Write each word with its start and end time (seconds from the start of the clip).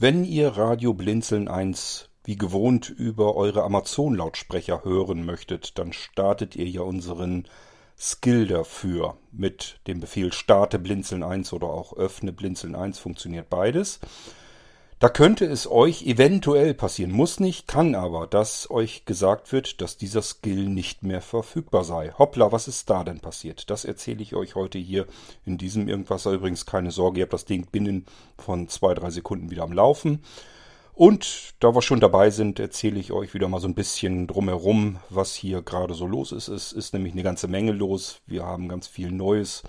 Wenn 0.00 0.22
ihr 0.22 0.50
Radio 0.50 0.94
Blinzeln 0.94 1.48
1 1.48 2.08
wie 2.22 2.36
gewohnt 2.36 2.88
über 2.88 3.34
eure 3.34 3.64
Amazon-Lautsprecher 3.64 4.84
hören 4.84 5.26
möchtet, 5.26 5.76
dann 5.76 5.92
startet 5.92 6.54
ihr 6.54 6.68
ja 6.68 6.82
unseren 6.82 7.48
Skill 7.98 8.46
dafür. 8.46 9.16
Mit 9.32 9.80
dem 9.88 9.98
Befehl 9.98 10.32
starte 10.32 10.78
Blinzeln 10.78 11.24
1 11.24 11.52
oder 11.52 11.66
auch 11.66 11.96
öffne 11.96 12.32
Blinzeln 12.32 12.76
1 12.76 13.00
funktioniert 13.00 13.50
beides. 13.50 13.98
Da 15.00 15.08
könnte 15.08 15.44
es 15.44 15.70
euch 15.70 16.02
eventuell 16.06 16.74
passieren, 16.74 17.12
muss 17.12 17.38
nicht, 17.38 17.68
kann 17.68 17.94
aber, 17.94 18.26
dass 18.26 18.68
euch 18.68 19.04
gesagt 19.04 19.52
wird, 19.52 19.80
dass 19.80 19.96
dieser 19.96 20.22
Skill 20.22 20.68
nicht 20.68 21.04
mehr 21.04 21.20
verfügbar 21.20 21.84
sei. 21.84 22.10
Hoppla, 22.18 22.50
was 22.50 22.66
ist 22.66 22.90
da 22.90 23.04
denn 23.04 23.20
passiert? 23.20 23.70
Das 23.70 23.84
erzähle 23.84 24.22
ich 24.22 24.34
euch 24.34 24.56
heute 24.56 24.78
hier 24.78 25.06
in 25.46 25.56
diesem 25.56 25.86
Irgendwasser. 25.86 26.32
Übrigens 26.32 26.66
keine 26.66 26.90
Sorge, 26.90 27.20
ihr 27.20 27.26
habt 27.26 27.32
das 27.32 27.44
Ding 27.44 27.68
binnen 27.70 28.06
von 28.38 28.66
zwei, 28.66 28.92
drei 28.92 29.10
Sekunden 29.10 29.52
wieder 29.52 29.62
am 29.62 29.72
Laufen. 29.72 30.24
Und 30.94 31.54
da 31.60 31.72
wir 31.76 31.82
schon 31.82 32.00
dabei 32.00 32.30
sind, 32.30 32.58
erzähle 32.58 32.98
ich 32.98 33.12
euch 33.12 33.34
wieder 33.34 33.46
mal 33.46 33.60
so 33.60 33.68
ein 33.68 33.76
bisschen 33.76 34.26
drumherum, 34.26 34.98
was 35.10 35.32
hier 35.32 35.62
gerade 35.62 35.94
so 35.94 36.08
los 36.08 36.32
ist. 36.32 36.48
Es 36.48 36.72
ist 36.72 36.92
nämlich 36.92 37.12
eine 37.12 37.22
ganze 37.22 37.46
Menge 37.46 37.70
los. 37.70 38.20
Wir 38.26 38.44
haben 38.44 38.68
ganz 38.68 38.88
viel 38.88 39.12
Neues. 39.12 39.62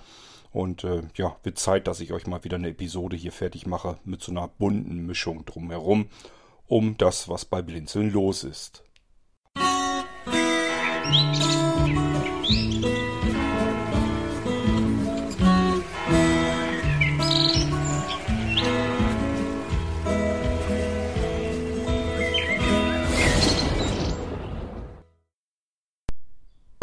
Und 0.52 0.84
äh, 0.84 1.02
ja, 1.14 1.36
wird 1.42 1.58
Zeit, 1.58 1.86
dass 1.86 2.00
ich 2.00 2.12
euch 2.12 2.26
mal 2.26 2.42
wieder 2.44 2.56
eine 2.56 2.70
Episode 2.70 3.16
hier 3.16 3.32
fertig 3.32 3.66
mache 3.66 3.98
mit 4.04 4.20
so 4.22 4.32
einer 4.32 4.48
bunten 4.48 5.06
Mischung 5.06 5.44
drumherum, 5.44 6.08
um 6.66 6.96
das, 6.98 7.28
was 7.28 7.44
bei 7.44 7.62
Blinzeln 7.62 8.10
los 8.10 8.44
ist. 8.44 8.82
Musik 11.06 11.69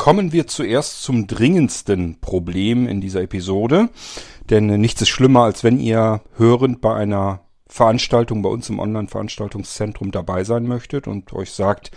Kommen 0.08 0.32
wir 0.32 0.48
zuerst 0.48 1.04
zum 1.04 1.28
dringendsten 1.28 2.22
Problem 2.22 2.88
in 2.88 3.02
dieser 3.02 3.24
Episode. 3.24 3.90
Denn 4.50 4.68
nichts 4.68 5.02
ist 5.02 5.10
schlimmer, 5.10 5.42
als 5.44 5.66
wenn 5.66 5.82
ihr 5.82 6.22
hörend 6.38 6.80
bei 6.80 6.96
einer 6.96 7.42
Veranstaltung 7.68 8.42
bei 8.42 8.48
uns 8.48 8.70
im 8.70 8.80
Online-Veranstaltungszentrum 8.80 10.12
dabei 10.12 10.46
sein 10.46 10.66
möchtet 10.66 11.10
und 11.10 11.34
euch 11.34 11.52
sagt, 11.52 11.92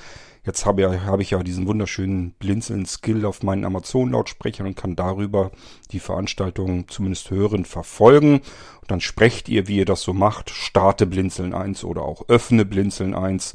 jetzt 0.44 0.66
habe, 0.66 1.04
habe 1.04 1.22
ich 1.22 1.30
ja 1.30 1.42
diesen 1.44 1.68
wunderschönen 1.68 2.32
Blinzeln-Skill 2.32 3.24
auf 3.24 3.44
meinen 3.44 3.64
Amazon-Lautsprechern 3.64 4.66
und 4.66 4.76
kann 4.76 4.96
darüber 4.96 5.52
die 5.92 6.00
Veranstaltung 6.00 6.88
zumindest 6.88 7.30
hörend 7.30 7.68
verfolgen. 7.68 8.40
Und 8.80 8.90
dann 8.90 9.00
sprecht 9.00 9.48
ihr, 9.48 9.68
wie 9.68 9.76
ihr 9.76 9.84
das 9.84 10.02
so 10.02 10.14
macht, 10.14 10.50
starte 10.50 11.06
Blinzeln 11.06 11.54
1 11.54 11.84
oder 11.84 12.02
auch 12.02 12.24
öffne 12.26 12.64
Blinzeln 12.64 13.14
1 13.14 13.54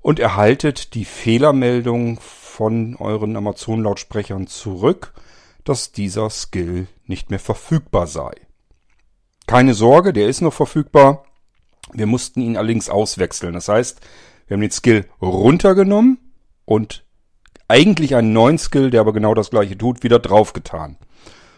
und 0.00 0.18
erhaltet 0.18 0.94
die 0.94 1.04
Fehlermeldung 1.04 2.20
von 2.60 2.94
euren 2.96 3.38
Amazon-Lautsprechern 3.38 4.46
zurück, 4.46 5.14
dass 5.64 5.92
dieser 5.92 6.28
Skill 6.28 6.88
nicht 7.06 7.30
mehr 7.30 7.38
verfügbar 7.38 8.06
sei. 8.06 8.32
Keine 9.46 9.72
Sorge, 9.72 10.12
der 10.12 10.28
ist 10.28 10.42
noch 10.42 10.52
verfügbar. 10.52 11.24
Wir 11.94 12.04
mussten 12.04 12.42
ihn 12.42 12.58
allerdings 12.58 12.90
auswechseln. 12.90 13.54
Das 13.54 13.70
heißt, 13.70 14.02
wir 14.46 14.56
haben 14.56 14.60
den 14.60 14.70
Skill 14.70 15.06
runtergenommen 15.22 16.18
und 16.66 17.02
eigentlich 17.66 18.14
einen 18.14 18.34
neuen 18.34 18.58
Skill, 18.58 18.90
der 18.90 19.00
aber 19.00 19.14
genau 19.14 19.32
das 19.32 19.48
gleiche 19.48 19.78
tut, 19.78 20.02
wieder 20.02 20.18
draufgetan. 20.18 20.98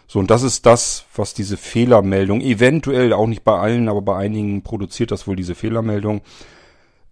So, 0.07 0.19
und 0.19 0.31
das 0.31 0.41
ist 0.41 0.65
das, 0.65 1.03
was 1.13 1.33
diese 1.33 1.57
Fehlermeldung, 1.57 2.39
eventuell 2.39 3.11
auch 3.11 3.27
nicht 3.27 3.43
bei 3.43 3.59
allen, 3.59 3.89
aber 3.89 4.03
bei 4.03 4.15
einigen 4.15 4.63
produziert 4.63 5.11
das 5.11 5.27
wohl 5.27 5.35
diese 5.35 5.53
Fehlermeldung. 5.53 6.21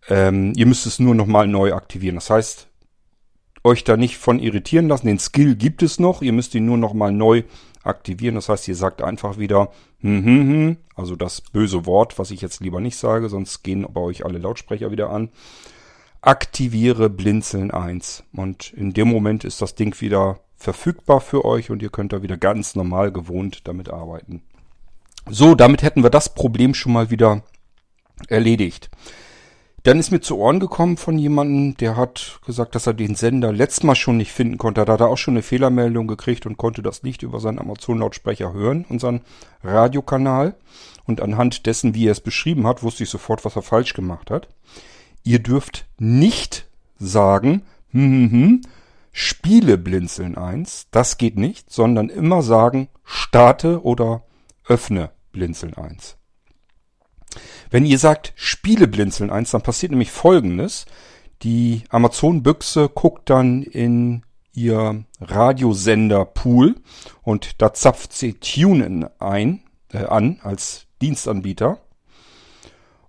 Ähm, 0.07 0.53
ihr 0.55 0.65
müsst 0.65 0.85
es 0.85 0.97
nur 0.99 1.13
nochmal 1.13 1.47
neu 1.47 1.73
aktivieren. 1.73 2.15
Das 2.15 2.29
heißt, 2.29 2.70
euch 3.63 3.83
da 3.83 3.97
nicht 3.97 4.17
von 4.17 4.39
irritieren 4.39 4.87
lassen. 4.87 5.07
Den 5.07 5.19
Skill 5.19 5.55
gibt 5.55 5.83
es 5.83 5.99
noch. 5.99 6.21
Ihr 6.21 6.33
müsst 6.33 6.55
ihn 6.55 6.65
nur 6.65 6.77
noch 6.77 6.93
mal 6.93 7.11
neu 7.11 7.43
aktivieren. 7.83 8.35
Das 8.35 8.49
heißt, 8.49 8.67
ihr 8.67 8.75
sagt 8.75 9.01
einfach 9.01 9.37
wieder, 9.37 9.71
hm, 9.99 10.25
hm, 10.25 10.49
hm, 10.49 10.77
also 10.95 11.15
das 11.15 11.41
böse 11.41 11.85
Wort, 11.85 12.19
was 12.19 12.31
ich 12.31 12.41
jetzt 12.41 12.61
lieber 12.61 12.79
nicht 12.79 12.97
sage, 12.97 13.29
sonst 13.29 13.63
gehen 13.63 13.85
bei 13.91 14.01
euch 14.01 14.25
alle 14.25 14.39
Lautsprecher 14.39 14.91
wieder 14.91 15.09
an. 15.09 15.29
Aktiviere 16.21 17.09
Blinzeln 17.09 17.71
1. 17.71 18.23
Und 18.33 18.73
in 18.73 18.93
dem 18.93 19.07
Moment 19.07 19.43
ist 19.43 19.61
das 19.61 19.75
Ding 19.75 19.99
wieder 20.01 20.39
verfügbar 20.55 21.21
für 21.21 21.43
euch 21.43 21.71
und 21.71 21.81
ihr 21.81 21.89
könnt 21.89 22.13
da 22.13 22.21
wieder 22.21 22.37
ganz 22.37 22.75
normal 22.75 23.11
gewohnt 23.11 23.67
damit 23.67 23.89
arbeiten. 23.89 24.43
So, 25.29 25.55
damit 25.55 25.81
hätten 25.81 26.03
wir 26.03 26.09
das 26.09 26.33
Problem 26.33 26.73
schon 26.73 26.93
mal 26.93 27.09
wieder 27.09 27.43
erledigt. 28.27 28.89
Dann 29.83 29.97
ist 29.97 30.11
mir 30.11 30.21
zu 30.21 30.37
Ohren 30.37 30.59
gekommen 30.59 30.95
von 30.95 31.17
jemandem, 31.17 31.75
der 31.77 31.97
hat 31.97 32.39
gesagt, 32.45 32.75
dass 32.75 32.85
er 32.85 32.93
den 32.93 33.15
Sender 33.15 33.51
letztes 33.51 33.83
Mal 33.83 33.95
schon 33.95 34.17
nicht 34.17 34.31
finden 34.31 34.59
konnte. 34.59 34.85
Da 34.85 34.93
hat 34.93 34.99
er 34.99 35.07
auch 35.07 35.17
schon 35.17 35.33
eine 35.33 35.41
Fehlermeldung 35.41 36.07
gekriegt 36.07 36.45
und 36.45 36.57
konnte 36.57 36.83
das 36.83 37.01
nicht 37.01 37.23
über 37.23 37.39
seinen 37.39 37.57
Amazon-Lautsprecher 37.57 38.53
hören, 38.53 38.85
unseren 38.89 39.21
Radiokanal. 39.63 40.55
Und 41.05 41.19
anhand 41.19 41.65
dessen, 41.65 41.95
wie 41.95 42.07
er 42.07 42.11
es 42.11 42.21
beschrieben 42.21 42.67
hat, 42.67 42.83
wusste 42.83 43.03
ich 43.03 43.09
sofort, 43.09 43.43
was 43.43 43.55
er 43.55 43.63
falsch 43.63 43.93
gemacht 43.93 44.29
hat. 44.29 44.49
Ihr 45.23 45.39
dürft 45.39 45.87
nicht 45.97 46.67
sagen, 46.99 47.63
hm, 47.89 48.01
hm, 48.01 48.31
hm, 48.31 48.61
spiele 49.11 49.79
Blinzeln 49.79 50.37
1. 50.37 50.89
Das 50.91 51.17
geht 51.17 51.37
nicht, 51.37 51.71
sondern 51.71 52.09
immer 52.09 52.43
sagen, 52.43 52.87
starte 53.03 53.83
oder 53.83 54.23
öffne 54.67 55.09
Blinzeln 55.31 55.73
1. 55.73 56.17
Wenn 57.69 57.85
ihr 57.85 57.99
sagt, 57.99 58.33
spiele 58.35 58.87
Blinzeln 58.87 59.29
1, 59.29 59.51
dann 59.51 59.61
passiert 59.61 59.91
nämlich 59.91 60.11
folgendes. 60.11 60.85
Die 61.43 61.83
Amazon-Büchse 61.89 62.89
guckt 62.89 63.29
dann 63.29 63.63
in 63.63 64.23
ihr 64.53 65.03
Radiosender-Pool 65.21 66.75
und 67.23 67.61
da 67.61 67.73
zapft 67.73 68.13
sie 68.13 68.33
TuneIn 68.33 69.07
ein, 69.19 69.61
äh, 69.93 70.05
an 70.05 70.39
als 70.43 70.87
Dienstanbieter. 71.01 71.79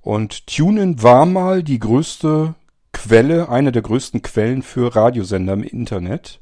Und 0.00 0.46
TuneIn 0.46 1.02
war 1.02 1.26
mal 1.26 1.62
die 1.62 1.78
größte 1.78 2.54
Quelle, 2.92 3.48
eine 3.48 3.72
der 3.72 3.82
größten 3.82 4.22
Quellen 4.22 4.62
für 4.62 4.94
Radiosender 4.94 5.54
im 5.54 5.62
Internet. 5.62 6.40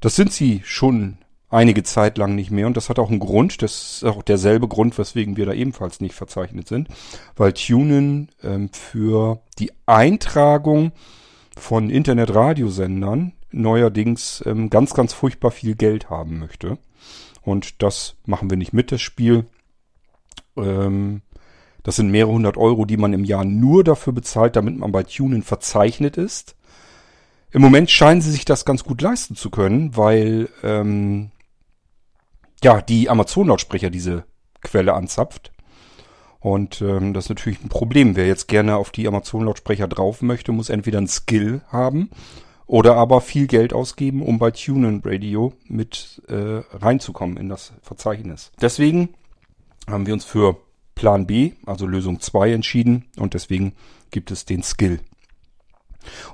Das 0.00 0.16
sind 0.16 0.32
sie 0.32 0.62
schon 0.64 1.18
einige 1.50 1.82
Zeit 1.82 2.16
lang 2.16 2.34
nicht 2.34 2.50
mehr. 2.50 2.66
Und 2.66 2.76
das 2.76 2.88
hat 2.88 2.98
auch 2.98 3.10
einen 3.10 3.18
Grund. 3.18 3.62
Das 3.62 4.02
ist 4.02 4.04
auch 4.04 4.22
derselbe 4.22 4.68
Grund, 4.68 4.96
weswegen 4.96 5.36
wir 5.36 5.46
da 5.46 5.52
ebenfalls 5.52 6.00
nicht 6.00 6.14
verzeichnet 6.14 6.68
sind. 6.68 6.88
Weil 7.36 7.52
TuneIn 7.52 8.28
ähm, 8.42 8.70
für 8.72 9.40
die 9.58 9.72
Eintragung 9.86 10.92
von 11.56 11.90
Internetradiosendern 11.90 13.32
neuerdings 13.50 14.42
ähm, 14.46 14.70
ganz, 14.70 14.94
ganz 14.94 15.12
furchtbar 15.12 15.50
viel 15.50 15.74
Geld 15.74 16.08
haben 16.08 16.38
möchte. 16.38 16.78
Und 17.42 17.82
das 17.82 18.16
machen 18.24 18.48
wir 18.48 18.56
nicht 18.56 18.72
mit, 18.72 18.92
das 18.92 19.00
Spiel. 19.00 19.46
Ähm, 20.56 21.22
das 21.82 21.96
sind 21.96 22.10
mehrere 22.10 22.32
hundert 22.32 22.56
Euro, 22.56 22.84
die 22.84 22.98
man 22.98 23.12
im 23.12 23.24
Jahr 23.24 23.44
nur 23.44 23.82
dafür 23.82 24.12
bezahlt, 24.12 24.54
damit 24.54 24.78
man 24.78 24.92
bei 24.92 25.02
TuneIn 25.02 25.42
verzeichnet 25.42 26.16
ist. 26.16 26.54
Im 27.52 27.62
Moment 27.62 27.90
scheinen 27.90 28.20
sie 28.20 28.30
sich 28.30 28.44
das 28.44 28.64
ganz 28.64 28.84
gut 28.84 29.02
leisten 29.02 29.34
zu 29.34 29.50
können, 29.50 29.96
weil 29.96 30.48
ähm, 30.62 31.30
ja, 32.62 32.80
die 32.80 33.08
Amazon-Lautsprecher 33.08 33.90
diese 33.90 34.24
Quelle 34.60 34.94
anzapft. 34.94 35.52
Und 36.40 36.80
ähm, 36.80 37.12
das 37.12 37.26
ist 37.26 37.30
natürlich 37.30 37.62
ein 37.62 37.68
Problem. 37.68 38.16
Wer 38.16 38.26
jetzt 38.26 38.48
gerne 38.48 38.76
auf 38.76 38.90
die 38.90 39.06
Amazon-Lautsprecher 39.06 39.88
drauf 39.88 40.22
möchte, 40.22 40.52
muss 40.52 40.70
entweder 40.70 40.98
ein 40.98 41.08
Skill 41.08 41.62
haben 41.68 42.10
oder 42.66 42.94
aber 42.94 43.20
viel 43.20 43.46
Geld 43.46 43.72
ausgeben, 43.72 44.22
um 44.22 44.38
bei 44.38 44.52
TuneIn 44.52 45.02
Radio 45.04 45.52
mit 45.66 46.22
äh, 46.28 46.62
reinzukommen 46.72 47.36
in 47.36 47.48
das 47.48 47.72
Verzeichnis. 47.82 48.52
Deswegen 48.60 49.10
haben 49.88 50.06
wir 50.06 50.14
uns 50.14 50.24
für 50.24 50.56
Plan 50.94 51.26
B, 51.26 51.52
also 51.66 51.86
Lösung 51.86 52.20
2 52.20 52.52
entschieden 52.52 53.06
und 53.16 53.34
deswegen 53.34 53.74
gibt 54.10 54.30
es 54.30 54.44
den 54.44 54.62
Skill. 54.62 55.00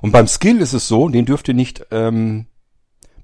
Und 0.01 0.11
beim 0.11 0.27
Skill 0.27 0.61
ist 0.61 0.73
es 0.73 0.87
so, 0.87 1.09
den 1.09 1.25
dürft 1.25 1.47
ihr 1.47 1.53
nicht 1.53 1.87
ähm, 1.91 2.45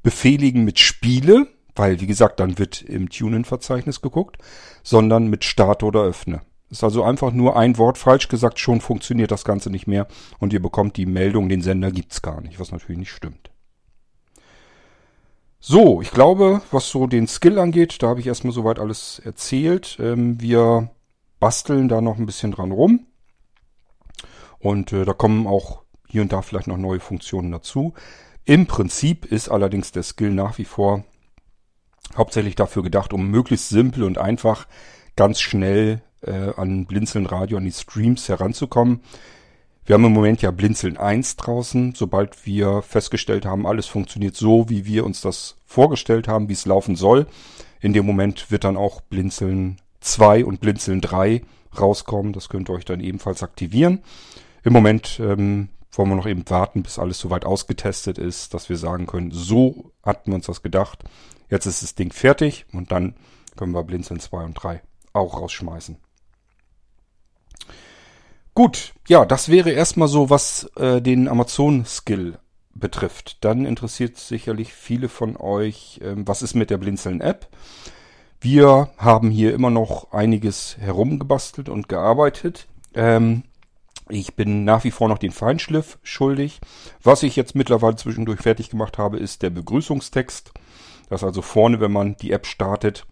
befehligen 0.02 0.64
mit 0.64 0.80
Spiele, 0.80 1.48
weil, 1.76 2.00
wie 2.02 2.08
gesagt, 2.08 2.40
dann 2.40 2.60
wird 2.60 2.82
im 2.82 3.10
Tunen-Verzeichnis 3.10 4.02
geguckt, 4.02 4.38
sondern 4.84 5.28
mit 5.28 5.44
Start 5.44 5.84
oder 5.84 6.02
Öffne. 6.02 6.42
Ist 6.70 6.84
also 6.84 7.04
einfach 7.04 7.32
nur 7.32 7.56
ein 7.56 7.78
Wort 7.78 7.98
falsch 7.98 8.28
gesagt, 8.28 8.60
schon 8.60 8.82
funktioniert 8.82 9.32
das 9.32 9.46
Ganze 9.46 9.70
nicht 9.70 9.86
mehr 9.88 10.08
und 10.40 10.54
ihr 10.54 10.62
bekommt 10.62 10.98
die 10.98 11.06
Meldung, 11.06 11.50
den 11.50 11.62
Sender 11.62 11.92
gibt's 11.92 12.22
gar 12.22 12.42
nicht, 12.42 12.60
was 12.60 12.72
natürlich 12.72 12.98
nicht 12.98 13.12
stimmt. 13.12 13.52
So, 15.60 16.02
ich 16.02 16.12
glaube, 16.12 16.62
was 16.72 16.90
so 16.90 17.08
den 17.08 17.28
Skill 17.28 17.58
angeht, 17.58 18.04
da 18.04 18.08
habe 18.08 18.20
ich 18.20 18.28
erstmal 18.28 18.52
soweit 18.52 18.80
alles 18.80 19.22
erzählt. 19.24 19.98
Ähm, 20.00 20.42
wir 20.42 20.90
basteln 21.40 21.88
da 21.88 22.02
noch 22.02 22.18
ein 22.18 22.26
bisschen 22.26 22.52
dran 22.52 22.74
rum. 22.74 23.06
Und 24.60 24.92
äh, 24.92 25.06
da 25.06 25.14
kommen 25.14 25.48
auch 25.48 25.84
hier 26.10 26.22
und 26.22 26.34
da 26.34 26.42
vielleicht 26.42 26.68
noch 26.68 26.78
neue 26.78 27.00
Funktionen 27.00 27.52
dazu. 27.52 27.94
Im 28.44 28.66
Prinzip 28.66 29.26
ist 29.26 29.48
allerdings 29.48 29.94
der 29.94 30.04
Skill 30.04 30.32
nach 30.32 30.58
wie 30.58 30.66
vor 30.66 31.06
hauptsächlich 32.16 32.56
dafür 32.56 32.84
gedacht, 32.84 33.14
um 33.14 33.30
möglichst 33.30 33.70
simpel 33.70 34.04
und 34.04 34.18
einfach 34.18 34.68
ganz 35.16 35.40
schnell 35.40 36.02
äh, 36.22 36.52
an 36.56 36.86
Blinzeln 36.86 37.26
Radio, 37.26 37.58
an 37.58 37.66
die 37.66 37.72
Streams 37.72 38.30
heranzukommen. 38.30 39.02
Wir 39.86 39.96
haben 39.96 40.06
im 40.06 40.14
Moment 40.14 40.42
ja 40.42 40.52
Blinzeln 40.52 40.98
1 40.98 41.36
draußen. 41.36 41.94
Sobald 41.96 42.46
wir 42.46 42.82
festgestellt 42.82 43.46
haben, 43.46 43.68
alles 43.68 43.86
funktioniert 43.86 44.36
so, 44.36 44.70
wie 44.70 44.86
wir 44.86 45.06
uns 45.06 45.20
das 45.20 45.58
vorgestellt 45.66 46.28
haben, 46.28 46.48
wie 46.48 46.54
es 46.54 46.66
laufen 46.66 46.96
soll, 46.96 47.28
in 47.82 47.92
dem 47.92 48.06
Moment 48.06 48.50
wird 48.50 48.64
dann 48.64 48.78
auch 48.78 49.02
Blinzeln 49.02 49.78
2 50.00 50.46
und 50.46 50.62
Blinzeln 50.62 51.02
3 51.02 51.42
rauskommen. 51.78 52.32
Das 52.32 52.48
könnt 52.48 52.70
ihr 52.70 52.74
euch 52.74 52.86
dann 52.86 53.02
ebenfalls 53.02 53.44
aktivieren. 53.44 54.00
Im 54.64 54.72
Moment 54.72 55.20
ähm, 55.22 55.68
wollen 55.94 56.10
wir 56.10 56.16
noch 56.16 56.26
eben 56.26 56.50
warten, 56.50 56.84
bis 56.84 57.00
alles 57.00 57.20
soweit 57.20 57.46
ausgetestet 57.46 58.18
ist, 58.18 58.54
dass 58.54 58.70
wir 58.70 58.78
sagen 58.78 59.06
können, 59.06 59.32
so 59.32 59.92
hatten 60.04 60.32
wir 60.32 60.36
uns 60.36 60.48
das 60.48 60.62
gedacht. 60.62 61.04
Jetzt 61.50 61.66
ist 61.66 61.84
das 61.84 61.96
Ding 61.96 62.12
fertig 62.12 62.66
und 62.74 62.92
dann 62.92 63.16
können 63.56 63.74
wir 63.74 63.84
Blinzeln 63.84 64.20
2 64.20 64.44
und 64.44 64.54
3 64.56 64.82
auch 65.14 65.40
rausschmeißen. 65.40 65.98
Gut, 68.56 68.94
ja, 69.08 69.26
das 69.26 69.50
wäre 69.50 69.72
erstmal 69.72 70.08
so, 70.08 70.30
was 70.30 70.70
äh, 70.76 71.02
den 71.02 71.28
Amazon-Skill 71.28 72.38
betrifft. 72.76 73.44
Dann 73.44 73.66
interessiert 73.66 74.18
sicherlich 74.18 74.74
viele 74.74 75.10
von 75.10 75.38
euch, 75.38 76.00
ähm, 76.04 76.28
was 76.28 76.42
ist 76.42 76.54
mit 76.54 76.70
der 76.70 76.78
Blinzeln-App? 76.78 77.48
Wir 78.40 78.90
haben 78.98 79.32
hier 79.32 79.54
immer 79.54 79.70
noch 79.70 80.12
einiges 80.12 80.78
herumgebastelt 80.78 81.70
und 81.70 81.88
gearbeitet. 81.88 82.68
Ähm, 82.94 83.44
ich 84.10 84.36
bin 84.36 84.64
nach 84.64 84.84
wie 84.84 84.92
vor 84.92 85.10
noch 85.10 85.18
den 85.18 85.32
Feinschliff 85.32 85.98
schuldig. 86.04 86.60
Was 87.02 87.24
ich 87.24 87.36
jetzt 87.36 87.56
mittlerweile 87.56 87.96
zwischendurch 87.96 88.42
fertig 88.42 88.70
gemacht 88.70 88.98
habe, 88.98 89.18
ist 89.18 89.42
der 89.42 89.50
Begrüßungstext. 89.50 90.52
Das 91.10 91.24
also 91.24 91.42
vorne, 91.42 91.80
wenn 91.80 91.92
man 91.92 92.16
die 92.18 92.32
App 92.32 92.46
startet, 92.46 93.06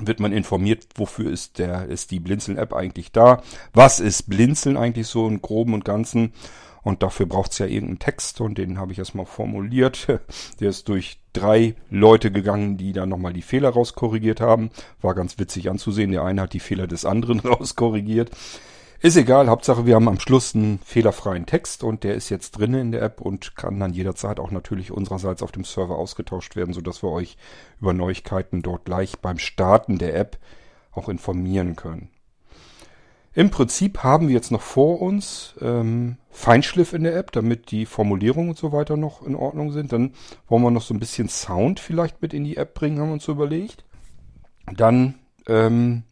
wird 0.00 0.20
man 0.20 0.32
informiert, 0.32 0.86
wofür 0.96 1.30
ist 1.30 1.58
der, 1.58 1.86
ist 1.86 2.10
die 2.10 2.18
Blinzeln-App 2.18 2.72
eigentlich 2.72 3.12
da? 3.12 3.42
Was 3.72 4.00
ist 4.00 4.28
Blinzeln 4.28 4.76
eigentlich 4.76 5.06
so 5.06 5.28
im 5.28 5.40
Groben 5.40 5.74
und 5.74 5.84
Ganzen? 5.84 6.32
Und 6.82 7.02
dafür 7.02 7.24
braucht's 7.24 7.58
ja 7.58 7.66
irgendeinen 7.66 7.98
Text 7.98 8.42
und 8.42 8.58
den 8.58 8.78
habe 8.78 8.92
ich 8.92 8.98
erstmal 8.98 9.24
formuliert. 9.24 10.06
Der 10.60 10.68
ist 10.68 10.88
durch 10.88 11.18
drei 11.32 11.76
Leute 11.88 12.30
gegangen, 12.30 12.76
die 12.76 12.92
dann 12.92 13.08
nochmal 13.08 13.32
die 13.32 13.42
Fehler 13.42 13.70
rauskorrigiert 13.70 14.42
haben. 14.42 14.70
War 15.00 15.14
ganz 15.14 15.38
witzig 15.38 15.70
anzusehen. 15.70 16.10
Der 16.10 16.24
eine 16.24 16.42
hat 16.42 16.52
die 16.52 16.60
Fehler 16.60 16.86
des 16.86 17.06
anderen 17.06 17.40
rauskorrigiert. 17.44 18.30
Ist 19.04 19.16
egal, 19.16 19.50
Hauptsache 19.50 19.84
wir 19.84 19.96
haben 19.96 20.08
am 20.08 20.18
Schluss 20.18 20.54
einen 20.54 20.78
fehlerfreien 20.78 21.44
Text 21.44 21.84
und 21.84 22.04
der 22.04 22.14
ist 22.14 22.30
jetzt 22.30 22.52
drinne 22.52 22.80
in 22.80 22.90
der 22.90 23.02
App 23.02 23.20
und 23.20 23.54
kann 23.54 23.78
dann 23.78 23.92
jederzeit 23.92 24.40
auch 24.40 24.50
natürlich 24.50 24.92
unsererseits 24.92 25.42
auf 25.42 25.52
dem 25.52 25.64
Server 25.64 25.98
ausgetauscht 25.98 26.56
werden, 26.56 26.72
sodass 26.72 27.02
wir 27.02 27.10
euch 27.10 27.36
über 27.82 27.92
Neuigkeiten 27.92 28.62
dort 28.62 28.86
gleich 28.86 29.18
beim 29.18 29.36
Starten 29.36 29.98
der 29.98 30.16
App 30.16 30.38
auch 30.90 31.10
informieren 31.10 31.76
können. 31.76 32.08
Im 33.34 33.50
Prinzip 33.50 34.02
haben 34.02 34.28
wir 34.28 34.34
jetzt 34.36 34.50
noch 34.50 34.62
vor 34.62 35.02
uns 35.02 35.54
ähm, 35.60 36.16
Feinschliff 36.30 36.94
in 36.94 37.04
der 37.04 37.14
App, 37.14 37.30
damit 37.30 37.72
die 37.72 37.84
Formulierungen 37.84 38.48
und 38.48 38.58
so 38.58 38.72
weiter 38.72 38.96
noch 38.96 39.20
in 39.20 39.36
Ordnung 39.36 39.70
sind. 39.72 39.92
Dann 39.92 40.14
wollen 40.48 40.62
wir 40.62 40.70
noch 40.70 40.80
so 40.80 40.94
ein 40.94 41.00
bisschen 41.00 41.28
Sound 41.28 41.78
vielleicht 41.78 42.22
mit 42.22 42.32
in 42.32 42.44
die 42.44 42.56
App 42.56 42.72
bringen, 42.72 42.98
haben 43.00 43.08
wir 43.08 43.14
uns 43.14 43.24
so 43.24 43.32
überlegt. 43.32 43.84
Dann 44.74 45.16
ähm, 45.46 46.04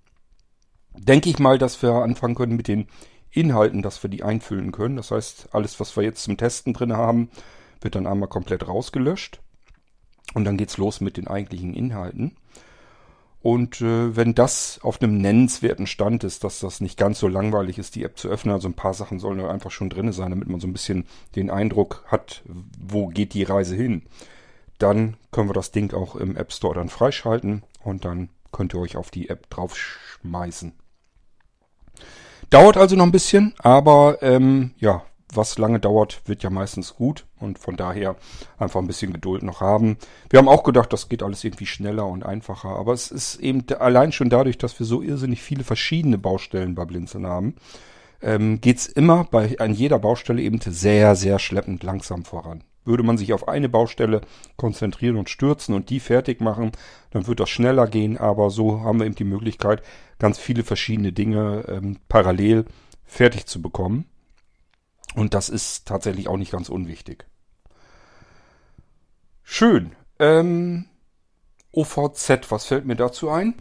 denke 0.97 1.31
ich 1.31 1.39
mal, 1.39 1.59
dass 1.59 1.83
wir 1.83 1.93
anfangen 1.93 2.35
können 2.35 2.57
mit 2.57 2.69
den 2.69 2.87
Inhalten, 3.31 3.83
dass 3.83 4.03
wir 4.03 4.11
die 4.11 4.23
einfüllen 4.23 4.73
können. 4.73 4.97
Das 4.97 5.11
heißt, 5.11 5.49
alles, 5.53 5.81
was 5.81 5.97
wir 5.97 6.05
jetzt 6.05 6.23
zum 6.23 6.37
Testen 6.37 6.75
drin 6.75 6.93
haben, 6.93 7.31
wird 7.81 7.95
dann 7.95 8.07
einmal 8.07 8.29
komplett 8.29 8.67
rausgelöscht. 8.67 9.41
Und 10.35 10.45
dann 10.45 10.57
geht's 10.57 10.77
los 10.77 11.01
mit 11.01 11.17
den 11.17 11.29
eigentlichen 11.29 11.75
Inhalten. 11.75 12.37
Und 13.43 13.81
äh, 13.81 14.15
wenn 14.15 14.35
das 14.35 14.79
auf 14.83 15.03
einem 15.03 15.19
nennenswerten 15.19 15.89
Stand 15.89 16.23
ist, 16.23 16.45
dass 16.45 16.61
das 16.61 16.81
nicht 16.81 16.97
ganz 16.97 17.19
so 17.19 17.27
langweilig 17.27 17.77
ist, 17.79 17.97
die 17.97 18.05
App 18.05 18.17
zu 18.17 18.29
öffnen, 18.29 18.55
also 18.55 18.69
ein 18.69 18.75
paar 18.75 18.95
Sachen 18.95 19.19
sollen 19.19 19.39
da 19.39 19.51
einfach 19.51 19.73
schon 19.73 19.91
drin 19.91 20.13
sein, 20.13 20.31
damit 20.31 20.49
man 20.49 20.61
so 20.61 20.69
ein 20.69 20.73
bisschen 20.73 21.07
den 21.35 21.51
Eindruck 21.51 22.05
hat, 22.07 22.43
wo 22.79 23.09
geht 23.09 23.35
die 23.35 23.43
Reise 23.43 23.75
hin, 23.75 24.03
dann 24.79 25.17
können 25.33 25.49
wir 25.49 25.55
das 25.55 25.73
Ding 25.73 25.93
auch 25.93 26.15
im 26.15 26.37
App 26.37 26.53
Store 26.53 26.77
dann 26.77 26.89
freischalten 26.89 27.65
und 27.83 28.05
dann 28.05 28.29
könnt 28.53 28.75
ihr 28.75 28.81
euch 28.81 28.97
auf 28.97 29.11
die 29.11 29.29
App 29.29 29.51
draufschmeißen. 29.51 30.73
Dauert 32.53 32.77
also 32.77 32.97
noch 32.97 33.07
ein 33.07 33.13
bisschen, 33.13 33.55
aber 33.61 34.19
ähm, 34.21 34.73
ja, 34.77 35.03
was 35.33 35.57
lange 35.57 35.81
dauert, 35.81 36.21
wird 36.27 36.43
ja 36.43 36.51
meistens 36.51 36.95
gut 36.95 37.25
und 37.41 37.59
von 37.59 37.79
daher 37.79 38.15
einfach 38.59 38.79
ein 38.79 38.87
bisschen 38.87 39.15
Geduld 39.15 39.43
noch 39.43 39.63
haben. 39.63 39.97
Wir 40.29 40.39
haben 40.39 40.51
auch 40.51 40.63
gedacht, 40.63 40.93
das 40.93 41.09
geht 41.09 41.23
alles 41.23 41.43
irgendwie 41.45 41.65
schneller 41.65 42.07
und 42.07 42.27
einfacher, 42.27 42.69
aber 42.69 42.93
es 42.93 43.11
ist 43.11 43.37
eben 43.37 43.65
allein 43.79 44.13
schon 44.13 44.29
dadurch, 44.29 44.59
dass 44.59 44.79
wir 44.79 44.85
so 44.85 45.01
irrsinnig 45.01 45.41
viele 45.41 45.65
verschiedene 45.65 46.19
Baustellen 46.19 46.75
bei 46.75 46.85
Blinzeln 46.85 47.27
haben, 47.27 47.55
ähm, 48.21 48.61
geht's 48.61 48.85
immer 48.85 49.25
bei 49.25 49.59
an 49.59 49.73
jeder 49.73 49.99
Baustelle 49.99 50.43
eben 50.43 50.61
sehr, 50.61 51.17
sehr 51.17 51.39
schleppend 51.39 51.83
langsam 51.83 52.27
voran. 52.27 52.65
Würde 52.85 53.03
man 53.03 53.17
sich 53.17 53.33
auf 53.33 53.49
eine 53.49 53.69
Baustelle 53.69 54.23
konzentrieren 54.57 55.17
und 55.17 55.31
stürzen 55.31 55.75
und 55.75 55.91
die 55.91 56.01
fertig 56.01 56.41
machen, 56.41 56.73
dann 57.11 57.27
wird 57.27 57.41
das 57.41 57.51
schneller 57.51 57.87
gehen, 57.87 58.19
aber 58.19 58.51
so 58.51 58.81
haben 58.81 58.99
wir 58.99 59.07
eben 59.07 59.15
die 59.15 59.25
Möglichkeit, 59.25 59.83
ganz 60.19 60.39
viele 60.39 60.65
verschiedene 60.65 61.13
Dinge 61.13 61.65
ähm, 61.69 61.99
parallel 62.09 62.65
fertig 63.05 63.47
zu 63.47 63.63
bekommen. 63.63 64.07
Und 65.15 65.35
das 65.35 65.49
ist 65.49 65.87
tatsächlich 65.87 66.29
auch 66.29 66.39
nicht 66.39 66.53
ganz 66.53 66.69
unwichtig. 66.69 67.27
Schön. 69.43 69.93
Ähm, 70.19 70.87
OVZ, 71.73 72.51
was 72.51 72.67
fällt 72.67 72.87
mir 72.87 72.97
dazu 72.97 73.31
ein? 73.31 73.55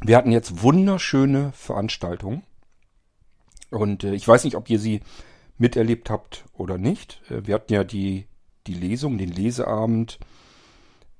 Wir 0.00 0.16
hatten 0.16 0.32
jetzt 0.32 0.62
wunderschöne 0.62 1.52
Veranstaltungen. 1.52 2.42
Und 3.70 4.04
äh, 4.04 4.14
ich 4.14 4.26
weiß 4.26 4.44
nicht, 4.44 4.56
ob 4.56 4.68
ihr 4.68 4.78
sie 4.78 5.00
miterlebt 5.58 6.10
habt 6.10 6.44
oder 6.52 6.76
nicht. 6.76 7.22
Äh, 7.30 7.46
wir 7.46 7.54
hatten 7.54 7.72
ja 7.72 7.84
die, 7.84 8.26
die 8.66 8.74
Lesung, 8.74 9.18
den 9.18 9.30
Leseabend 9.30 10.18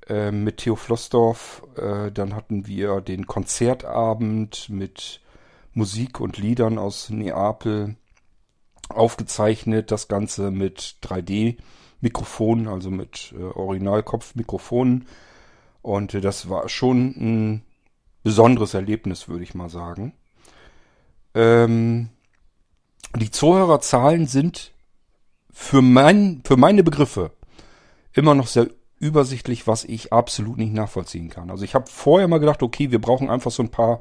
äh, 0.09 0.31
mit 0.31 0.59
Theo 0.59 0.77
Flossdorf. 0.77 1.63
Äh, 1.77 2.11
dann 2.13 2.35
hatten 2.35 2.67
wir 2.67 3.01
den 3.01 3.27
Konzertabend 3.27 4.69
mit 4.69 5.21
Musik 5.75 6.21
und 6.21 6.39
Liedern 6.39 6.79
aus 6.79 7.11
Neapel 7.11 7.97
aufgezeichnet. 8.89 9.91
Das 9.91 10.09
Ganze 10.09 10.51
mit 10.51 10.97
3D-Mikrofonen, 11.03 12.69
also 12.69 12.91
mit 12.91 13.35
äh, 13.39 13.43
Originalkopfmikrofonen. 13.43 15.07
Und 15.83 16.15
äh, 16.15 16.21
das 16.21 16.49
war 16.49 16.69
schon 16.69 17.15
ein 17.17 17.63
besonderes 18.23 18.75
Erlebnis, 18.75 19.29
würde 19.29 19.45
ich 19.45 19.55
mal 19.55 19.69
sagen. 19.69 20.13
Ähm, 21.35 22.09
die 23.17 23.31
Zuhörerzahlen 23.31 24.27
sind 24.27 24.72
für, 25.53 25.83
mein, 25.83 26.43
für 26.45 26.57
meine 26.57 26.83
Begriffe 26.83 27.31
immer 28.13 28.35
noch 28.35 28.47
sehr 28.47 28.69
übersichtlich, 28.99 29.67
was 29.67 29.85
ich 29.85 30.13
absolut 30.13 30.59
nicht 30.59 30.73
nachvollziehen 30.73 31.29
kann. 31.29 31.51
Also 31.51 31.65
ich 31.65 31.75
habe 31.75 31.91
vorher 31.91 32.29
mal 32.29 32.39
gedacht, 32.39 32.63
okay, 32.63 32.91
wir 32.91 33.01
brauchen 33.01 33.31
einfach 33.31 33.51
so 33.51 33.63
ein 33.63 33.71
paar 33.71 34.01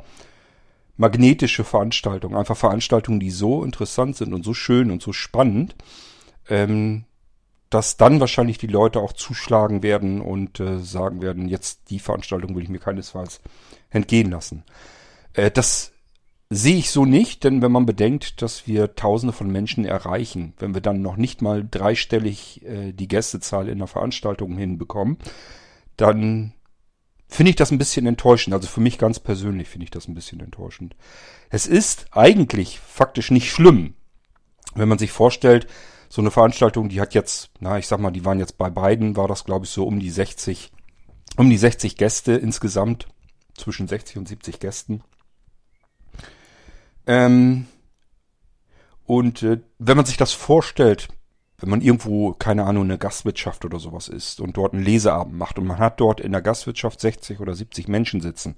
magnetische 0.96 1.64
Veranstaltungen, 1.64 2.36
einfach 2.36 2.58
Veranstaltungen, 2.58 3.20
die 3.20 3.32
so 3.32 3.64
interessant 3.64 4.16
sind 4.16 4.34
und 4.34 4.44
so 4.44 4.54
schön 4.54 4.92
und 4.92 5.02
so 5.02 5.14
spannend, 5.14 5.76
ähm, 6.50 7.06
dass 7.72 7.98
dann 7.98 8.20
wahrscheinlich 8.20 8.58
die 8.58 8.68
Leute 8.68 9.00
auch 9.00 9.14
zuschlagen 9.14 9.82
werden 9.82 10.22
und 10.22 10.60
äh, 10.60 10.78
sagen 10.80 11.22
werden, 11.22 11.48
jetzt 11.48 11.90
die 11.90 12.00
Veranstaltung 12.00 12.56
will 12.56 12.64
ich 12.64 12.70
mir 12.70 12.80
keinesfalls 12.80 13.42
entgehen 13.90 14.30
lassen. 14.30 14.64
Äh, 15.34 15.50
das 15.50 15.94
sehe 16.54 16.76
ich 16.76 16.92
so 16.92 17.06
nicht, 17.06 17.46
denn 17.46 17.62
wenn 17.62 17.72
man 17.72 17.86
bedenkt, 17.86 18.42
dass 18.42 18.68
wir 18.68 18.96
Tausende 18.96 19.32
von 19.32 19.50
Menschen 19.50 19.86
erreichen, 19.86 20.54
wenn 20.60 20.74
wir 20.74 20.82
dann 20.82 21.02
noch 21.02 21.16
nicht 21.16 21.42
mal 21.42 21.66
dreistellig 21.66 22.66
äh, 22.66 22.92
die 22.92 23.08
Gästezahl 23.08 23.70
in 23.70 23.78
der 23.78 23.88
Veranstaltung 23.88 24.58
hinbekommen, 24.58 25.18
dann 25.96 26.54
finde 27.30 27.52
ich 27.52 27.56
das 27.56 27.72
ein 27.72 27.78
bisschen 27.78 28.06
enttäuschend. 28.06 28.54
Also 28.54 28.68
für 28.68 28.82
mich 28.82 28.98
ganz 28.98 29.18
persönlich 29.18 29.70
finde 29.70 29.86
ich 29.86 29.92
das 29.92 30.10
ein 30.10 30.14
bisschen 30.14 30.42
enttäuschend. 30.42 30.98
Es 31.50 31.68
ist 31.68 32.08
eigentlich 32.12 32.82
faktisch 32.82 33.32
nicht 33.32 33.50
schlimm, 33.50 33.94
wenn 34.76 34.90
man 34.90 35.00
sich 35.00 35.14
vorstellt, 35.14 35.68
so 36.10 36.22
eine 36.22 36.32
Veranstaltung, 36.32 36.90
die 36.90 37.00
hat 37.00 37.14
jetzt, 37.14 37.50
na, 37.62 37.78
ich 37.78 37.88
sag 37.88 38.02
mal, 38.02 38.12
die 38.12 38.26
waren 38.26 38.40
jetzt 38.40 38.58
bei 38.58 38.70
beiden, 38.70 39.16
war 39.16 39.30
das 39.30 39.46
glaube 39.46 39.66
ich 39.66 39.72
so 39.72 39.86
um 39.88 40.02
die 40.02 40.10
60, 40.10 40.74
um 41.38 41.50
die 41.50 41.58
60 41.58 41.96
Gäste 41.96 42.34
insgesamt, 42.34 43.08
zwischen 43.56 43.88
60 43.88 44.18
und 44.18 44.28
70 44.28 44.60
Gästen. 44.60 45.02
Ähm, 47.08 47.68
und 49.06 49.44
äh, 49.44 49.60
wenn 49.80 49.98
man 49.98 50.06
sich 50.06 50.18
das 50.18 50.34
vorstellt, 50.34 51.10
wenn 51.60 51.70
man 51.70 51.82
irgendwo, 51.82 52.34
keine 52.34 52.66
Ahnung, 52.66 52.86
eine 52.86 52.98
Gastwirtschaft 52.98 53.66
oder 53.66 53.80
sowas 53.80 54.08
ist 54.08 54.42
und 54.42 54.58
dort 54.58 54.74
einen 54.74 54.84
Leseabend 54.84 55.38
macht 55.38 55.60
und 55.60 55.68
man 55.68 55.78
hat 55.78 56.00
dort 56.00 56.20
in 56.20 56.32
der 56.32 56.42
Gastwirtschaft 56.42 57.00
60 57.00 57.40
oder 57.40 57.54
70 57.54 57.88
Menschen 57.88 58.20
sitzen, 58.22 58.56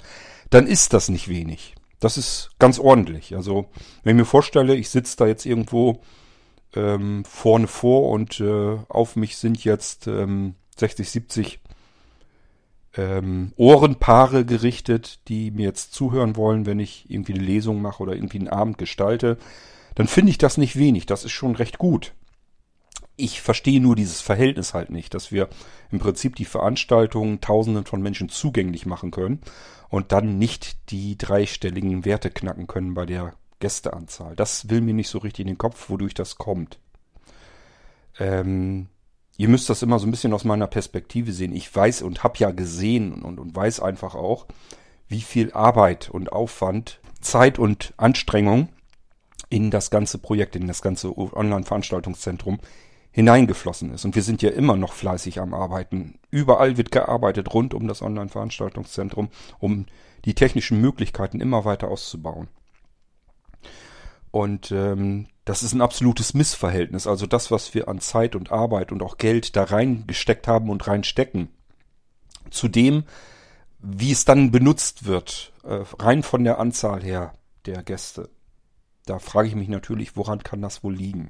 dann 0.49 0.67
ist 0.67 0.93
das 0.93 1.09
nicht 1.09 1.27
wenig. 1.27 1.75
Das 1.99 2.17
ist 2.17 2.51
ganz 2.59 2.79
ordentlich. 2.79 3.35
Also, 3.35 3.69
wenn 4.03 4.15
ich 4.15 4.21
mir 4.21 4.25
vorstelle, 4.25 4.75
ich 4.75 4.89
sitze 4.89 5.17
da 5.17 5.25
jetzt 5.25 5.45
irgendwo 5.45 6.01
ähm, 6.75 7.25
vorne 7.25 7.67
vor 7.67 8.09
und 8.09 8.39
äh, 8.39 8.77
auf 8.87 9.15
mich 9.15 9.37
sind 9.37 9.63
jetzt 9.63 10.07
ähm, 10.07 10.55
60, 10.77 11.09
70 11.09 11.59
ähm, 12.95 13.53
Ohrenpaare 13.55 14.45
gerichtet, 14.45 15.19
die 15.27 15.51
mir 15.51 15.65
jetzt 15.65 15.93
zuhören 15.93 16.35
wollen, 16.35 16.65
wenn 16.65 16.79
ich 16.79 17.09
irgendwie 17.09 17.33
eine 17.33 17.43
Lesung 17.43 17.81
mache 17.81 18.03
oder 18.03 18.13
irgendwie 18.13 18.39
einen 18.39 18.49
Abend 18.49 18.77
gestalte, 18.77 19.37
dann 19.95 20.07
finde 20.07 20.31
ich 20.31 20.37
das 20.37 20.57
nicht 20.57 20.75
wenig. 20.75 21.05
Das 21.05 21.23
ist 21.23 21.31
schon 21.31 21.55
recht 21.55 21.77
gut. 21.77 22.13
Ich 23.15 23.41
verstehe 23.41 23.79
nur 23.79 23.95
dieses 23.95 24.21
Verhältnis 24.21 24.73
halt 24.73 24.89
nicht, 24.89 25.13
dass 25.13 25.31
wir 25.31 25.47
im 25.91 25.99
Prinzip 25.99 26.35
die 26.35 26.45
Veranstaltungen 26.45 27.41
Tausenden 27.41 27.85
von 27.85 28.01
Menschen 28.01 28.29
zugänglich 28.29 28.85
machen 28.85 29.11
können 29.11 29.41
und 29.89 30.11
dann 30.11 30.39
nicht 30.39 30.89
die 30.89 31.17
dreistelligen 31.17 32.05
Werte 32.05 32.31
knacken 32.31 32.65
können 32.65 32.95
bei 32.95 33.05
der 33.05 33.35
Gästeanzahl. 33.59 34.35
Das 34.35 34.69
will 34.69 34.81
mir 34.81 34.95
nicht 34.95 35.09
so 35.09 35.19
richtig 35.19 35.43
in 35.43 35.47
den 35.47 35.57
Kopf, 35.59 35.89
wodurch 35.89 36.15
das 36.15 36.37
kommt. 36.37 36.79
Ähm, 38.19 38.87
ihr 39.37 39.49
müsst 39.49 39.69
das 39.69 39.81
immer 39.81 39.99
so 39.99 40.07
ein 40.07 40.11
bisschen 40.11 40.33
aus 40.33 40.43
meiner 40.43 40.67
Perspektive 40.67 41.31
sehen. 41.31 41.55
Ich 41.55 41.73
weiß 41.73 42.01
und 42.01 42.23
habe 42.23 42.37
ja 42.37 42.51
gesehen 42.51 43.21
und, 43.23 43.39
und 43.39 43.55
weiß 43.55 43.79
einfach 43.79 44.15
auch, 44.15 44.47
wie 45.07 45.21
viel 45.21 45.51
Arbeit 45.53 46.09
und 46.09 46.31
Aufwand, 46.31 46.99
Zeit 47.21 47.59
und 47.59 47.93
Anstrengung 47.97 48.69
in 49.49 49.71
das 49.71 49.89
ganze 49.89 50.17
Projekt, 50.17 50.55
in 50.55 50.67
das 50.67 50.81
ganze 50.81 51.15
Online-Veranstaltungszentrum 51.17 52.59
hineingeflossen 53.11 53.93
ist. 53.93 54.05
Und 54.05 54.15
wir 54.15 54.23
sind 54.23 54.41
ja 54.41 54.49
immer 54.49 54.75
noch 54.75 54.93
fleißig 54.93 55.39
am 55.39 55.53
Arbeiten. 55.53 56.19
Überall 56.31 56.77
wird 56.77 56.91
gearbeitet 56.91 57.53
rund 57.53 57.75
um 57.75 57.87
das 57.87 58.01
Online-Veranstaltungszentrum, 58.01 59.29
um 59.59 59.85
die 60.25 60.33
technischen 60.33 60.81
Möglichkeiten 60.81 61.39
immer 61.39 61.63
weiter 61.63 61.89
auszubauen. 61.89 62.47
Und 64.31 64.71
ähm, 64.71 65.27
das 65.45 65.63
ist 65.63 65.73
ein 65.73 65.81
absolutes 65.81 66.33
Missverhältnis. 66.33 67.07
Also 67.07 67.25
das, 67.25 67.51
was 67.51 67.73
wir 67.73 67.87
an 67.87 67.99
Zeit 67.99 68.35
und 68.35 68.51
Arbeit 68.51 68.91
und 68.91 69.03
auch 69.03 69.17
Geld 69.17 69.55
da 69.55 69.63
reingesteckt 69.63 70.47
haben 70.47 70.69
und 70.69 70.87
reinstecken, 70.87 71.49
zu 72.49 72.67
dem, 72.67 73.03
wie 73.79 74.11
es 74.11 74.25
dann 74.25 74.51
benutzt 74.51 75.05
wird, 75.05 75.51
äh, 75.63 75.79
rein 75.99 76.23
von 76.23 76.43
der 76.43 76.59
Anzahl 76.59 77.03
her 77.03 77.33
der 77.65 77.83
Gäste. 77.83 78.29
Da 79.05 79.19
frage 79.19 79.49
ich 79.49 79.55
mich 79.55 79.67
natürlich, 79.67 80.15
woran 80.15 80.43
kann 80.43 80.61
das 80.61 80.83
wohl 80.83 80.95
liegen? 80.95 81.29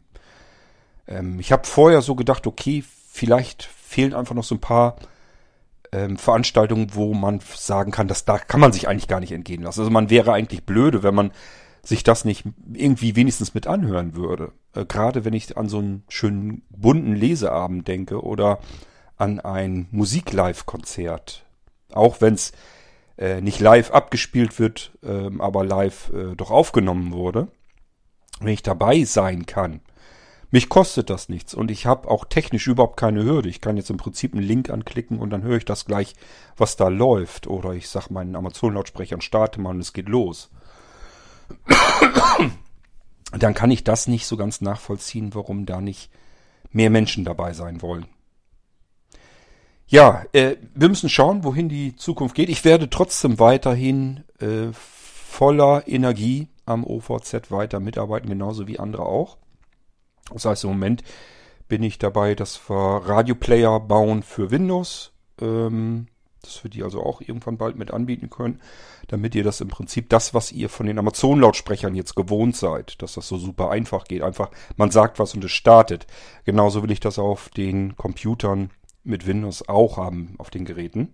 Ähm, 1.08 1.39
ich 1.39 1.51
habe 1.51 1.65
vorher 1.65 2.01
so 2.01 2.13
gedacht, 2.15 2.46
okay, 2.46 2.84
vielleicht 3.12 3.63
fehlen 3.63 4.13
einfach 4.13 4.36
noch 4.36 4.43
so 4.43 4.55
ein 4.55 4.62
paar 4.62 4.98
ähm, 5.91 6.17
Veranstaltungen, 6.17 6.93
wo 6.93 7.13
man 7.13 7.39
sagen 7.55 7.91
kann, 7.91 8.08
dass 8.08 8.25
da 8.25 8.38
kann 8.38 8.60
man 8.60 8.74
sich 8.74 8.88
eigentlich 8.88 9.08
gar 9.08 9.20
nicht 9.20 9.32
entgehen 9.32 9.63
lassen. 9.63 9.79
Also 9.79 9.91
man 9.91 10.12
wäre 10.12 10.34
eigentlich 10.34 10.65
blöde, 10.65 11.01
wenn 11.01 11.15
man 11.15 11.32
sich 11.83 12.03
das 12.03 12.23
nicht 12.23 12.45
irgendwie 12.73 13.15
wenigstens 13.15 13.53
mit 13.53 13.67
anhören 13.67 14.15
würde. 14.15 14.53
Äh, 14.73 14.85
Gerade 14.85 15.25
wenn 15.25 15.33
ich 15.33 15.57
an 15.57 15.67
so 15.67 15.79
einen 15.79 16.03
schönen 16.07 16.63
bunten 16.69 17.15
Leseabend 17.15 17.87
denke 17.87 18.23
oder 18.23 18.59
an 19.17 19.39
ein 19.39 19.87
Musik-Live-Konzert. 19.91 21.45
Auch 21.91 22.21
wenn 22.21 22.33
es 22.33 22.53
äh, 23.17 23.41
nicht 23.41 23.59
live 23.59 23.91
abgespielt 23.91 24.59
wird, 24.59 24.97
äh, 25.03 25.29
aber 25.39 25.63
live 25.63 26.11
äh, 26.13 26.35
doch 26.35 26.51
aufgenommen 26.51 27.11
wurde. 27.11 27.49
Wenn 28.39 28.53
ich 28.53 28.63
dabei 28.63 29.03
sein 29.03 29.45
kann. 29.45 29.81
Mich 30.49 30.69
kostet 30.69 31.09
das 31.09 31.29
nichts 31.29 31.53
und 31.53 31.71
ich 31.71 31.87
habe 31.87 32.09
auch 32.09 32.25
technisch 32.25 32.67
überhaupt 32.67 32.97
keine 32.97 33.23
Hürde. 33.23 33.49
Ich 33.49 33.59
kann 33.59 33.75
jetzt 33.75 33.89
im 33.89 33.97
Prinzip 33.97 34.33
einen 34.33 34.43
Link 34.43 34.69
anklicken 34.69 35.19
und 35.19 35.31
dann 35.31 35.41
höre 35.41 35.57
ich 35.57 35.65
das 35.65 35.85
gleich, 35.85 36.13
was 36.57 36.75
da 36.75 36.87
läuft. 36.89 37.47
Oder 37.47 37.73
ich 37.73 37.89
sag 37.89 38.09
meinen 38.09 38.35
Amazon-Lautsprechern, 38.35 39.21
starte 39.21 39.59
mal 39.59 39.71
und 39.71 39.79
es 39.79 39.93
geht 39.93 40.07
los 40.07 40.49
dann 43.38 43.53
kann 43.53 43.72
ich 43.72 43.83
das 43.83 44.07
nicht 44.07 44.25
so 44.25 44.38
ganz 44.38 44.62
nachvollziehen, 44.62 45.33
warum 45.33 45.65
da 45.65 45.81
nicht 45.81 46.10
mehr 46.72 46.89
Menschen 46.89 47.24
dabei 47.25 47.53
sein 47.53 47.81
wollen. 47.81 48.05
Ja, 49.88 50.24
äh, 50.33 50.55
wir 50.74 50.89
müssen 50.89 51.10
schauen, 51.10 51.43
wohin 51.43 51.69
die 51.69 51.95
Zukunft 51.95 52.36
geht. 52.36 52.50
Ich 52.50 52.65
werde 52.65 52.89
trotzdem 52.89 53.39
weiterhin 53.39 54.24
äh, 54.39 54.72
voller 54.74 55.88
Energie 55.88 56.48
am 56.65 56.83
OVZ 56.83 57.51
weiter 57.51 57.79
mitarbeiten, 57.79 58.29
genauso 58.29 58.67
wie 58.67 58.79
andere 58.79 59.05
auch. 59.05 59.38
Das 60.31 60.45
heißt, 60.45 60.63
im 60.63 60.72
Moment 60.72 61.03
bin 61.67 61.83
ich 61.83 62.00
dabei, 62.00 62.33
dass 62.36 62.69
wir 62.69 63.01
Radioplayer 63.05 63.79
bauen 63.79 64.24
für 64.24 64.51
Windows. 64.51 65.12
Ähm, 65.41 66.07
dass 66.43 66.63
wir 66.63 66.69
die 66.69 66.83
also 66.83 67.01
auch 67.01 67.21
irgendwann 67.21 67.57
bald 67.57 67.77
mit 67.77 67.91
anbieten 67.91 68.29
können, 68.29 68.62
damit 69.07 69.33
ihr 69.35 69.43
das 69.43 69.62
im 69.62 69.69
Prinzip 69.69 70.09
das, 70.09 70.33
was 70.33 70.51
ihr 70.51 70.69
von 70.69 70.85
den 70.85 71.00
Amazon-Lautsprechern 71.00 71.95
jetzt 71.95 72.15
gewohnt 72.15 72.55
seid, 72.55 73.01
dass 73.01 73.13
das 73.13 73.27
so 73.27 73.38
super 73.38 73.71
einfach 73.71 74.05
geht. 74.05 74.21
Einfach, 74.21 74.51
man 74.77 74.91
sagt 74.91 75.19
was 75.19 75.33
und 75.33 75.43
es 75.43 75.51
startet. 75.51 76.05
Genauso 76.45 76.83
will 76.83 76.91
ich 76.91 77.00
das 77.00 77.17
auf 77.17 77.50
den 77.50 77.95
Computern 77.95 78.69
mit 79.03 79.25
Windows 79.27 79.67
auch 79.67 79.97
haben, 79.97 80.35
auf 80.38 80.50
den 80.50 80.65
Geräten. 80.65 81.13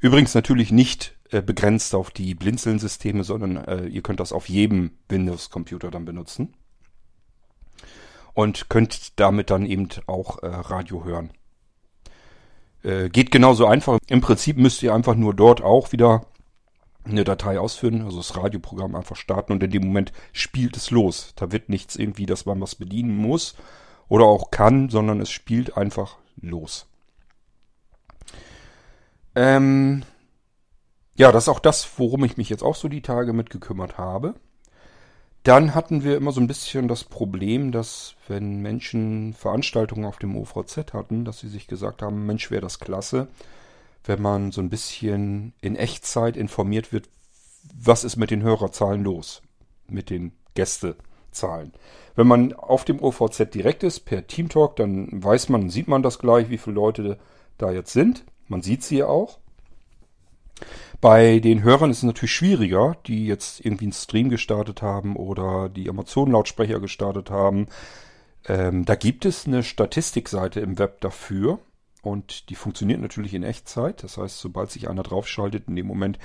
Übrigens 0.00 0.34
natürlich 0.34 0.72
nicht 0.72 1.16
äh, 1.30 1.42
begrenzt 1.42 1.94
auf 1.94 2.10
die 2.10 2.34
Blinzeln-Systeme, 2.34 3.24
sondern 3.24 3.56
äh, 3.56 3.86
ihr 3.86 4.02
könnt 4.02 4.20
das 4.20 4.32
auf 4.32 4.48
jedem 4.48 4.92
Windows-Computer 5.08 5.90
dann 5.90 6.04
benutzen. 6.04 6.54
Und 8.34 8.68
könnt 8.68 9.18
damit 9.18 9.50
dann 9.50 9.64
eben 9.64 9.88
auch 10.06 10.42
äh, 10.42 10.46
Radio 10.46 11.04
hören. 11.04 11.30
Äh, 12.82 13.08
geht 13.08 13.30
genauso 13.30 13.66
einfach. 13.66 13.98
Im 14.08 14.20
Prinzip 14.20 14.56
müsst 14.56 14.82
ihr 14.82 14.94
einfach 14.94 15.14
nur 15.14 15.34
dort 15.34 15.62
auch 15.62 15.92
wieder 15.92 16.26
eine 17.04 17.24
Datei 17.24 17.58
ausführen, 17.58 18.02
also 18.02 18.18
das 18.18 18.36
Radioprogramm 18.36 18.94
einfach 18.94 19.16
starten 19.16 19.52
und 19.52 19.62
in 19.62 19.70
dem 19.70 19.86
Moment 19.86 20.12
spielt 20.32 20.76
es 20.76 20.90
los. 20.90 21.32
Da 21.36 21.52
wird 21.52 21.68
nichts 21.68 21.96
irgendwie, 21.96 22.26
dass 22.26 22.46
man 22.46 22.60
was 22.60 22.74
bedienen 22.74 23.16
muss 23.16 23.54
oder 24.08 24.24
auch 24.24 24.50
kann, 24.50 24.88
sondern 24.88 25.20
es 25.20 25.30
spielt 25.30 25.76
einfach 25.76 26.16
los. 26.40 26.86
Ähm, 29.34 30.02
ja, 31.16 31.32
das 31.32 31.44
ist 31.44 31.48
auch 31.48 31.60
das, 31.60 31.88
worum 31.98 32.24
ich 32.24 32.36
mich 32.36 32.48
jetzt 32.48 32.62
auch 32.62 32.74
so 32.74 32.88
die 32.88 33.02
Tage 33.02 33.32
mit 33.32 33.50
gekümmert 33.50 33.98
habe. 33.98 34.34
Dann 35.46 35.76
hatten 35.76 36.02
wir 36.02 36.16
immer 36.16 36.32
so 36.32 36.40
ein 36.40 36.48
bisschen 36.48 36.88
das 36.88 37.04
Problem, 37.04 37.70
dass 37.70 38.16
wenn 38.26 38.62
Menschen 38.62 39.32
Veranstaltungen 39.32 40.04
auf 40.04 40.18
dem 40.18 40.36
OVZ 40.36 40.92
hatten, 40.92 41.24
dass 41.24 41.38
sie 41.38 41.46
sich 41.46 41.68
gesagt 41.68 42.02
haben, 42.02 42.26
Mensch, 42.26 42.50
wäre 42.50 42.62
das 42.62 42.80
klasse, 42.80 43.28
wenn 44.02 44.20
man 44.20 44.50
so 44.50 44.60
ein 44.60 44.70
bisschen 44.70 45.52
in 45.60 45.76
Echtzeit 45.76 46.36
informiert 46.36 46.92
wird, 46.92 47.08
was 47.80 48.02
ist 48.02 48.16
mit 48.16 48.32
den 48.32 48.42
Hörerzahlen 48.42 49.04
los, 49.04 49.40
mit 49.86 50.10
den 50.10 50.32
Gästezahlen. 50.54 51.72
Wenn 52.16 52.26
man 52.26 52.52
auf 52.52 52.84
dem 52.84 53.00
OVZ 53.00 53.54
direkt 53.54 53.84
ist, 53.84 54.00
per 54.00 54.26
Teamtalk, 54.26 54.74
dann 54.74 55.22
weiß 55.22 55.48
man, 55.48 55.70
sieht 55.70 55.86
man 55.86 56.02
das 56.02 56.18
gleich, 56.18 56.50
wie 56.50 56.58
viele 56.58 56.74
Leute 56.74 57.18
da 57.56 57.70
jetzt 57.70 57.92
sind. 57.92 58.24
Man 58.48 58.62
sieht 58.62 58.82
sie 58.82 58.96
ja 58.96 59.06
auch. 59.06 59.38
Bei 61.00 61.40
den 61.40 61.62
Hörern 61.62 61.90
ist 61.90 61.98
es 61.98 62.02
natürlich 62.04 62.32
schwieriger, 62.32 62.96
die 63.06 63.26
jetzt 63.26 63.64
irgendwie 63.64 63.84
einen 63.86 63.92
Stream 63.92 64.30
gestartet 64.30 64.82
haben 64.82 65.16
oder 65.16 65.68
die 65.68 65.88
Amazon-Lautsprecher 65.88 66.80
gestartet 66.80 67.30
haben. 67.30 67.66
Ähm, 68.48 68.84
da 68.84 68.94
gibt 68.94 69.24
es 69.24 69.46
eine 69.46 69.62
Statistikseite 69.62 70.60
im 70.60 70.78
Web 70.78 71.00
dafür 71.00 71.58
und 72.02 72.48
die 72.48 72.54
funktioniert 72.54 73.00
natürlich 73.00 73.34
in 73.34 73.42
Echtzeit. 73.42 74.02
Das 74.02 74.16
heißt, 74.16 74.38
sobald 74.38 74.70
sich 74.70 74.88
einer 74.88 75.02
draufschaltet, 75.02 75.68
in 75.68 75.76
dem 75.76 75.86
Moment 75.86 76.18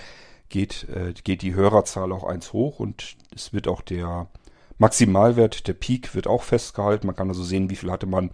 geht, 0.49 0.87
äh, 0.89 1.13
geht 1.21 1.41
die 1.41 1.55
Hörerzahl 1.55 2.11
auch 2.11 2.23
eins 2.23 2.53
hoch 2.53 2.79
und 2.79 3.17
es 3.35 3.51
wird 3.53 3.67
auch 3.67 3.81
der 3.81 4.27
Maximalwert, 4.77 5.67
der 5.67 5.73
Peak 5.73 6.15
wird 6.15 6.27
auch 6.27 6.43
festgehalten. 6.43 7.07
Man 7.07 7.15
kann 7.15 7.29
also 7.29 7.43
sehen, 7.43 7.69
wie 7.69 7.75
viel 7.75 7.91
hatte 7.91 8.07
man 8.07 8.31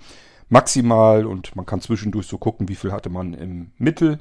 maximal 0.50 1.25
und 1.25 1.56
man 1.56 1.65
kann 1.65 1.82
zwischendurch 1.82 2.27
so 2.27 2.38
gucken, 2.38 2.70
wie 2.70 2.75
viel 2.75 2.91
hatte 2.91 3.10
man 3.10 3.34
im 3.34 3.72
Mittel 3.77 4.20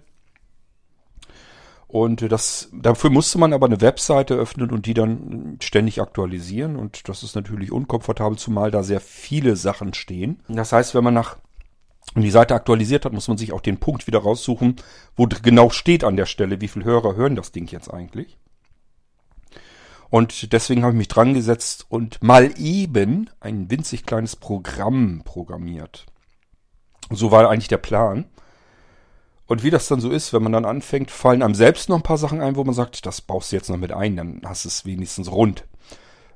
und 1.89 2.31
das, 2.33 2.69
dafür 2.73 3.11
musste 3.11 3.39
man 3.39 3.53
aber 3.53 3.67
eine 3.67 3.81
Webseite 3.81 4.35
öffnen 4.35 4.71
und 4.71 4.87
die 4.87 4.95
dann 4.95 5.59
ständig 5.63 6.01
aktualisieren. 6.01 6.77
Und 6.77 7.09
das 7.09 7.23
ist 7.23 7.37
natürlich 7.37 7.71
unkomfortabel, 7.71 8.37
zumal 8.39 8.71
da 8.71 8.83
sehr 8.83 9.01
viele 9.01 9.57
Sachen 9.57 9.95
stehen. 9.95 10.41
Das 10.49 10.73
heißt, 10.73 10.95
wenn 10.95 11.05
man 11.05 11.15
nach 11.15 11.37
die 12.15 12.31
Seite 12.31 12.55
aktualisiert 12.55 13.05
hat, 13.05 13.13
muss 13.13 13.29
man 13.29 13.39
sich 13.39 13.53
auch 13.53 13.61
den 13.61 13.79
Punkt 13.79 14.07
wieder 14.07 14.21
raussuchen, 14.21 14.77
wo 15.17 15.27
genau 15.27 15.71
steht 15.71 16.03
an 16.03 16.17
der 16.17 16.27
Stelle, 16.27 16.61
wie 16.61 16.69
viele 16.69 16.85
Hörer 16.85 17.15
hören 17.15 17.37
das 17.37 17.53
Ding 17.53 17.67
jetzt 17.69 17.93
eigentlich. 17.93 18.37
Und 20.09 20.53
deswegen 20.53 20.83
habe 20.83 20.93
ich 20.93 20.99
mich 20.99 21.09
dran 21.09 21.35
gesetzt 21.35 21.87
und 21.89 22.23
mal 22.23 22.53
eben 22.59 23.29
ein 23.41 23.71
winzig 23.71 24.07
kleines 24.07 24.37
Programm 24.37 25.23
programmiert. 25.25 26.07
So 27.11 27.31
war 27.31 27.49
eigentlich 27.49 27.69
der 27.69 27.79
Plan. 27.79 28.27
Und 29.47 29.63
wie 29.63 29.71
das 29.71 29.89
dann 29.89 30.01
so 30.01 30.11
ist, 30.11 30.33
wenn 30.33 30.43
man 30.43 30.53
dann 30.53 30.65
anfängt, 30.65 31.11
fallen 31.11 31.43
einem 31.43 31.55
selbst 31.55 31.89
noch 31.89 31.97
ein 31.97 32.03
paar 32.03 32.19
Sachen 32.19 32.41
ein, 32.41 32.57
wo 32.57 32.65
man 32.65 32.75
sagt, 32.75 33.07
das 33.07 33.21
baust 33.21 33.53
du 33.53 33.57
jetzt 33.57 33.71
noch 33.71 33.77
mit 33.77 33.93
ein, 33.93 34.17
dann 34.17 34.43
hast 34.45 34.65
du 34.65 34.69
es 34.69 34.85
wenigstens 34.85 35.31
rund. 35.31 35.65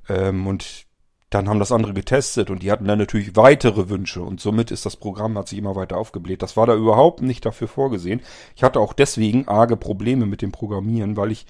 Ähm, 0.08 0.46
und 0.46 0.86
dann 1.30 1.48
haben 1.48 1.60
das 1.60 1.70
andere 1.70 1.94
getestet 1.94 2.50
und 2.50 2.62
die 2.62 2.72
hatten 2.72 2.86
dann 2.86 2.98
natürlich 2.98 3.36
weitere 3.36 3.88
Wünsche 3.88 4.20
und 4.20 4.40
somit 4.40 4.72
ist 4.72 4.84
das 4.84 4.96
Programm, 4.96 5.38
hat 5.38 5.48
sich 5.48 5.58
immer 5.58 5.76
weiter 5.76 5.96
aufgebläht. 5.96 6.42
Das 6.42 6.56
war 6.56 6.66
da 6.66 6.74
überhaupt 6.74 7.22
nicht 7.22 7.46
dafür 7.46 7.68
vorgesehen. 7.68 8.20
Ich 8.56 8.64
hatte 8.64 8.80
auch 8.80 8.92
deswegen 8.92 9.46
arge 9.46 9.76
Probleme 9.76 10.26
mit 10.26 10.42
dem 10.42 10.50
Programmieren, 10.50 11.16
weil 11.16 11.30
ich, 11.30 11.46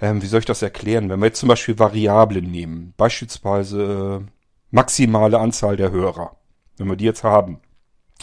ähm, 0.00 0.22
wie 0.22 0.26
soll 0.26 0.40
ich 0.40 0.46
das 0.46 0.62
erklären, 0.62 1.10
wenn 1.10 1.20
wir 1.20 1.26
jetzt 1.26 1.40
zum 1.40 1.50
Beispiel 1.50 1.78
Variablen 1.78 2.50
nehmen, 2.50 2.94
beispielsweise 2.96 4.22
äh, 4.22 4.30
maximale 4.70 5.38
Anzahl 5.38 5.76
der 5.76 5.90
Hörer, 5.90 6.36
wenn 6.78 6.88
wir 6.88 6.96
die 6.96 7.04
jetzt 7.04 7.24
haben, 7.24 7.60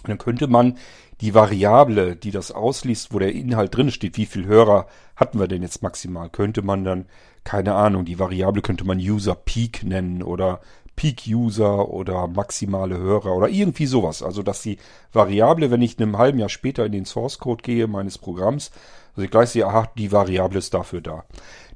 Dann 0.06 0.18
könnte 0.18 0.48
man 0.48 0.78
die 1.22 1.34
Variable, 1.34 2.16
die 2.16 2.32
das 2.32 2.52
ausliest, 2.52 3.14
wo 3.14 3.20
der 3.20 3.34
Inhalt 3.34 3.76
drin 3.76 3.92
steht, 3.92 4.18
wie 4.18 4.26
viel 4.26 4.46
Hörer 4.46 4.88
hatten 5.16 5.40
wir 5.40 5.48
denn 5.48 5.64
jetzt 5.64 5.82
maximal, 5.82 6.30
könnte 6.30 6.62
man 6.62 6.84
dann, 6.84 7.06
keine 7.44 7.74
Ahnung, 7.74 8.06
die 8.06 8.20
Variable 8.20 8.62
könnte 8.62 8.86
man 8.86 9.00
User 9.00 9.36
Peak 9.36 9.84
nennen 9.84 10.22
oder 10.22 10.62
Peak 10.96 11.24
User 11.28 11.90
oder 11.90 12.28
maximale 12.28 12.98
Hörer 12.98 13.34
oder 13.36 13.50
irgendwie 13.50 13.86
sowas. 13.86 14.22
Also 14.22 14.44
dass 14.44 14.62
die 14.62 14.78
Variable, 15.14 15.72
wenn 15.72 15.82
ich 15.82 15.98
in 15.98 16.04
einem 16.04 16.18
halben 16.18 16.40
Jahr 16.40 16.50
später 16.50 16.86
in 16.86 16.92
den 16.92 17.06
Source 17.06 17.38
Code 17.38 17.64
gehe 17.64 17.88
meines 17.88 18.18
Programms, 18.18 18.72
also 19.12 19.24
ich 19.24 19.32
gleich 19.32 19.50
sehe, 19.50 19.66
aha, 19.66 19.90
die 19.98 20.12
Variable 20.12 20.60
ist 20.60 20.74
dafür 20.74 21.02
da. 21.02 21.26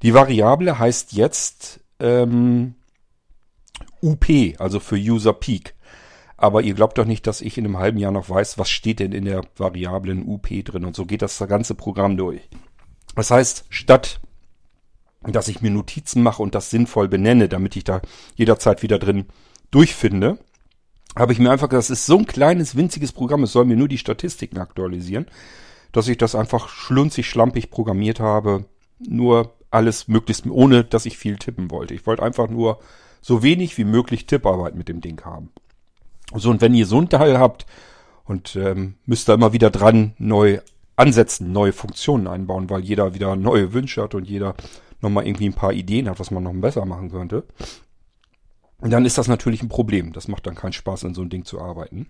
Die 0.02 0.14
Variable 0.14 0.78
heißt 0.78 1.14
jetzt 1.14 1.80
ähm, 2.00 2.76
UP, 4.02 4.26
also 4.60 4.80
für 4.80 4.96
User 4.96 5.34
Peak. 5.34 5.76
Aber 6.42 6.62
ihr 6.64 6.74
glaubt 6.74 6.98
doch 6.98 7.06
nicht, 7.06 7.28
dass 7.28 7.42
ich 7.42 7.58
in 7.58 7.66
einem 7.66 7.78
halben 7.78 8.00
Jahr 8.00 8.12
noch 8.12 8.30
weiß, 8.30 8.58
was 8.58 8.70
steht 8.70 9.00
denn 9.00 9.12
in 9.12 9.26
der 9.26 9.44
Variablen 9.58 10.26
UP 10.26 10.48
drin. 10.48 10.86
Und 10.86 10.96
so 10.96 11.06
geht 11.06 11.22
das 11.22 11.38
ganze 11.48 11.76
Programm 11.76 12.18
durch. 12.18 12.42
Das 13.16 13.30
heißt, 13.30 13.66
statt 13.70 14.20
dass 15.24 15.48
ich 15.48 15.62
mir 15.62 15.70
Notizen 15.70 16.24
mache 16.24 16.42
und 16.42 16.56
das 16.56 16.70
sinnvoll 16.70 17.08
benenne, 17.08 17.48
damit 17.48 17.76
ich 17.76 17.84
da 17.84 18.02
jederzeit 18.36 18.82
wieder 18.82 18.98
drin 18.98 19.26
durchfinde, 19.70 20.40
habe 21.16 21.34
ich 21.34 21.40
mir 21.40 21.52
einfach 21.52 21.70
gesagt, 21.70 21.90
das 21.90 22.00
ist 22.00 22.06
so 22.06 22.18
ein 22.18 22.26
kleines, 22.26 22.76
winziges 22.76 23.12
Programm, 23.12 23.44
es 23.44 23.52
soll 23.52 23.66
mir 23.66 23.78
nur 23.78 23.88
die 23.88 23.98
Statistiken 23.98 24.58
aktualisieren, 24.58 25.28
dass 25.92 26.08
ich 26.08 26.18
das 26.18 26.36
einfach 26.36 26.70
schlunzig, 26.70 27.30
schlampig 27.30 27.70
programmiert 27.70 28.20
habe, 28.20 28.66
nur 28.98 29.54
alles 29.70 30.08
möglichst, 30.08 30.48
ohne 30.48 30.84
dass 30.84 31.06
ich 31.06 31.18
viel 31.18 31.38
tippen 31.38 31.70
wollte. 31.70 31.94
Ich 31.94 32.08
wollte 32.08 32.24
einfach 32.24 32.50
nur 32.50 32.80
so 33.22 33.44
wenig 33.44 33.78
wie 33.78 33.84
möglich 33.84 34.26
Tipparbeit 34.26 34.76
mit 34.76 34.88
dem 34.88 35.02
Ding 35.02 35.22
haben. 35.24 35.52
So, 36.36 36.50
und 36.50 36.62
wenn 36.62 36.74
ihr 36.74 36.86
so 36.86 37.00
ein 37.00 37.10
Teil 37.10 37.40
habt 37.40 37.66
und 38.26 38.56
ähm, 38.56 38.96
müsst 39.06 39.28
da 39.28 39.34
immer 39.34 39.54
wieder 39.54 39.70
dran 39.70 40.14
neu 40.18 40.60
ansetzen, 40.96 41.52
neue 41.52 41.74
Funktionen 41.74 42.28
einbauen, 42.28 42.70
weil 42.70 42.82
jeder 42.82 43.14
wieder 43.14 43.36
neue 43.36 43.74
Wünsche 43.74 44.04
hat 44.04 44.16
und 44.16 44.28
jeder 44.28 44.56
nochmal 45.02 45.26
irgendwie 45.26 45.48
ein 45.48 45.54
paar 45.54 45.74
Ideen 45.74 46.10
hat, 46.10 46.20
was 46.20 46.32
man 46.32 46.44
noch 46.44 46.54
besser 46.54 46.86
machen 46.86 47.12
könnte, 47.12 47.44
dann 48.80 49.06
ist 49.06 49.18
das 49.18 49.28
natürlich 49.28 49.62
ein 49.62 49.70
Problem. 49.70 50.14
Das 50.14 50.28
macht 50.28 50.48
dann 50.48 50.56
keinen 50.56 50.74
Spaß, 50.74 51.04
in 51.04 51.14
so 51.14 51.22
ein 51.22 51.30
Ding 51.30 51.46
zu 51.46 51.62
arbeiten. 51.62 52.08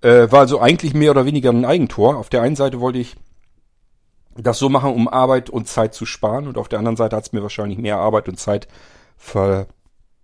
Äh, 0.00 0.30
war 0.30 0.40
also 0.40 0.60
eigentlich 0.60 0.94
mehr 0.94 1.12
oder 1.12 1.24
weniger 1.24 1.50
ein 1.50 1.64
Eigentor. 1.64 2.16
Auf 2.16 2.28
der 2.28 2.42
einen 2.42 2.56
Seite 2.56 2.80
wollte 2.80 2.98
ich 2.98 3.16
das 4.36 4.58
so 4.58 4.68
machen, 4.68 4.92
um 4.92 5.08
Arbeit 5.08 5.50
und 5.50 5.68
Zeit 5.68 5.94
zu 5.94 6.06
sparen. 6.06 6.46
Und 6.46 6.58
auf 6.58 6.68
der 6.68 6.78
anderen 6.78 6.96
Seite 6.96 7.16
hat 7.16 7.24
es 7.24 7.32
mir 7.32 7.42
wahrscheinlich 7.42 7.78
mehr 7.78 7.98
Arbeit 7.98 8.28
und 8.28 8.38
Zeit 8.38 8.68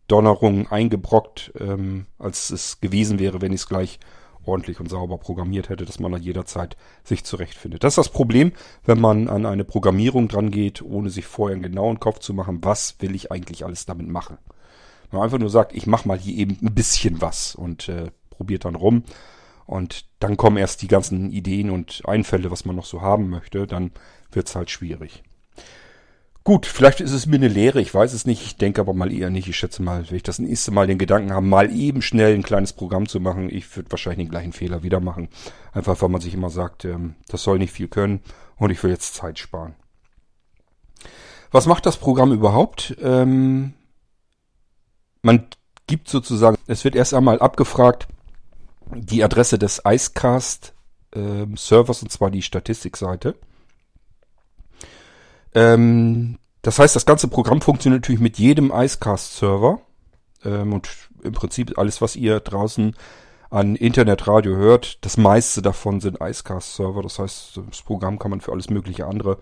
Verdonnerung 0.09 0.69
eingebrockt, 0.73 1.53
ähm, 1.61 2.07
als 2.19 2.49
es 2.49 2.81
gewesen 2.81 3.19
wäre, 3.19 3.43
wenn 3.43 3.53
ich 3.53 3.61
es 3.61 3.69
gleich 3.69 4.01
ordentlich 4.47 4.81
und 4.81 4.89
sauber 4.89 5.19
programmiert 5.19 5.69
hätte, 5.69 5.85
dass 5.85 6.01
man 6.01 6.11
dann 6.11 6.23
jederzeit 6.23 6.79
sich 7.05 7.25
zurechtfindet. 7.25 7.85
Das 7.85 7.93
ist 7.93 7.99
das 7.99 8.09
Problem, 8.09 8.53
wenn 8.87 8.99
man 8.99 9.29
an 9.29 9.45
eine 9.45 9.65
Programmierung 9.65 10.29
dran 10.29 10.51
geht, 10.51 10.81
ohne 10.81 11.11
sich 11.11 11.27
vorher 11.27 11.55
einen 11.57 11.63
genauen 11.63 12.01
Kopf 12.01 12.21
zu 12.21 12.33
machen, 12.33 12.61
was 12.63 12.97
will 13.01 13.15
ich 13.15 13.31
eigentlich 13.31 13.67
alles 13.67 13.85
damit 13.85 14.09
machen. 14.09 14.39
Man 15.13 15.21
einfach 15.21 15.39
nur 15.39 15.51
sagt, 15.51 15.75
ich 15.75 15.87
mache 15.87 16.09
mal 16.09 16.19
hier 16.19 16.39
eben 16.39 16.57
ein 16.63 16.75
bisschen 16.75 17.21
was 17.21 17.55
und 17.55 17.91
äh, 17.91 18.11
probiert 18.31 18.65
dann 18.65 18.77
rum 18.77 19.03
und 19.67 20.07
dann 20.21 20.39
kommen 20.39 20.57
erst 20.57 20.81
die 20.81 20.89
ganzen 20.89 21.31
Ideen 21.31 21.69
und 21.69 22.01
Einfälle, 22.07 22.51
was 22.51 22.65
man 22.65 22.77
noch 22.77 22.87
so 22.87 23.03
haben 23.03 23.29
möchte, 23.29 23.67
dann 23.67 23.91
wird's 24.33 24.57
halt 24.57 24.71
schwierig. 24.71 25.23
Gut, 26.45 26.65
vielleicht 26.65 27.01
ist 27.01 27.13
es 27.13 27.27
mir 27.27 27.37
eine 27.37 27.49
Lehre, 27.49 27.81
ich 27.81 27.93
weiß 27.93 28.15
es 28.15 28.25
nicht, 28.25 28.43
ich 28.43 28.57
denke 28.57 28.81
aber 28.81 28.95
mal 28.95 29.13
eher 29.13 29.29
nicht. 29.29 29.49
Ich 29.49 29.57
schätze 29.57 29.83
mal, 29.83 30.09
wenn 30.09 30.17
ich 30.17 30.23
das 30.23 30.39
nächste 30.39 30.71
Mal 30.71 30.87
den 30.87 30.97
Gedanken 30.97 31.33
habe, 31.33 31.45
mal 31.45 31.71
eben 31.71 32.01
schnell 32.01 32.35
ein 32.35 32.43
kleines 32.43 32.73
Programm 32.73 33.07
zu 33.07 33.21
machen, 33.21 33.51
ich 33.51 33.77
würde 33.77 33.91
wahrscheinlich 33.91 34.27
den 34.27 34.31
gleichen 34.31 34.53
Fehler 34.53 34.83
wieder 34.83 35.01
machen. 35.01 35.29
Einfach 35.73 36.01
weil 36.01 36.09
man 36.09 36.23
sich 36.23 36.33
immer 36.33 36.49
sagt, 36.49 36.87
ähm, 36.87 37.17
das 37.29 37.43
soll 37.43 37.59
nicht 37.59 37.73
viel 37.73 37.89
können 37.89 38.21
und 38.57 38.71
ich 38.71 38.83
will 38.83 38.91
jetzt 38.91 39.15
Zeit 39.15 39.39
sparen. 39.39 39.75
Was 41.51 41.67
macht 41.67 41.85
das 41.85 41.99
Programm 41.99 42.33
überhaupt? 42.33 42.97
Ähm, 43.01 43.75
man 45.23 45.47
gibt 45.87 46.09
sozusagen, 46.09 46.57
es 46.67 46.85
wird 46.85 46.95
erst 46.95 47.15
einmal 47.15 47.41
abgefragt, 47.41 48.09
die 48.95 49.23
Adresse 49.23 49.59
des 49.59 49.83
Icecast 49.87 50.75
ähm, 51.15 51.51
und 51.53 52.13
zwar 52.13 52.31
die 52.31 52.43
Statistikseite. 52.43 53.35
Ähm, 55.55 56.39
das 56.63 56.79
heißt, 56.79 56.97
das 56.97 57.07
ganze 57.07 57.29
Programm 57.29 57.61
funktioniert 57.61 58.03
natürlich 58.03 58.21
mit 58.21 58.39
jedem 58.39 58.73
Icecast-Server. 58.75 59.81
Ähm, 60.45 60.73
und 60.73 60.89
im 61.23 61.33
Prinzip 61.33 61.79
alles, 61.79 62.01
was 62.01 62.17
ihr 62.17 62.41
draußen 62.41 62.95
an 63.51 63.77
Internetradio 63.77 64.57
hört, 64.57 65.05
das 65.05 65.17
meiste 65.17 65.63
davon 65.63 66.01
sind 66.01 66.19
Icecast-Server. 66.21 67.03
Das 67.03 67.19
heißt, 67.19 67.61
das 67.69 67.83
Programm 67.83 68.19
kann 68.19 68.31
man 68.31 68.41
für 68.41 68.53
alles 68.53 68.71
mögliche 68.71 69.07
andere 69.07 69.39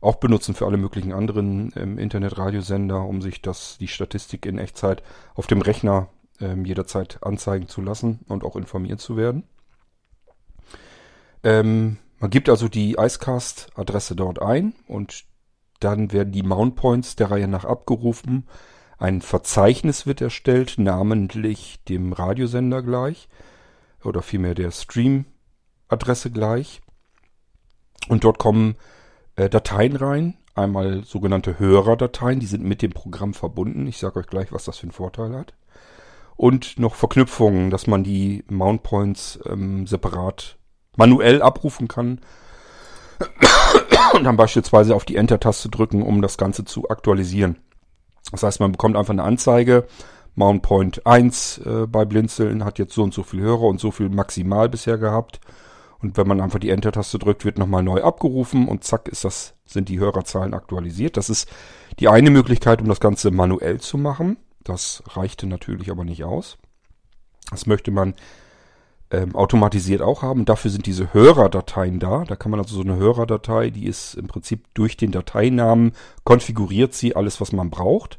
auch 0.00 0.16
benutzen, 0.16 0.54
für 0.54 0.66
alle 0.66 0.78
möglichen 0.78 1.12
anderen 1.12 1.72
ähm, 1.76 1.98
Internetradiosender, 1.98 3.02
um 3.02 3.20
sich 3.20 3.42
das, 3.42 3.76
die 3.78 3.88
Statistik 3.88 4.46
in 4.46 4.58
Echtzeit 4.58 5.02
auf 5.34 5.46
dem 5.46 5.60
Rechner 5.60 6.08
ähm, 6.40 6.64
jederzeit 6.64 7.18
anzeigen 7.22 7.68
zu 7.68 7.82
lassen 7.82 8.20
und 8.28 8.44
auch 8.44 8.56
informiert 8.56 9.00
zu 9.00 9.16
werden. 9.16 9.44
Ähm, 11.42 11.98
man 12.18 12.30
gibt 12.30 12.48
also 12.48 12.68
die 12.68 12.96
Icecast-Adresse 12.98 14.16
dort 14.16 14.40
ein 14.42 14.74
und 14.86 15.24
dann 15.80 16.12
werden 16.12 16.32
die 16.32 16.42
Mount 16.42 16.76
Points 16.76 17.16
der 17.16 17.30
Reihe 17.30 17.48
nach 17.48 17.64
abgerufen. 17.64 18.46
Ein 18.98 19.22
Verzeichnis 19.22 20.06
wird 20.06 20.20
erstellt, 20.20 20.74
namentlich 20.76 21.82
dem 21.88 22.12
Radiosender 22.12 22.82
gleich 22.82 23.28
oder 24.04 24.22
vielmehr 24.22 24.54
der 24.54 24.70
Stream-Adresse 24.70 26.30
gleich. 26.30 26.80
Und 28.08 28.24
dort 28.24 28.38
kommen 28.38 28.76
äh, 29.36 29.48
Dateien 29.48 29.96
rein, 29.96 30.36
einmal 30.54 31.04
sogenannte 31.04 31.58
Hörerdateien, 31.58 32.40
die 32.40 32.46
sind 32.46 32.64
mit 32.64 32.82
dem 32.82 32.92
Programm 32.92 33.34
verbunden. 33.34 33.86
Ich 33.86 33.98
sage 33.98 34.20
euch 34.20 34.26
gleich, 34.26 34.52
was 34.52 34.64
das 34.64 34.78
für 34.78 34.84
einen 34.84 34.92
Vorteil 34.92 35.34
hat. 35.34 35.54
Und 36.36 36.78
noch 36.78 36.94
Verknüpfungen, 36.94 37.70
dass 37.70 37.86
man 37.86 38.04
die 38.04 38.44
Mount 38.48 38.82
Points 38.82 39.38
ähm, 39.46 39.86
separat 39.86 40.58
manuell 40.96 41.42
abrufen 41.42 41.88
kann 41.88 42.20
und 44.14 44.24
dann 44.24 44.36
beispielsweise 44.36 44.94
auf 44.94 45.04
die 45.04 45.16
Enter-Taste 45.16 45.68
drücken, 45.68 46.02
um 46.02 46.22
das 46.22 46.38
Ganze 46.38 46.64
zu 46.64 46.88
aktualisieren. 46.88 47.56
Das 48.30 48.42
heißt, 48.42 48.60
man 48.60 48.72
bekommt 48.72 48.96
einfach 48.96 49.12
eine 49.12 49.24
Anzeige. 49.24 49.86
Mount 50.34 50.62
Point 50.62 51.06
1 51.06 51.58
äh, 51.58 51.86
bei 51.86 52.04
Blinzeln 52.04 52.64
hat 52.64 52.78
jetzt 52.78 52.94
so 52.94 53.02
und 53.02 53.12
so 53.12 53.22
viel 53.22 53.40
Hörer 53.40 53.62
und 53.62 53.80
so 53.80 53.90
viel 53.90 54.08
maximal 54.08 54.68
bisher 54.68 54.98
gehabt. 54.98 55.40
Und 55.98 56.16
wenn 56.16 56.26
man 56.26 56.40
einfach 56.40 56.58
die 56.58 56.70
Enter-Taste 56.70 57.18
drückt, 57.18 57.44
wird 57.44 57.58
nochmal 57.58 57.82
neu 57.82 58.02
abgerufen 58.02 58.68
und 58.68 58.84
zack 58.84 59.08
ist 59.08 59.24
das, 59.24 59.54
sind 59.66 59.88
die 59.88 59.98
Hörerzahlen 59.98 60.54
aktualisiert. 60.54 61.16
Das 61.16 61.28
ist 61.28 61.48
die 61.98 62.08
eine 62.08 62.30
Möglichkeit, 62.30 62.80
um 62.80 62.88
das 62.88 63.00
Ganze 63.00 63.30
manuell 63.30 63.80
zu 63.80 63.98
machen. 63.98 64.38
Das 64.62 65.02
reichte 65.08 65.46
natürlich 65.46 65.90
aber 65.90 66.04
nicht 66.04 66.24
aus. 66.24 66.56
Das 67.50 67.66
möchte 67.66 67.90
man 67.90 68.14
ähm, 69.10 69.34
automatisiert 69.34 70.02
auch 70.02 70.22
haben. 70.22 70.44
Dafür 70.44 70.70
sind 70.70 70.86
diese 70.86 71.12
Hörerdateien 71.12 71.98
da. 71.98 72.24
Da 72.24 72.36
kann 72.36 72.50
man 72.50 72.60
also 72.60 72.76
so 72.76 72.82
eine 72.82 72.96
Hörerdatei, 72.96 73.70
die 73.70 73.86
ist 73.86 74.14
im 74.14 74.28
Prinzip 74.28 74.72
durch 74.74 74.96
den 74.96 75.10
Dateinamen 75.10 75.92
konfiguriert 76.24 76.94
sie 76.94 77.16
alles, 77.16 77.40
was 77.40 77.52
man 77.52 77.70
braucht. 77.70 78.18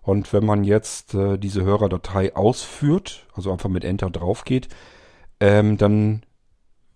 Und 0.00 0.32
wenn 0.32 0.44
man 0.44 0.64
jetzt 0.64 1.14
äh, 1.14 1.38
diese 1.38 1.62
Hörerdatei 1.64 2.34
ausführt, 2.34 3.26
also 3.34 3.52
einfach 3.52 3.68
mit 3.68 3.84
Enter 3.84 4.10
drauf 4.10 4.44
geht, 4.44 4.68
ähm, 5.38 5.76
dann 5.76 6.22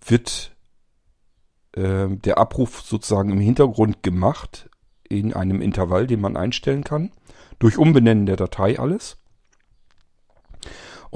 wird 0.05 0.57
äh, 1.73 2.09
der 2.09 2.39
Abruf 2.39 2.83
sozusagen 2.83 3.31
im 3.31 3.41
Hintergrund 3.41 4.03
gemacht 4.03 4.69
in 5.09 5.35
einem 5.35 5.61
Intervall, 5.61 6.07
den 6.07 6.21
man 6.21 6.37
einstellen 6.37 6.85
kann. 6.85 7.13
Durch 7.59 7.79
Umbenennen 7.79 8.27
der 8.27 8.37
Datei 8.37 8.79
alles. 8.79 9.19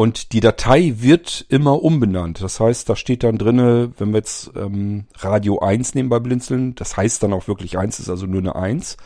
Und 0.00 0.32
die 0.32 0.40
Datei 0.40 0.94
wird 0.96 1.44
immer 1.50 1.82
umbenannt. 1.82 2.40
Das 2.40 2.58
heißt, 2.58 2.88
da 2.88 2.96
steht 2.96 3.22
dann 3.22 3.36
drinne, 3.36 3.92
wenn 3.98 4.12
wir 4.12 4.16
jetzt 4.16 4.50
ähm, 4.56 5.04
Radio 5.18 5.58
1 5.58 5.94
nehmen 5.94 6.08
bei 6.08 6.18
Blinzeln, 6.18 6.74
das 6.74 6.96
heißt 6.96 7.22
dann 7.22 7.34
auch 7.34 7.48
wirklich 7.48 7.76
1, 7.76 8.00
ist 8.00 8.08
also 8.08 8.24
nur 8.24 8.40
eine 8.40 8.56
1. 8.56 8.96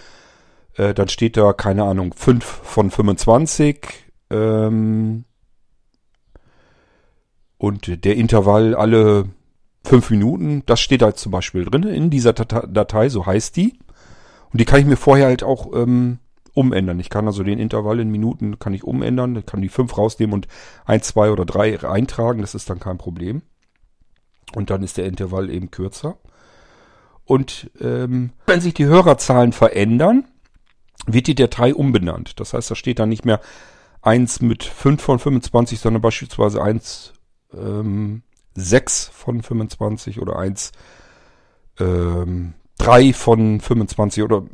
Äh, 0.74 0.94
dann 0.94 1.08
steht 1.08 1.36
da, 1.36 1.52
keine 1.52 1.82
Ahnung, 1.82 2.14
5 2.14 2.44
von 2.44 2.92
25. 2.92 3.88
Ähm, 4.30 5.24
und 7.58 8.04
der 8.04 8.14
Intervall 8.14 8.76
alle 8.76 9.24
5 9.82 10.10
Minuten, 10.10 10.62
das 10.66 10.78
steht 10.78 11.02
da 11.02 11.12
zum 11.12 11.32
Beispiel 11.32 11.64
drinne 11.64 11.92
in 11.92 12.08
dieser 12.08 12.34
Datei, 12.34 13.08
so 13.08 13.26
heißt 13.26 13.56
die. 13.56 13.80
Und 14.52 14.60
die 14.60 14.64
kann 14.64 14.78
ich 14.78 14.86
mir 14.86 14.96
vorher 14.96 15.26
halt 15.26 15.42
auch 15.42 15.74
ähm, 15.74 16.20
umändern. 16.54 17.00
Ich 17.00 17.10
kann 17.10 17.26
also 17.26 17.42
den 17.42 17.58
Intervall 17.58 18.00
in 18.00 18.10
Minuten 18.10 18.58
kann 18.58 18.74
ich 18.74 18.84
umändern. 18.84 19.36
Ich 19.36 19.46
kann 19.46 19.60
die 19.60 19.68
fünf 19.68 19.98
rausnehmen 19.98 20.32
und 20.32 20.48
ein, 20.86 21.02
zwei 21.02 21.30
oder 21.30 21.44
drei 21.44 21.78
eintragen. 21.86 22.40
Das 22.40 22.54
ist 22.54 22.70
dann 22.70 22.80
kein 22.80 22.98
Problem. 22.98 23.42
Und 24.54 24.70
dann 24.70 24.82
ist 24.82 24.96
der 24.96 25.06
Intervall 25.06 25.50
eben 25.50 25.70
kürzer. 25.70 26.16
Und 27.24 27.70
ähm, 27.80 28.30
wenn 28.46 28.60
sich 28.60 28.74
die 28.74 28.86
Hörerzahlen 28.86 29.52
verändern, 29.52 30.26
wird 31.06 31.26
die 31.26 31.34
Datei 31.34 31.74
umbenannt. 31.74 32.38
Das 32.40 32.54
heißt, 32.54 32.70
da 32.70 32.74
steht 32.74 32.98
dann 32.98 33.08
nicht 33.08 33.24
mehr 33.24 33.40
1 34.02 34.42
mit 34.42 34.62
5 34.62 35.02
von 35.02 35.18
25, 35.18 35.80
sondern 35.80 36.02
beispielsweise 36.02 36.62
1 36.62 37.14
ähm, 37.54 38.22
6 38.54 39.10
von 39.12 39.42
25 39.42 40.20
oder 40.20 40.38
1 40.38 40.72
ähm, 41.80 42.54
3 42.78 43.12
von 43.12 43.60
25 43.60 44.22
oder 44.22 44.44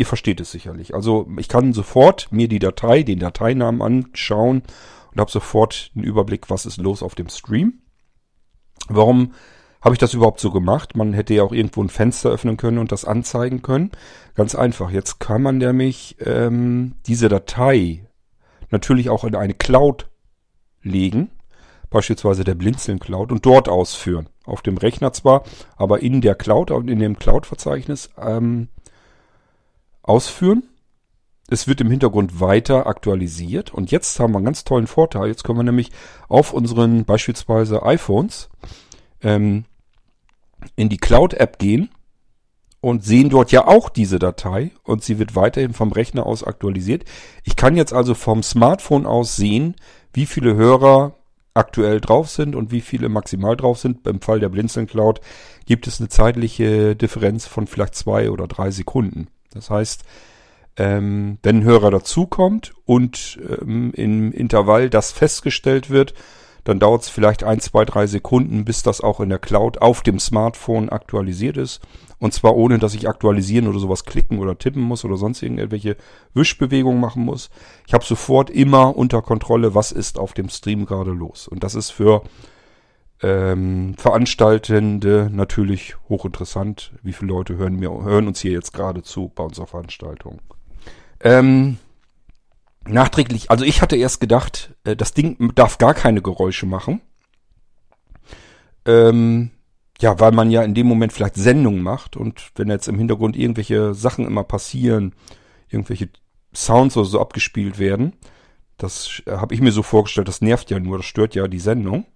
ihr 0.00 0.06
versteht 0.06 0.40
es 0.40 0.50
sicherlich. 0.50 0.94
Also 0.94 1.28
ich 1.38 1.46
kann 1.46 1.74
sofort 1.74 2.32
mir 2.32 2.48
die 2.48 2.58
Datei, 2.58 3.02
den 3.02 3.18
Dateinamen 3.18 3.82
anschauen 3.82 4.62
und 5.12 5.20
habe 5.20 5.30
sofort 5.30 5.90
einen 5.94 6.04
Überblick, 6.04 6.48
was 6.48 6.64
ist 6.64 6.78
los 6.78 7.02
auf 7.02 7.14
dem 7.14 7.28
Stream. 7.28 7.82
Warum 8.88 9.34
habe 9.82 9.94
ich 9.94 9.98
das 9.98 10.14
überhaupt 10.14 10.40
so 10.40 10.52
gemacht? 10.52 10.96
Man 10.96 11.12
hätte 11.12 11.34
ja 11.34 11.42
auch 11.42 11.52
irgendwo 11.52 11.82
ein 11.82 11.90
Fenster 11.90 12.30
öffnen 12.30 12.56
können 12.56 12.78
und 12.78 12.92
das 12.92 13.04
anzeigen 13.04 13.60
können. 13.60 13.90
Ganz 14.34 14.54
einfach. 14.54 14.90
Jetzt 14.90 15.20
kann 15.20 15.42
man 15.42 15.58
nämlich 15.58 16.16
ähm, 16.24 16.94
diese 17.06 17.28
Datei 17.28 18.08
natürlich 18.70 19.10
auch 19.10 19.24
in 19.24 19.34
eine 19.34 19.52
Cloud 19.52 20.08
legen, 20.82 21.30
beispielsweise 21.90 22.44
der 22.44 22.54
Blinzeln 22.54 23.00
Cloud, 23.00 23.32
und 23.32 23.44
dort 23.44 23.68
ausführen. 23.68 24.30
Auf 24.46 24.62
dem 24.62 24.78
Rechner 24.78 25.12
zwar, 25.12 25.44
aber 25.76 26.00
in 26.00 26.22
der 26.22 26.36
Cloud, 26.36 26.70
in 26.70 26.98
dem 27.00 27.18
Cloud-Verzeichnis 27.18 28.08
ähm, 28.18 28.68
ausführen. 30.02 30.64
Es 31.48 31.66
wird 31.66 31.80
im 31.80 31.90
Hintergrund 31.90 32.40
weiter 32.40 32.86
aktualisiert 32.86 33.74
und 33.74 33.90
jetzt 33.90 34.18
haben 34.20 34.32
wir 34.32 34.38
einen 34.38 34.44
ganz 34.44 34.64
tollen 34.64 34.86
Vorteil. 34.86 35.28
Jetzt 35.28 35.42
können 35.42 35.58
wir 35.58 35.64
nämlich 35.64 35.90
auf 36.28 36.52
unseren 36.52 37.04
beispielsweise 37.04 37.82
iPhones 37.82 38.48
ähm, 39.20 39.64
in 40.76 40.88
die 40.88 40.98
Cloud-App 40.98 41.58
gehen 41.58 41.90
und 42.80 43.04
sehen 43.04 43.30
dort 43.30 43.52
ja 43.52 43.66
auch 43.66 43.88
diese 43.88 44.18
Datei 44.18 44.70
und 44.84 45.02
sie 45.02 45.18
wird 45.18 45.34
weiterhin 45.34 45.72
vom 45.72 45.92
Rechner 45.92 46.24
aus 46.24 46.44
aktualisiert. 46.44 47.04
Ich 47.44 47.56
kann 47.56 47.76
jetzt 47.76 47.92
also 47.92 48.14
vom 48.14 48.42
Smartphone 48.42 49.06
aus 49.06 49.36
sehen, 49.36 49.74
wie 50.12 50.26
viele 50.26 50.54
Hörer 50.54 51.14
aktuell 51.52 52.00
drauf 52.00 52.30
sind 52.30 52.54
und 52.54 52.70
wie 52.70 52.80
viele 52.80 53.08
maximal 53.08 53.56
drauf 53.56 53.78
sind. 53.78 54.06
Im 54.06 54.20
Fall 54.20 54.40
der 54.40 54.48
Blinzeln 54.48 54.86
Cloud 54.86 55.20
gibt 55.66 55.86
es 55.86 56.00
eine 56.00 56.08
zeitliche 56.08 56.96
Differenz 56.96 57.46
von 57.46 57.66
vielleicht 57.66 57.94
zwei 57.94 58.30
oder 58.30 58.46
drei 58.46 58.70
Sekunden. 58.70 59.28
Das 59.52 59.70
heißt, 59.70 60.04
ähm, 60.76 61.38
wenn 61.42 61.58
ein 61.58 61.64
Hörer 61.64 61.90
dazukommt 61.90 62.72
und 62.86 63.38
ähm, 63.60 63.92
im 63.94 64.32
Intervall 64.32 64.88
das 64.90 65.12
festgestellt 65.12 65.90
wird, 65.90 66.14
dann 66.64 66.78
dauert 66.78 67.02
es 67.02 67.08
vielleicht 67.08 67.42
ein, 67.42 67.60
zwei, 67.60 67.84
drei 67.84 68.06
Sekunden, 68.06 68.64
bis 68.64 68.82
das 68.82 69.00
auch 69.00 69.20
in 69.20 69.28
der 69.28 69.38
Cloud 69.38 69.78
auf 69.78 70.02
dem 70.02 70.18
Smartphone 70.18 70.88
aktualisiert 70.88 71.56
ist. 71.56 71.80
Und 72.18 72.34
zwar 72.34 72.54
ohne, 72.54 72.78
dass 72.78 72.94
ich 72.94 73.08
aktualisieren 73.08 73.66
oder 73.66 73.78
sowas 73.78 74.04
klicken 74.04 74.38
oder 74.38 74.58
tippen 74.58 74.82
muss 74.82 75.04
oder 75.04 75.16
sonst 75.16 75.42
irgendwelche 75.42 75.96
Wischbewegungen 76.34 77.00
machen 77.00 77.24
muss. 77.24 77.50
Ich 77.86 77.94
habe 77.94 78.04
sofort 78.04 78.50
immer 78.50 78.94
unter 78.96 79.22
Kontrolle, 79.22 79.74
was 79.74 79.90
ist 79.90 80.18
auf 80.18 80.34
dem 80.34 80.50
Stream 80.50 80.84
gerade 80.84 81.12
los. 81.12 81.48
Und 81.48 81.64
das 81.64 81.74
ist 81.74 81.90
für 81.90 82.22
ähm, 83.22 83.94
Veranstaltende 83.96 85.28
natürlich 85.30 85.96
hochinteressant. 86.08 86.92
Wie 87.02 87.12
viele 87.12 87.32
Leute 87.32 87.56
hören 87.56 87.76
mir, 87.76 87.90
hören 87.90 88.26
uns 88.26 88.40
hier 88.40 88.52
jetzt 88.52 88.72
gerade 88.72 89.02
zu 89.02 89.30
bei 89.34 89.44
unserer 89.44 89.66
Veranstaltung? 89.66 90.40
Ähm, 91.20 91.78
nachträglich, 92.86 93.50
also 93.50 93.64
ich 93.64 93.82
hatte 93.82 93.96
erst 93.96 94.20
gedacht, 94.20 94.74
äh, 94.84 94.96
das 94.96 95.12
Ding 95.12 95.52
darf 95.54 95.78
gar 95.78 95.94
keine 95.94 96.22
Geräusche 96.22 96.66
machen. 96.66 97.00
Ähm, 98.86 99.50
ja, 100.00 100.18
weil 100.18 100.32
man 100.32 100.50
ja 100.50 100.62
in 100.62 100.74
dem 100.74 100.86
Moment 100.86 101.12
vielleicht 101.12 101.36
Sendungen 101.36 101.82
macht 101.82 102.16
und 102.16 102.52
wenn 102.56 102.68
jetzt 102.68 102.88
im 102.88 102.96
Hintergrund 102.96 103.36
irgendwelche 103.36 103.92
Sachen 103.92 104.26
immer 104.26 104.44
passieren, 104.44 105.14
irgendwelche 105.68 106.08
Sounds 106.54 106.96
oder 106.96 107.06
so 107.06 107.20
abgespielt 107.20 107.78
werden, 107.78 108.14
das 108.78 109.22
äh, 109.26 109.32
habe 109.32 109.54
ich 109.54 109.60
mir 109.60 109.72
so 109.72 109.82
vorgestellt, 109.82 110.28
das 110.28 110.40
nervt 110.40 110.70
ja 110.70 110.80
nur, 110.80 110.96
das 110.96 111.06
stört 111.06 111.34
ja 111.34 111.46
die 111.48 111.58
Sendung. 111.58 112.06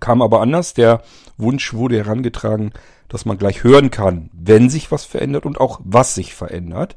Kam 0.00 0.22
aber 0.22 0.40
anders, 0.40 0.74
der 0.74 1.02
Wunsch 1.36 1.72
wurde 1.72 1.96
herangetragen, 1.96 2.72
dass 3.08 3.24
man 3.24 3.38
gleich 3.38 3.64
hören 3.64 3.90
kann, 3.90 4.30
wenn 4.32 4.68
sich 4.68 4.90
was 4.90 5.04
verändert 5.04 5.46
und 5.46 5.60
auch 5.60 5.80
was 5.82 6.14
sich 6.14 6.34
verändert. 6.34 6.96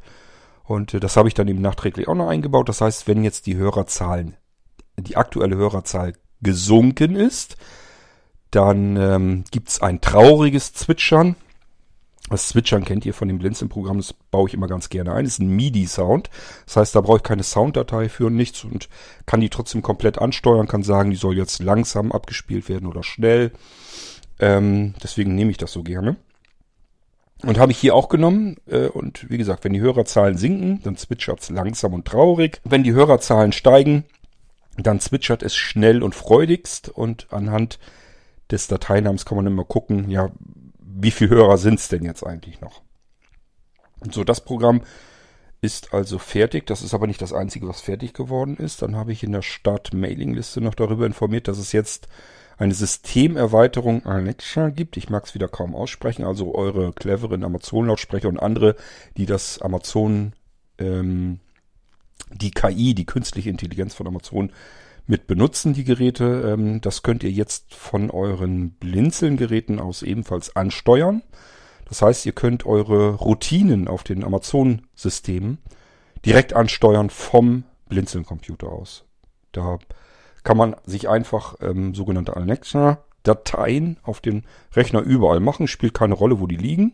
Und 0.63 0.93
äh, 0.93 0.99
das 0.99 1.17
habe 1.17 1.27
ich 1.27 1.33
dann 1.33 1.47
eben 1.47 1.61
nachträglich 1.61 2.07
auch 2.07 2.15
noch 2.15 2.27
eingebaut. 2.27 2.69
Das 2.69 2.81
heißt, 2.81 3.07
wenn 3.07 3.23
jetzt 3.23 3.45
die 3.45 3.55
Hörerzahlen, 3.55 4.35
die 4.97 5.17
aktuelle 5.17 5.55
Hörerzahl 5.55 6.13
gesunken 6.41 7.15
ist, 7.15 7.57
dann 8.51 8.97
ähm, 8.97 9.43
gibt 9.51 9.81
ein 9.81 10.01
trauriges 10.01 10.73
Zwitschern. 10.73 11.35
Das 12.31 12.47
Zwitschern 12.47 12.85
kennt 12.85 13.05
ihr 13.05 13.13
von 13.13 13.27
dem 13.27 13.39
Blinzeln-Programm, 13.39 13.97
das 13.97 14.13
baue 14.13 14.47
ich 14.47 14.53
immer 14.53 14.67
ganz 14.67 14.89
gerne 14.89 15.13
ein. 15.13 15.25
Das 15.25 15.33
ist 15.33 15.39
ein 15.39 15.55
MIDI-Sound. 15.55 16.29
Das 16.65 16.77
heißt, 16.77 16.95
da 16.95 17.01
brauche 17.01 17.17
ich 17.17 17.23
keine 17.23 17.43
Sounddatei 17.43 18.09
für 18.09 18.27
und 18.27 18.35
nichts 18.35 18.63
und 18.63 18.87
kann 19.25 19.41
die 19.41 19.49
trotzdem 19.49 19.81
komplett 19.81 20.19
ansteuern, 20.19 20.67
kann 20.67 20.83
sagen, 20.83 21.11
die 21.11 21.17
soll 21.17 21.37
jetzt 21.37 21.61
langsam 21.61 22.11
abgespielt 22.11 22.69
werden 22.69 22.87
oder 22.87 23.03
schnell. 23.03 23.51
Ähm, 24.39 24.95
deswegen 25.03 25.35
nehme 25.35 25.51
ich 25.51 25.57
das 25.57 25.71
so 25.71 25.83
gerne. 25.83 26.15
Und 27.43 27.57
habe 27.57 27.71
ich 27.71 27.77
hier 27.77 27.95
auch 27.95 28.07
genommen. 28.07 28.57
Äh, 28.67 28.87
und 28.87 29.29
wie 29.29 29.37
gesagt, 29.37 29.63
wenn 29.63 29.73
die 29.73 29.81
Hörerzahlen 29.81 30.37
sinken, 30.37 30.81
dann 30.83 30.95
zwitschert 30.95 31.41
es 31.41 31.49
langsam 31.49 31.93
und 31.93 32.05
traurig. 32.05 32.61
Wenn 32.63 32.83
die 32.83 32.93
Hörerzahlen 32.93 33.51
steigen, 33.51 34.05
dann 34.77 34.99
zwitschert 34.99 35.43
es 35.43 35.55
schnell 35.55 36.03
und 36.03 36.15
freudigst. 36.15 36.89
Und 36.89 37.27
anhand 37.31 37.79
des 38.51 38.67
Dateinamens 38.67 39.25
kann 39.25 39.37
man 39.37 39.47
immer 39.47 39.63
gucken, 39.63 40.09
ja, 40.09 40.29
wie 40.93 41.11
viele 41.11 41.31
Hörer 41.31 41.57
sind 41.57 41.79
es 41.79 41.87
denn 41.87 42.03
jetzt 42.03 42.25
eigentlich 42.25 42.61
noch? 42.61 42.81
Und 43.99 44.13
so, 44.13 44.23
das 44.23 44.43
Programm 44.43 44.81
ist 45.61 45.93
also 45.93 46.17
fertig. 46.17 46.65
Das 46.65 46.81
ist 46.81 46.93
aber 46.93 47.07
nicht 47.07 47.21
das 47.21 47.33
einzige, 47.33 47.67
was 47.67 47.81
fertig 47.81 48.13
geworden 48.13 48.57
ist. 48.57 48.81
Dann 48.81 48.95
habe 48.95 49.11
ich 49.11 49.23
in 49.23 49.31
der 49.31 49.43
Start-Mailing-Liste 49.43 50.59
noch 50.59 50.73
darüber 50.73 51.05
informiert, 51.05 51.47
dass 51.47 51.59
es 51.59 51.71
jetzt 51.71 52.07
eine 52.57 52.73
Systemerweiterung 52.73 54.05
Alexa 54.05 54.69
gibt. 54.69 54.97
Ich 54.97 55.09
mag 55.09 55.25
es 55.25 55.35
wieder 55.35 55.47
kaum 55.47 55.75
aussprechen. 55.75 56.25
Also 56.25 56.55
eure 56.55 56.93
cleveren 56.93 57.43
Amazon-Lautsprecher 57.43 58.27
und 58.27 58.39
andere, 58.39 58.75
die 59.17 59.27
das 59.27 59.61
Amazon, 59.61 60.33
ähm, 60.79 61.39
die 62.31 62.51
KI, 62.51 62.95
die 62.95 63.05
künstliche 63.05 63.49
Intelligenz 63.49 63.93
von 63.93 64.07
Amazon 64.07 64.51
mit 65.07 65.27
benutzen, 65.27 65.73
die 65.73 65.83
Geräte. 65.83 66.53
Ähm, 66.53 66.81
das 66.81 67.03
könnt 67.03 67.23
ihr 67.23 67.31
jetzt 67.31 67.73
von 67.75 68.09
euren 68.09 68.71
Blinzeln-Geräten 68.71 69.79
aus 69.79 70.03
ebenfalls 70.03 70.55
ansteuern. 70.55 71.21
Das 71.87 72.01
heißt, 72.01 72.25
ihr 72.25 72.31
könnt 72.31 72.65
eure 72.65 73.15
Routinen 73.15 73.87
auf 73.87 74.03
den 74.03 74.23
Amazon-Systemen 74.23 75.57
direkt 76.25 76.53
ansteuern 76.53 77.09
vom 77.09 77.63
Blinzeln-Computer 77.89 78.69
aus. 78.69 79.05
Da 79.51 79.79
kann 80.43 80.57
man 80.57 80.75
sich 80.85 81.09
einfach 81.09 81.55
ähm, 81.61 81.93
sogenannte 81.93 82.35
Alexa-Dateien 82.35 83.97
auf 84.03 84.21
dem 84.21 84.43
Rechner 84.73 85.01
überall 85.01 85.39
machen. 85.39 85.67
Spielt 85.67 85.93
keine 85.93 86.13
Rolle, 86.13 86.39
wo 86.39 86.47
die 86.47 86.55
liegen. 86.55 86.93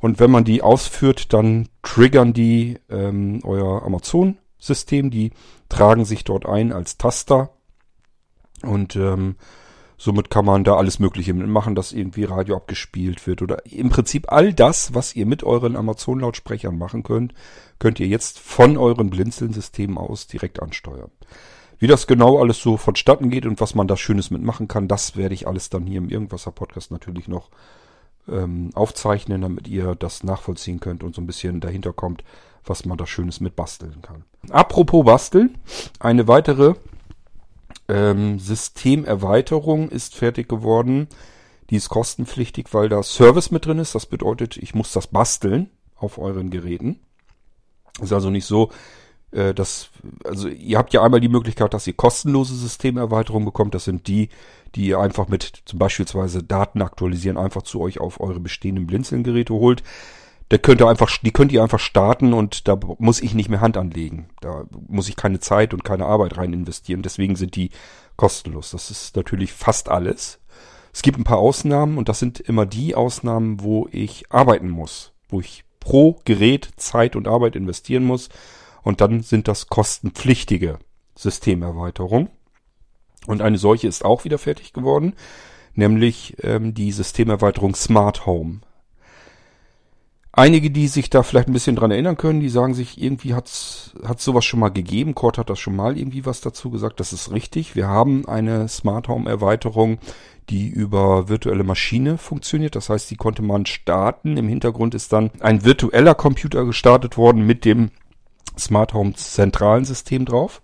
Und 0.00 0.20
wenn 0.20 0.30
man 0.30 0.44
die 0.44 0.62
ausführt, 0.62 1.32
dann 1.32 1.68
triggern 1.82 2.32
die 2.32 2.78
ähm, 2.88 3.40
euer 3.44 3.82
Amazon-System. 4.56 5.10
Die 5.10 5.32
tragen 5.68 6.04
sich 6.04 6.24
dort 6.24 6.46
ein 6.46 6.72
als 6.72 6.98
Taster. 6.98 7.50
Und 8.62 8.96
ähm, 8.96 9.36
somit 9.98 10.30
kann 10.30 10.44
man 10.44 10.64
da 10.64 10.76
alles 10.76 10.98
Mögliche 10.98 11.34
mitmachen, 11.34 11.74
dass 11.74 11.92
irgendwie 11.92 12.24
Radio 12.24 12.56
abgespielt 12.56 13.26
wird. 13.26 13.42
Oder 13.42 13.64
im 13.66 13.90
Prinzip 13.90 14.32
all 14.32 14.52
das, 14.52 14.94
was 14.94 15.14
ihr 15.14 15.26
mit 15.26 15.44
euren 15.44 15.76
Amazon-Lautsprechern 15.76 16.76
machen 16.76 17.02
könnt, 17.02 17.34
könnt 17.78 18.00
ihr 18.00 18.06
jetzt 18.06 18.38
von 18.38 18.76
euren 18.76 19.10
Blinzeln-Systemen 19.10 19.98
aus 19.98 20.26
direkt 20.26 20.62
ansteuern. 20.62 21.10
Wie 21.78 21.86
das 21.86 22.06
genau 22.06 22.40
alles 22.40 22.62
so 22.62 22.78
vonstatten 22.78 23.28
geht 23.28 23.44
und 23.44 23.60
was 23.60 23.74
man 23.74 23.86
da 23.86 23.98
Schönes 23.98 24.30
mitmachen 24.30 24.66
kann, 24.66 24.88
das 24.88 25.14
werde 25.14 25.34
ich 25.34 25.46
alles 25.46 25.68
dann 25.68 25.84
hier 25.86 25.98
im 25.98 26.08
Irgendwasser 26.08 26.50
Podcast 26.50 26.90
natürlich 26.90 27.28
noch 27.28 27.50
ähm, 28.28 28.70
aufzeichnen, 28.72 29.42
damit 29.42 29.68
ihr 29.68 29.94
das 29.94 30.24
nachvollziehen 30.24 30.80
könnt 30.80 31.04
und 31.04 31.14
so 31.14 31.20
ein 31.20 31.26
bisschen 31.26 31.60
dahinter 31.60 31.92
kommt, 31.92 32.24
was 32.68 32.84
man 32.84 32.98
da 32.98 33.06
Schönes 33.06 33.40
mit 33.40 33.56
basteln 33.56 34.02
kann. 34.02 34.24
Apropos 34.50 35.04
basteln, 35.04 35.58
eine 35.98 36.28
weitere 36.28 36.74
ähm, 37.88 38.38
Systemerweiterung 38.38 39.88
ist 39.88 40.14
fertig 40.14 40.48
geworden. 40.48 41.08
Die 41.70 41.76
ist 41.76 41.88
kostenpflichtig, 41.88 42.72
weil 42.72 42.88
da 42.88 43.02
Service 43.02 43.50
mit 43.50 43.66
drin 43.66 43.78
ist. 43.78 43.94
Das 43.94 44.06
bedeutet, 44.06 44.56
ich 44.56 44.74
muss 44.74 44.92
das 44.92 45.08
basteln 45.08 45.70
auf 45.96 46.18
euren 46.18 46.50
Geräten. 46.50 47.00
Ist 48.00 48.12
also 48.12 48.30
nicht 48.30 48.44
so, 48.44 48.70
äh, 49.32 49.54
das, 49.54 49.90
also 50.24 50.48
ihr 50.48 50.78
habt 50.78 50.92
ja 50.92 51.02
einmal 51.02 51.20
die 51.20 51.28
Möglichkeit, 51.28 51.74
dass 51.74 51.86
ihr 51.86 51.94
kostenlose 51.94 52.54
Systemerweiterungen 52.54 53.46
bekommt. 53.46 53.74
Das 53.74 53.84
sind 53.84 54.06
die, 54.06 54.28
die 54.74 54.88
ihr 54.88 54.98
einfach 54.98 55.28
mit 55.28 55.62
zum 55.64 55.78
beispielsweise 55.78 56.42
Daten 56.42 56.82
aktualisieren, 56.82 57.38
einfach 57.38 57.62
zu 57.62 57.80
euch 57.80 58.00
auf 58.00 58.20
eure 58.20 58.40
bestehenden 58.40 58.86
Blinzeln-Geräte 58.86 59.54
holt. 59.54 59.82
Da 60.48 60.58
könnt 60.58 60.80
ihr 60.80 60.86
einfach, 60.86 61.10
die 61.22 61.32
könnt 61.32 61.50
ihr 61.50 61.62
einfach 61.62 61.80
starten 61.80 62.32
und 62.32 62.68
da 62.68 62.78
muss 62.98 63.20
ich 63.20 63.34
nicht 63.34 63.48
mehr 63.48 63.60
Hand 63.60 63.76
anlegen. 63.76 64.28
Da 64.40 64.64
muss 64.86 65.08
ich 65.08 65.16
keine 65.16 65.40
Zeit 65.40 65.74
und 65.74 65.84
keine 65.84 66.06
Arbeit 66.06 66.36
rein 66.36 66.52
investieren. 66.52 67.02
Deswegen 67.02 67.34
sind 67.34 67.56
die 67.56 67.70
kostenlos. 68.16 68.70
Das 68.70 68.90
ist 68.90 69.16
natürlich 69.16 69.52
fast 69.52 69.88
alles. 69.88 70.40
Es 70.92 71.02
gibt 71.02 71.18
ein 71.18 71.24
paar 71.24 71.38
Ausnahmen 71.38 71.98
und 71.98 72.08
das 72.08 72.20
sind 72.20 72.38
immer 72.40 72.64
die 72.64 72.94
Ausnahmen, 72.94 73.60
wo 73.60 73.88
ich 73.90 74.30
arbeiten 74.30 74.70
muss, 74.70 75.12
wo 75.28 75.40
ich 75.40 75.64
pro 75.80 76.20
Gerät 76.24 76.70
Zeit 76.76 77.16
und 77.16 77.28
Arbeit 77.28 77.56
investieren 77.56 78.04
muss. 78.04 78.28
Und 78.82 79.00
dann 79.00 79.22
sind 79.22 79.48
das 79.48 79.66
kostenpflichtige 79.66 80.78
Systemerweiterungen. 81.16 82.30
Und 83.26 83.42
eine 83.42 83.58
solche 83.58 83.88
ist 83.88 84.04
auch 84.04 84.24
wieder 84.24 84.38
fertig 84.38 84.72
geworden, 84.72 85.14
nämlich 85.74 86.36
ähm, 86.42 86.72
die 86.72 86.92
Systemerweiterung 86.92 87.74
Smart 87.74 88.26
Home. 88.26 88.60
Einige, 90.38 90.70
die 90.70 90.86
sich 90.86 91.08
da 91.08 91.22
vielleicht 91.22 91.48
ein 91.48 91.54
bisschen 91.54 91.76
dran 91.76 91.90
erinnern 91.90 92.18
können, 92.18 92.40
die 92.40 92.50
sagen 92.50 92.74
sich, 92.74 93.00
irgendwie 93.00 93.32
hat's 93.32 93.92
hat's 94.06 94.22
sowas 94.22 94.44
schon 94.44 94.60
mal 94.60 94.68
gegeben. 94.68 95.14
Kurt 95.14 95.38
hat 95.38 95.48
das 95.48 95.58
schon 95.58 95.74
mal 95.74 95.96
irgendwie 95.96 96.26
was 96.26 96.42
dazu 96.42 96.70
gesagt. 96.70 97.00
Das 97.00 97.14
ist 97.14 97.32
richtig. 97.32 97.74
Wir 97.74 97.88
haben 97.88 98.28
eine 98.28 98.68
Smart 98.68 99.08
Home 99.08 99.30
Erweiterung, 99.30 99.96
die 100.50 100.68
über 100.68 101.30
virtuelle 101.30 101.64
Maschine 101.64 102.18
funktioniert. 102.18 102.76
Das 102.76 102.90
heißt, 102.90 103.10
die 103.10 103.16
konnte 103.16 103.40
man 103.40 103.64
starten. 103.64 104.36
Im 104.36 104.46
Hintergrund 104.46 104.94
ist 104.94 105.10
dann 105.14 105.30
ein 105.40 105.64
virtueller 105.64 106.14
Computer 106.14 106.66
gestartet 106.66 107.16
worden 107.16 107.46
mit 107.46 107.64
dem 107.64 107.90
Smart 108.58 108.92
Home 108.92 109.14
zentralen 109.14 109.86
System 109.86 110.26
drauf. 110.26 110.60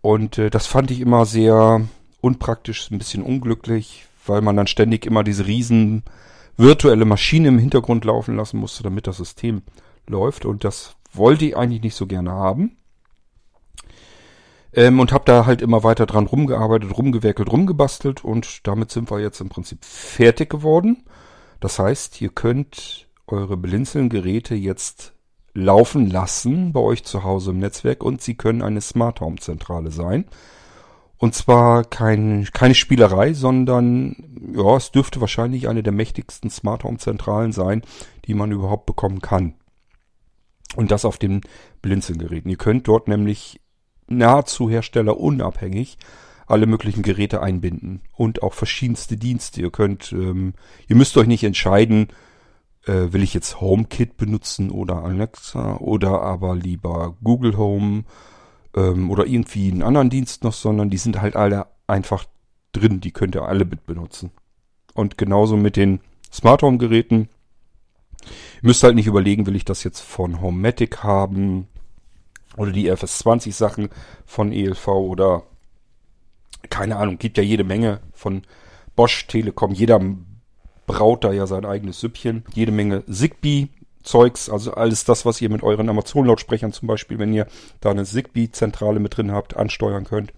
Und 0.00 0.38
äh, 0.38 0.48
das 0.48 0.66
fand 0.66 0.90
ich 0.90 1.00
immer 1.00 1.26
sehr 1.26 1.82
unpraktisch, 2.22 2.90
ein 2.90 2.96
bisschen 2.96 3.22
unglücklich, 3.22 4.06
weil 4.26 4.40
man 4.40 4.56
dann 4.56 4.66
ständig 4.66 5.04
immer 5.04 5.24
diese 5.24 5.46
riesen 5.46 6.04
virtuelle 6.56 7.04
Maschine 7.04 7.48
im 7.48 7.58
Hintergrund 7.58 8.04
laufen 8.04 8.36
lassen 8.36 8.58
musste, 8.58 8.82
damit 8.82 9.06
das 9.06 9.16
System 9.16 9.62
läuft. 10.06 10.44
Und 10.44 10.64
das 10.64 10.96
wollte 11.12 11.44
ich 11.44 11.56
eigentlich 11.56 11.82
nicht 11.82 11.94
so 11.94 12.06
gerne 12.06 12.32
haben. 12.32 12.76
Ähm, 14.74 15.00
und 15.00 15.12
habe 15.12 15.24
da 15.26 15.44
halt 15.44 15.60
immer 15.60 15.84
weiter 15.84 16.06
dran 16.06 16.26
rumgearbeitet, 16.26 16.96
rumgewerkelt, 16.96 17.52
rumgebastelt 17.52 18.24
und 18.24 18.66
damit 18.66 18.90
sind 18.90 19.10
wir 19.10 19.20
jetzt 19.20 19.40
im 19.40 19.50
Prinzip 19.50 19.84
fertig 19.84 20.48
geworden. 20.48 21.04
Das 21.60 21.78
heißt, 21.78 22.20
ihr 22.22 22.30
könnt 22.30 23.06
eure 23.26 23.56
Blinzeln-Geräte 23.56 24.54
jetzt 24.54 25.12
laufen 25.54 26.10
lassen 26.10 26.72
bei 26.72 26.80
euch 26.80 27.04
zu 27.04 27.22
Hause 27.22 27.50
im 27.50 27.58
Netzwerk 27.58 28.02
und 28.02 28.22
sie 28.22 28.34
können 28.34 28.62
eine 28.62 28.80
Smart 28.80 29.20
Home 29.20 29.36
Zentrale 29.36 29.90
sein. 29.90 30.24
Und 31.22 31.36
zwar 31.36 31.84
kein, 31.84 32.48
keine 32.52 32.74
Spielerei, 32.74 33.32
sondern 33.32 34.16
ja, 34.56 34.76
es 34.76 34.90
dürfte 34.90 35.20
wahrscheinlich 35.20 35.68
eine 35.68 35.84
der 35.84 35.92
mächtigsten 35.92 36.50
Smart 36.50 36.82
Home 36.82 36.98
Zentralen 36.98 37.52
sein, 37.52 37.82
die 38.24 38.34
man 38.34 38.50
überhaupt 38.50 38.86
bekommen 38.86 39.20
kann. 39.20 39.54
Und 40.74 40.90
das 40.90 41.04
auf 41.04 41.18
den 41.18 41.42
Blinzelgeräten. 41.80 42.50
Ihr 42.50 42.56
könnt 42.56 42.88
dort 42.88 43.06
nämlich 43.06 43.60
nahezu 44.08 44.68
herstellerunabhängig 44.68 45.96
alle 46.48 46.66
möglichen 46.66 47.04
Geräte 47.04 47.40
einbinden 47.40 48.00
und 48.16 48.42
auch 48.42 48.54
verschiedenste 48.54 49.16
Dienste. 49.16 49.60
Ihr 49.60 49.70
könnt, 49.70 50.10
ähm, 50.10 50.54
ihr 50.88 50.96
müsst 50.96 51.16
euch 51.16 51.28
nicht 51.28 51.44
entscheiden, 51.44 52.08
äh, 52.84 53.12
will 53.12 53.22
ich 53.22 53.32
jetzt 53.32 53.60
HomeKit 53.60 54.16
benutzen 54.16 54.72
oder 54.72 55.04
Alexa 55.04 55.76
oder 55.76 56.20
aber 56.20 56.56
lieber 56.56 57.16
Google 57.22 57.56
Home 57.56 58.06
ähm, 58.74 59.10
oder 59.10 59.26
irgendwie 59.26 59.70
einen 59.70 59.82
anderen 59.82 60.10
Dienst 60.10 60.44
noch, 60.44 60.52
sondern 60.52 60.90
die 60.90 60.96
sind 60.98 61.20
halt 61.20 61.36
alle 61.36 61.66
einfach 61.86 62.24
drin. 62.72 63.00
Die 63.00 63.12
könnt 63.12 63.34
ihr 63.34 63.42
alle 63.42 63.64
mit 63.64 63.86
benutzen. 63.86 64.30
Und 64.94 65.18
genauso 65.18 65.56
mit 65.56 65.76
den 65.76 66.00
Smart 66.32 66.62
Home 66.62 66.78
Geräten. 66.78 67.28
Ihr 68.24 68.68
müsst 68.68 68.82
halt 68.82 68.94
nicht 68.94 69.06
überlegen, 69.06 69.46
will 69.46 69.56
ich 69.56 69.64
das 69.64 69.84
jetzt 69.84 70.00
von 70.00 70.40
Homematic 70.40 71.02
haben 71.02 71.66
oder 72.56 72.70
die 72.70 72.90
FS20 72.90 73.52
Sachen 73.52 73.88
von 74.24 74.52
ELV 74.52 74.86
oder 74.88 75.42
keine 76.70 76.96
Ahnung, 76.96 77.18
gibt 77.18 77.38
ja 77.38 77.42
jede 77.42 77.64
Menge 77.64 78.00
von 78.12 78.42
Bosch, 78.94 79.26
Telekom, 79.26 79.72
jeder 79.72 80.00
braut 80.86 81.24
da 81.24 81.32
ja 81.32 81.46
sein 81.46 81.64
eigenes 81.64 82.00
Süppchen. 82.00 82.44
Jede 82.54 82.72
Menge 82.72 83.04
Zigbee 83.06 83.68
Zeugs, 84.02 84.50
also 84.50 84.72
alles 84.74 85.04
das, 85.04 85.24
was 85.24 85.40
ihr 85.40 85.50
mit 85.50 85.62
euren 85.62 85.88
Amazon-Lautsprechern 85.88 86.72
zum 86.72 86.88
Beispiel, 86.88 87.18
wenn 87.18 87.32
ihr 87.32 87.46
da 87.80 87.90
eine 87.90 88.04
Zigbee-Zentrale 88.04 89.00
mit 89.00 89.16
drin 89.16 89.32
habt, 89.32 89.56
ansteuern 89.56 90.04
könnt. 90.04 90.32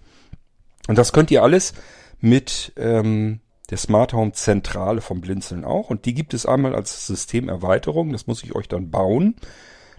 Und 0.87 0.97
das 0.97 1.13
könnt 1.13 1.31
ihr 1.31 1.43
alles 1.43 1.73
mit 2.19 2.73
ähm, 2.77 3.39
der 3.69 3.77
Smart 3.77 4.13
Home 4.13 4.33
Zentrale 4.33 5.01
vom 5.01 5.21
Blinzeln 5.21 5.65
auch. 5.65 5.89
Und 5.89 6.05
die 6.05 6.13
gibt 6.13 6.33
es 6.33 6.45
einmal 6.45 6.75
als 6.75 7.07
Systemerweiterung. 7.07 8.11
Das 8.11 8.27
muss 8.27 8.43
ich 8.43 8.55
euch 8.55 8.67
dann 8.67 8.91
bauen. 8.91 9.35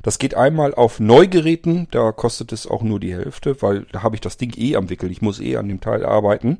Das 0.02 0.18
geht 0.18 0.34
einmal 0.34 0.74
auf 0.74 1.00
Neugeräten. 1.00 1.88
Da 1.90 2.12
kostet 2.12 2.52
es 2.52 2.66
auch 2.66 2.82
nur 2.82 3.00
die 3.00 3.14
Hälfte, 3.14 3.60
weil 3.62 3.86
da 3.92 4.02
habe 4.02 4.14
ich 4.14 4.20
das 4.20 4.36
Ding 4.36 4.54
eh 4.56 4.76
am 4.76 4.88
Wickel. 4.88 5.10
Ich 5.10 5.22
muss 5.22 5.40
eh 5.40 5.56
an 5.56 5.68
dem 5.68 5.80
Teil 5.80 6.04
arbeiten. 6.04 6.58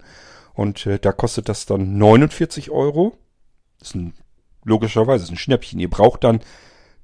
Und 0.55 0.87
äh, 0.87 0.99
da 0.99 1.13
kostet 1.13 1.49
das 1.49 1.67
dann 1.67 1.97
49 1.99 2.71
Euro. 2.71 3.17
Das 3.79 3.89
ist 3.89 3.95
ein, 3.95 4.15
logischerweise 4.65 5.25
ist 5.25 5.31
ein 5.31 5.37
Schnäppchen. 5.37 5.79
Ihr 5.79 5.91
braucht 5.91 6.25
dann 6.25 6.41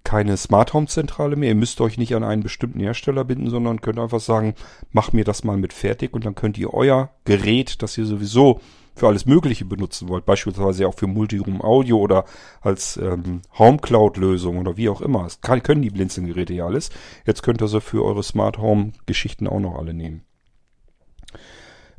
keine 0.04 0.36
Smart 0.36 0.72
Home 0.74 0.86
Zentrale 0.86 1.36
mehr. 1.36 1.50
Ihr 1.50 1.54
müsst 1.54 1.80
euch 1.80 1.98
nicht 1.98 2.14
an 2.14 2.24
einen 2.24 2.42
bestimmten 2.42 2.80
Hersteller 2.80 3.24
binden, 3.24 3.50
sondern 3.50 3.80
könnt 3.80 3.98
einfach 3.98 4.20
sagen, 4.20 4.54
mach 4.90 5.12
mir 5.12 5.24
das 5.24 5.44
mal 5.44 5.56
mit 5.56 5.72
fertig 5.72 6.12
und 6.12 6.24
dann 6.26 6.34
könnt 6.34 6.58
ihr 6.58 6.74
euer 6.74 7.10
Gerät, 7.24 7.82
das 7.82 7.96
ihr 7.98 8.06
sowieso 8.06 8.60
für 8.94 9.06
alles 9.08 9.26
Mögliche 9.26 9.64
benutzen 9.64 10.08
wollt, 10.08 10.26
beispielsweise 10.26 10.86
auch 10.86 10.94
für 10.94 11.06
Multiroom 11.06 11.62
Audio 11.62 11.98
oder 11.98 12.24
als 12.60 12.98
ähm, 12.98 13.40
Home 13.58 13.78
Cloud 13.78 14.16
Lösung 14.16 14.58
oder 14.58 14.76
wie 14.76 14.88
auch 14.88 15.00
immer. 15.00 15.22
Das 15.22 15.40
können 15.40 15.82
die 15.82 15.90
Blinzelgeräte 15.90 16.52
ja 16.52 16.66
alles. 16.66 16.90
Jetzt 17.26 17.42
könnt 17.42 17.62
ihr 17.62 17.68
sie 17.68 17.80
für 17.80 18.04
eure 18.04 18.22
Smart 18.22 18.58
Home 18.58 18.92
Geschichten 19.06 19.46
auch 19.46 19.60
noch 19.60 19.76
alle 19.76 19.94
nehmen. 19.94 20.24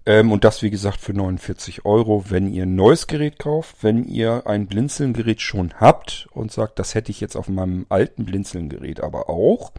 Ähm, 0.05 0.31
und 0.31 0.43
das, 0.43 0.61
wie 0.61 0.69
gesagt, 0.69 0.99
für 0.99 1.13
49 1.13 1.85
Euro, 1.85 2.25
wenn 2.29 2.51
ihr 2.51 2.63
ein 2.63 2.75
neues 2.75 3.07
Gerät 3.07 3.39
kauft. 3.39 3.77
Wenn 3.81 4.03
ihr 4.03 4.47
ein 4.47 4.67
Blinzeln-Gerät 4.67 5.41
schon 5.41 5.73
habt 5.79 6.27
und 6.31 6.51
sagt, 6.51 6.79
das 6.79 6.93
hätte 6.93 7.11
ich 7.11 7.21
jetzt 7.21 7.35
auf 7.35 7.47
meinem 7.47 7.85
alten 7.89 8.25
Blinzeln-Gerät 8.25 9.01
aber 9.01 9.29
auch, 9.29 9.71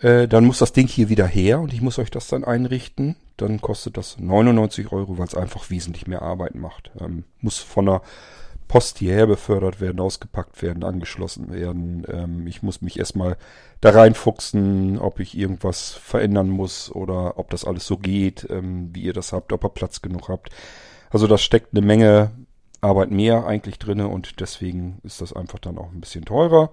äh, 0.00 0.28
dann 0.28 0.44
muss 0.44 0.58
das 0.58 0.72
Ding 0.72 0.86
hier 0.86 1.08
wieder 1.08 1.26
her 1.26 1.60
und 1.60 1.72
ich 1.72 1.82
muss 1.82 1.98
euch 1.98 2.10
das 2.10 2.28
dann 2.28 2.44
einrichten. 2.44 3.16
Dann 3.36 3.60
kostet 3.60 3.98
das 3.98 4.18
99 4.18 4.92
Euro, 4.92 5.18
weil 5.18 5.26
es 5.26 5.34
einfach 5.34 5.68
wesentlich 5.68 6.06
mehr 6.06 6.22
Arbeit 6.22 6.54
macht. 6.54 6.90
Ähm, 6.98 7.24
muss 7.40 7.58
von 7.58 7.86
der 7.86 8.02
Post 8.68 8.98
hierher 8.98 9.26
befördert 9.26 9.80
werden, 9.80 10.00
ausgepackt 10.00 10.60
werden, 10.60 10.82
angeschlossen 10.82 11.52
werden. 11.52 12.04
Ähm, 12.08 12.46
ich 12.46 12.62
muss 12.62 12.82
mich 12.82 12.98
erstmal 12.98 13.36
da 13.80 13.90
reinfuchsen, 13.90 14.98
ob 14.98 15.20
ich 15.20 15.36
irgendwas 15.36 15.92
verändern 15.92 16.50
muss 16.50 16.90
oder 16.90 17.38
ob 17.38 17.50
das 17.50 17.64
alles 17.64 17.86
so 17.86 17.96
geht, 17.96 18.46
ähm, 18.50 18.90
wie 18.92 19.02
ihr 19.02 19.12
das 19.12 19.32
habt, 19.32 19.52
ob 19.52 19.64
ihr 19.64 19.68
Platz 19.68 20.02
genug 20.02 20.28
habt. 20.28 20.50
Also 21.10 21.26
da 21.26 21.38
steckt 21.38 21.74
eine 21.74 21.86
Menge 21.86 22.32
Arbeit 22.80 23.10
mehr 23.10 23.46
eigentlich 23.46 23.78
drinne 23.78 24.08
und 24.08 24.40
deswegen 24.40 24.98
ist 25.02 25.20
das 25.20 25.32
einfach 25.32 25.58
dann 25.58 25.78
auch 25.78 25.92
ein 25.92 26.00
bisschen 26.00 26.24
teurer. 26.24 26.70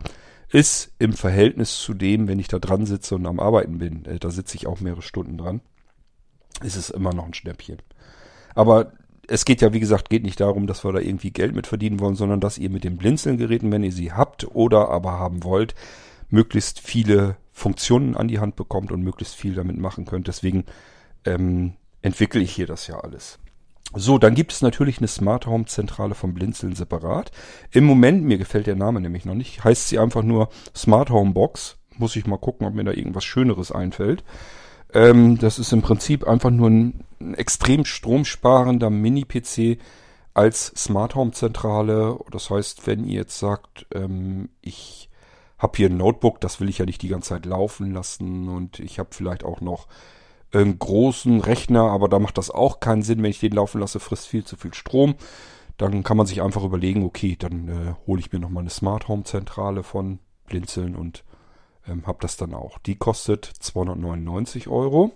Ist 0.49 0.93
im 0.99 1.13
Verhältnis 1.13 1.79
zu 1.79 1.93
dem, 1.93 2.27
wenn 2.27 2.39
ich 2.39 2.47
da 2.47 2.59
dran 2.59 2.85
sitze 2.85 3.15
und 3.15 3.25
am 3.25 3.39
Arbeiten 3.39 3.77
bin, 3.77 4.05
äh, 4.05 4.19
da 4.19 4.29
sitze 4.29 4.55
ich 4.55 4.67
auch 4.67 4.79
mehrere 4.79 5.01
Stunden 5.01 5.37
dran, 5.37 5.61
ist 6.63 6.75
es 6.75 6.89
immer 6.89 7.13
noch 7.13 7.25
ein 7.25 7.33
Schnäppchen. 7.33 7.77
Aber 8.55 8.93
es 9.27 9.45
geht 9.45 9.61
ja, 9.61 9.73
wie 9.73 9.79
gesagt, 9.79 10.09
geht 10.09 10.23
nicht 10.23 10.39
darum, 10.39 10.67
dass 10.67 10.83
wir 10.83 10.91
da 10.91 10.99
irgendwie 10.99 11.31
Geld 11.31 11.55
mit 11.55 11.67
verdienen 11.67 11.99
wollen, 11.99 12.15
sondern 12.15 12.39
dass 12.39 12.57
ihr 12.57 12.69
mit 12.69 12.83
den 12.83 12.97
Blinzelgeräten, 12.97 13.71
wenn 13.71 13.83
ihr 13.83 13.91
sie 13.91 14.11
habt 14.11 14.47
oder 14.53 14.89
aber 14.89 15.13
haben 15.13 15.43
wollt, 15.43 15.75
möglichst 16.29 16.79
viele 16.79 17.37
Funktionen 17.51 18.15
an 18.17 18.27
die 18.27 18.39
Hand 18.39 18.55
bekommt 18.55 18.91
und 18.91 19.03
möglichst 19.03 19.35
viel 19.35 19.53
damit 19.53 19.77
machen 19.77 20.05
könnt. 20.05 20.27
Deswegen 20.27 20.65
ähm, 21.25 21.73
entwickle 22.01 22.41
ich 22.41 22.53
hier 22.53 22.67
das 22.67 22.87
ja 22.87 22.99
alles. 22.99 23.39
So, 23.95 24.17
dann 24.17 24.33
gibt 24.33 24.51
es 24.51 24.61
natürlich 24.61 24.97
eine 24.97 25.07
Smart 25.07 25.45
Home 25.45 25.65
Zentrale 25.65 26.15
vom 26.15 26.33
Blinzeln 26.33 26.75
separat. 26.75 27.31
Im 27.71 27.83
Moment, 27.83 28.23
mir 28.23 28.39
gefällt 28.39 28.65
der 28.65 28.75
Name 28.75 28.99
nämlich 28.99 29.23
noch 29.23 29.35
nicht, 29.35 29.63
heißt 29.63 29.87
sie 29.87 29.99
einfach 29.99 30.23
nur 30.23 30.49
Smart 30.75 31.11
Home 31.11 31.33
Box. 31.33 31.77
Muss 31.97 32.15
ich 32.15 32.25
mal 32.25 32.37
gucken, 32.37 32.65
ob 32.65 32.73
mir 32.73 32.83
da 32.83 32.91
irgendwas 32.91 33.23
Schöneres 33.23 33.71
einfällt. 33.71 34.23
Ähm, 34.93 35.37
das 35.39 35.59
ist 35.59 35.73
im 35.73 35.81
Prinzip 35.81 36.27
einfach 36.27 36.51
nur 36.51 36.69
ein, 36.69 37.03
ein 37.19 37.33
extrem 37.33 37.85
stromsparender 37.85 38.89
Mini-PC 38.89 39.79
als 40.33 40.67
Smart 40.75 41.15
Home 41.15 41.31
Zentrale. 41.31 42.19
Das 42.31 42.49
heißt, 42.49 42.85
wenn 42.87 43.05
ihr 43.05 43.21
jetzt 43.21 43.39
sagt, 43.39 43.87
ähm, 43.93 44.49
ich 44.61 45.09
habe 45.57 45.77
hier 45.77 45.89
ein 45.89 45.97
Notebook, 45.97 46.41
das 46.41 46.59
will 46.59 46.69
ich 46.69 46.79
ja 46.79 46.85
nicht 46.85 47.01
die 47.01 47.07
ganze 47.07 47.29
Zeit 47.29 47.45
laufen 47.45 47.93
lassen 47.93 48.49
und 48.49 48.79
ich 48.79 48.99
habe 48.99 49.09
vielleicht 49.11 49.43
auch 49.43 49.61
noch 49.61 49.87
einen 50.51 50.77
großen 50.77 51.39
Rechner, 51.39 51.83
aber 51.83 52.09
da 52.09 52.19
macht 52.19 52.37
das 52.37 52.51
auch 52.51 52.79
keinen 52.79 53.01
Sinn, 53.01 53.23
wenn 53.23 53.31
ich 53.31 53.39
den 53.39 53.53
laufen 53.53 53.79
lasse, 53.79 53.99
frisst 53.99 54.27
viel 54.27 54.43
zu 54.43 54.55
viel 54.55 54.73
Strom. 54.73 55.15
Dann 55.77 56.03
kann 56.03 56.17
man 56.17 56.27
sich 56.27 56.41
einfach 56.43 56.63
überlegen, 56.63 57.03
okay, 57.03 57.35
dann 57.37 57.67
äh, 57.67 57.93
hole 58.05 58.19
ich 58.19 58.31
mir 58.31 58.39
nochmal 58.39 58.61
eine 58.61 58.69
Smart 58.69 59.07
Home 59.07 59.23
Zentrale 59.23 59.81
von 59.81 60.19
Blinzeln 60.45 60.95
und 60.95 61.23
ähm, 61.87 62.07
habe 62.07 62.19
das 62.21 62.37
dann 62.37 62.53
auch. 62.53 62.77
Die 62.79 62.95
kostet 62.95 63.45
299 63.45 64.67
Euro. 64.67 65.11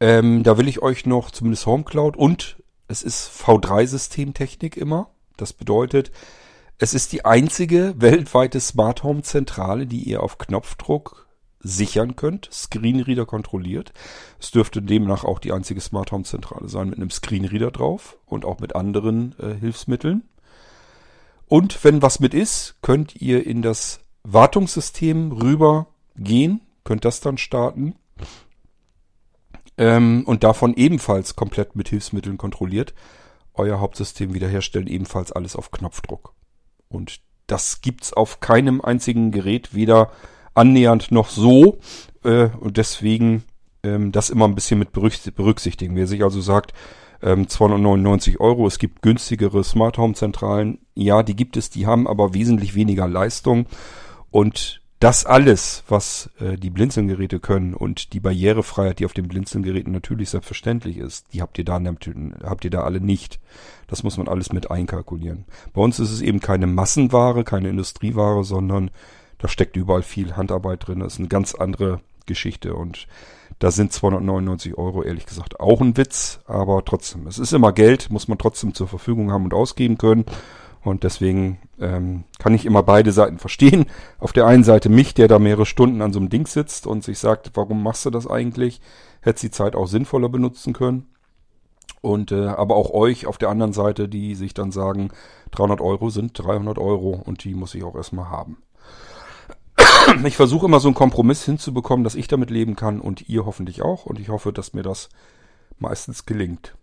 Ähm, 0.00 0.42
da 0.42 0.58
will 0.58 0.68
ich 0.68 0.82
euch 0.82 1.06
noch 1.06 1.30
zumindest 1.30 1.66
HomeCloud 1.66 2.16
und 2.16 2.62
es 2.88 3.02
ist 3.02 3.30
V3-Systemtechnik 3.30 4.76
immer. 4.76 5.10
Das 5.36 5.52
bedeutet, 5.52 6.12
es 6.78 6.94
ist 6.94 7.12
die 7.12 7.24
einzige 7.24 7.94
weltweite 7.96 8.60
Smart 8.60 9.02
Home 9.02 9.22
Zentrale, 9.22 9.86
die 9.86 10.02
ihr 10.02 10.22
auf 10.22 10.38
Knopfdruck 10.38 11.28
sichern 11.60 12.14
könnt, 12.14 12.48
Screenreader 12.52 13.24
kontrolliert. 13.24 13.92
Es 14.38 14.50
dürfte 14.50 14.82
demnach 14.82 15.24
auch 15.24 15.38
die 15.38 15.52
einzige 15.52 15.80
Smart 15.80 16.12
Home 16.12 16.24
Zentrale 16.24 16.68
sein 16.68 16.90
mit 16.90 16.98
einem 16.98 17.10
Screenreader 17.10 17.70
drauf 17.70 18.18
und 18.26 18.44
auch 18.44 18.60
mit 18.60 18.76
anderen 18.76 19.34
äh, 19.38 19.54
Hilfsmitteln. 19.54 20.28
Und 21.46 21.82
wenn 21.84 22.02
was 22.02 22.20
mit 22.20 22.34
ist, 22.34 22.76
könnt 22.82 23.16
ihr 23.16 23.46
in 23.46 23.62
das 23.62 24.03
Wartungssystem 24.24 25.32
rüber 25.32 25.86
gehen, 26.16 26.60
könnt 26.82 27.04
das 27.04 27.20
dann 27.20 27.38
starten. 27.38 27.94
ähm, 29.76 30.22
und 30.26 30.44
davon 30.44 30.74
ebenfalls 30.74 31.36
komplett 31.36 31.76
mit 31.76 31.88
Hilfsmitteln 31.88 32.38
kontrolliert. 32.38 32.94
Euer 33.54 33.80
Hauptsystem 33.80 34.34
wiederherstellen, 34.34 34.88
ebenfalls 34.88 35.32
alles 35.32 35.56
auf 35.56 35.70
Knopfdruck. 35.70 36.34
Und 36.88 37.20
das 37.46 37.80
gibt's 37.80 38.12
auf 38.12 38.40
keinem 38.40 38.80
einzigen 38.80 39.30
Gerät, 39.30 39.74
weder 39.74 40.10
annähernd 40.54 41.10
noch 41.10 41.28
so. 41.28 41.78
Äh, 42.24 42.48
und 42.60 42.76
deswegen 42.76 43.44
ähm, 43.82 44.12
das 44.12 44.30
immer 44.30 44.46
ein 44.46 44.54
bisschen 44.54 44.78
mit 44.78 44.92
berücksichtigen. 44.92 45.96
Wer 45.96 46.06
sich 46.06 46.22
also 46.22 46.40
sagt, 46.40 46.72
ähm, 47.22 47.48
299 47.48 48.40
Euro, 48.40 48.66
es 48.66 48.78
gibt 48.78 49.02
günstigere 49.02 49.62
Smart 49.64 49.98
Home 49.98 50.14
Zentralen, 50.14 50.78
ja, 50.94 51.22
die 51.22 51.36
gibt 51.36 51.56
es, 51.56 51.70
die 51.70 51.86
haben 51.86 52.06
aber 52.06 52.34
wesentlich 52.34 52.74
weniger 52.74 53.08
Leistung. 53.08 53.66
Und 54.34 54.80
das 54.98 55.24
alles, 55.26 55.84
was 55.86 56.28
äh, 56.40 56.56
die 56.56 56.70
Blinzelgeräte 56.70 57.38
können 57.38 57.72
und 57.72 58.12
die 58.12 58.18
Barrierefreiheit, 58.18 58.98
die 58.98 59.04
auf 59.04 59.12
den 59.12 59.28
Blinzelgeräten 59.28 59.92
natürlich 59.92 60.30
selbstverständlich 60.30 60.96
ist, 60.96 61.32
die 61.32 61.40
habt 61.40 61.56
ihr 61.56 61.64
da 61.64 61.80
habt 62.42 62.64
ihr 62.64 62.70
da 62.72 62.80
alle 62.80 63.00
nicht. 63.00 63.38
Das 63.86 64.02
muss 64.02 64.16
man 64.16 64.26
alles 64.26 64.52
mit 64.52 64.72
einkalkulieren. 64.72 65.44
Bei 65.72 65.80
uns 65.80 66.00
ist 66.00 66.10
es 66.10 66.20
eben 66.20 66.40
keine 66.40 66.66
Massenware, 66.66 67.44
keine 67.44 67.68
Industrieware, 67.68 68.42
sondern 68.42 68.90
da 69.38 69.46
steckt 69.46 69.76
überall 69.76 70.02
viel 70.02 70.34
Handarbeit 70.36 70.88
drin. 70.88 70.98
Das 70.98 71.12
ist 71.12 71.20
eine 71.20 71.28
ganz 71.28 71.54
andere 71.54 72.00
Geschichte 72.26 72.74
und 72.74 73.06
da 73.60 73.70
sind 73.70 73.92
299 73.92 74.76
Euro 74.76 75.04
ehrlich 75.04 75.26
gesagt 75.26 75.60
auch 75.60 75.80
ein 75.80 75.96
Witz, 75.96 76.40
aber 76.46 76.84
trotzdem, 76.84 77.28
es 77.28 77.38
ist 77.38 77.52
immer 77.52 77.72
Geld, 77.72 78.10
muss 78.10 78.26
man 78.26 78.38
trotzdem 78.38 78.74
zur 78.74 78.88
Verfügung 78.88 79.30
haben 79.30 79.44
und 79.44 79.54
ausgeben 79.54 79.96
können. 79.96 80.24
Und 80.82 81.04
deswegen 81.04 81.58
ähm, 81.80 82.24
kann 82.38 82.54
ich 82.54 82.66
immer 82.66 82.82
beide 82.82 83.12
Seiten 83.12 83.38
verstehen. 83.38 83.86
Auf 84.18 84.32
der 84.32 84.46
einen 84.46 84.64
Seite 84.64 84.88
mich, 84.88 85.14
der 85.14 85.28
da 85.28 85.38
mehrere 85.38 85.66
Stunden 85.66 86.02
an 86.02 86.12
so 86.12 86.18
einem 86.18 86.30
Ding 86.30 86.46
sitzt 86.46 86.86
und 86.86 87.04
sich 87.04 87.18
sagt, 87.18 87.50
warum 87.54 87.82
machst 87.82 88.06
du 88.06 88.10
das 88.10 88.26
eigentlich? 88.26 88.80
Hätte 89.20 89.40
die 89.40 89.50
Zeit 89.50 89.74
auch 89.74 89.86
sinnvoller 89.86 90.28
benutzen 90.28 90.72
können. 90.72 91.06
Und 92.00 92.32
äh, 92.32 92.46
aber 92.46 92.76
auch 92.76 92.90
euch 92.90 93.26
auf 93.26 93.38
der 93.38 93.48
anderen 93.48 93.72
Seite, 93.72 94.08
die 94.08 94.34
sich 94.34 94.52
dann 94.52 94.72
sagen, 94.72 95.10
300 95.52 95.80
Euro 95.80 96.10
sind 96.10 96.32
300 96.38 96.78
Euro 96.78 97.22
und 97.24 97.44
die 97.44 97.54
muss 97.54 97.74
ich 97.74 97.82
auch 97.82 97.94
erstmal 97.94 98.28
haben. 98.28 98.58
Ich 100.26 100.36
versuche 100.36 100.66
immer 100.66 100.80
so 100.80 100.88
einen 100.88 100.94
Kompromiss 100.94 101.44
hinzubekommen, 101.44 102.04
dass 102.04 102.14
ich 102.14 102.28
damit 102.28 102.50
leben 102.50 102.76
kann 102.76 103.00
und 103.00 103.28
ihr 103.28 103.46
hoffentlich 103.46 103.80
auch. 103.80 104.04
Und 104.04 104.20
ich 104.20 104.28
hoffe, 104.28 104.52
dass 104.52 104.74
mir 104.74 104.82
das 104.82 105.08
meistens 105.78 106.26
gelingt. 106.26 106.76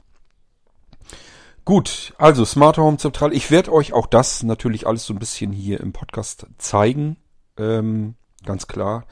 Gut, 1.63 2.13
also 2.17 2.43
Smart 2.43 2.79
Home 2.79 2.97
Zentral. 2.97 3.33
Ich 3.33 3.51
werde 3.51 3.71
euch 3.71 3.93
auch 3.93 4.07
das 4.07 4.41
natürlich 4.41 4.87
alles 4.87 5.05
so 5.05 5.13
ein 5.13 5.19
bisschen 5.19 5.51
hier 5.51 5.79
im 5.79 5.93
Podcast 5.93 6.47
zeigen. 6.57 7.17
Ähm, 7.55 8.15
ganz 8.43 8.65
klar. 8.65 9.05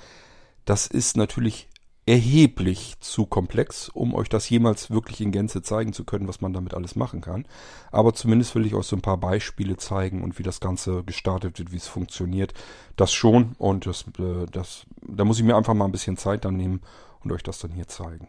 Das 0.66 0.88
ist 0.88 1.16
natürlich 1.16 1.70
erheblich 2.08 2.96
zu 3.02 3.28
komplex, 3.28 3.88
um 3.90 4.16
euch 4.16 4.30
das 4.30 4.50
jemals 4.50 4.90
wirklich 4.90 5.22
in 5.22 5.32
Gänze 5.32 5.62
zeigen 5.62 5.94
zu 5.94 6.06
können, 6.06 6.28
was 6.28 6.42
man 6.42 6.54
damit 6.54 6.74
alles 6.74 6.96
machen 6.96 7.22
kann. 7.22 7.46
Aber 7.92 8.16
zumindest 8.16 8.56
will 8.56 8.66
ich 8.66 8.74
euch 8.74 8.88
so 8.88 8.96
ein 8.96 9.04
paar 9.04 9.18
Beispiele 9.18 9.78
zeigen 9.78 10.24
und 10.24 10.40
wie 10.40 10.44
das 10.44 10.60
Ganze 10.60 11.04
gestartet 11.04 11.60
wird, 11.60 11.72
wie 11.72 11.78
es 11.78 11.88
funktioniert. 11.88 12.56
Das 12.96 13.14
schon 13.14 13.54
und 13.60 13.86
das, 13.86 14.06
äh, 14.18 14.48
das, 14.52 14.88
da 15.04 15.24
muss 15.24 15.38
ich 15.38 15.46
mir 15.46 15.56
einfach 15.56 15.76
mal 15.76 15.86
ein 15.86 15.92
bisschen 15.92 16.18
Zeit 16.18 16.46
dann 16.46 16.58
nehmen 16.58 16.82
und 17.24 17.32
euch 17.32 17.44
das 17.44 17.60
dann 17.60 17.72
hier 17.72 17.88
zeigen. 17.88 18.28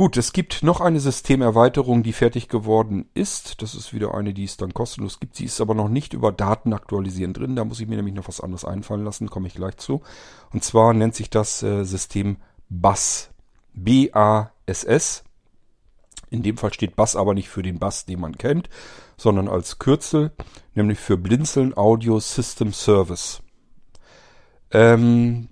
Gut, 0.00 0.16
es 0.16 0.32
gibt 0.32 0.62
noch 0.62 0.80
eine 0.80 0.98
Systemerweiterung, 0.98 2.02
die 2.02 2.14
fertig 2.14 2.48
geworden 2.48 3.10
ist. 3.12 3.60
Das 3.60 3.74
ist 3.74 3.92
wieder 3.92 4.14
eine, 4.14 4.32
die 4.32 4.44
es 4.44 4.56
dann 4.56 4.72
kostenlos 4.72 5.20
gibt. 5.20 5.36
Sie 5.36 5.44
ist 5.44 5.60
aber 5.60 5.74
noch 5.74 5.90
nicht 5.90 6.14
über 6.14 6.32
Daten 6.32 6.72
aktualisieren 6.72 7.34
drin. 7.34 7.54
Da 7.54 7.66
muss 7.66 7.80
ich 7.80 7.86
mir 7.86 7.96
nämlich 7.96 8.14
noch 8.14 8.26
was 8.26 8.40
anderes 8.40 8.64
einfallen 8.64 9.04
lassen, 9.04 9.28
komme 9.28 9.46
ich 9.46 9.52
gleich 9.52 9.76
zu. 9.76 10.00
Und 10.54 10.64
zwar 10.64 10.94
nennt 10.94 11.14
sich 11.14 11.28
das 11.28 11.62
äh, 11.62 11.84
System 11.84 12.38
BAS. 12.70 13.28
B-A-S-S. 13.74 15.22
In 16.30 16.42
dem 16.42 16.56
Fall 16.56 16.72
steht 16.72 16.96
BAS 16.96 17.14
aber 17.14 17.34
nicht 17.34 17.50
für 17.50 17.60
den 17.60 17.78
BAS, 17.78 18.06
den 18.06 18.20
man 18.20 18.38
kennt, 18.38 18.70
sondern 19.18 19.48
als 19.48 19.78
Kürzel, 19.80 20.32
nämlich 20.72 20.98
für 20.98 21.18
Blinzeln 21.18 21.76
Audio 21.76 22.20
System 22.20 22.72
Service. 22.72 23.42
Ähm, 24.70 25.50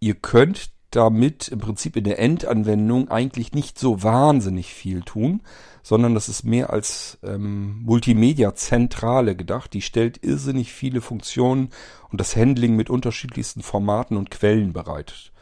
ihr 0.00 0.14
könnt 0.14 0.70
damit 0.90 1.48
im 1.48 1.58
Prinzip 1.58 1.96
in 1.96 2.04
der 2.04 2.18
Endanwendung 2.18 3.10
eigentlich 3.10 3.52
nicht 3.52 3.78
so 3.78 4.02
wahnsinnig 4.02 4.72
viel 4.72 5.02
tun, 5.02 5.42
sondern 5.82 6.14
das 6.14 6.28
ist 6.28 6.44
mehr 6.44 6.70
als 6.70 7.18
ähm, 7.22 7.82
Multimedia-Zentrale 7.82 9.36
gedacht. 9.36 9.72
Die 9.72 9.82
stellt 9.82 10.24
irrsinnig 10.24 10.72
viele 10.72 11.00
Funktionen 11.00 11.70
und 12.10 12.20
das 12.20 12.36
Handling 12.36 12.76
mit 12.76 12.90
unterschiedlichsten 12.90 13.62
Formaten 13.62 14.16
und 14.16 14.30
Quellen 14.30 14.72
bereit. 14.72 15.32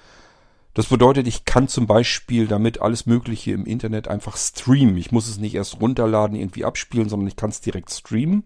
Das 0.74 0.86
bedeutet, 0.86 1.28
ich 1.28 1.44
kann 1.44 1.68
zum 1.68 1.86
Beispiel 1.86 2.48
damit 2.48 2.82
alles 2.82 3.06
Mögliche 3.06 3.52
im 3.52 3.64
Internet 3.64 4.08
einfach 4.08 4.36
streamen. 4.36 4.96
Ich 4.96 5.12
muss 5.12 5.28
es 5.28 5.38
nicht 5.38 5.54
erst 5.54 5.80
runterladen, 5.80 6.36
irgendwie 6.36 6.64
abspielen, 6.64 7.08
sondern 7.08 7.28
ich 7.28 7.36
kann 7.36 7.50
es 7.50 7.60
direkt 7.60 7.92
streamen. 7.92 8.42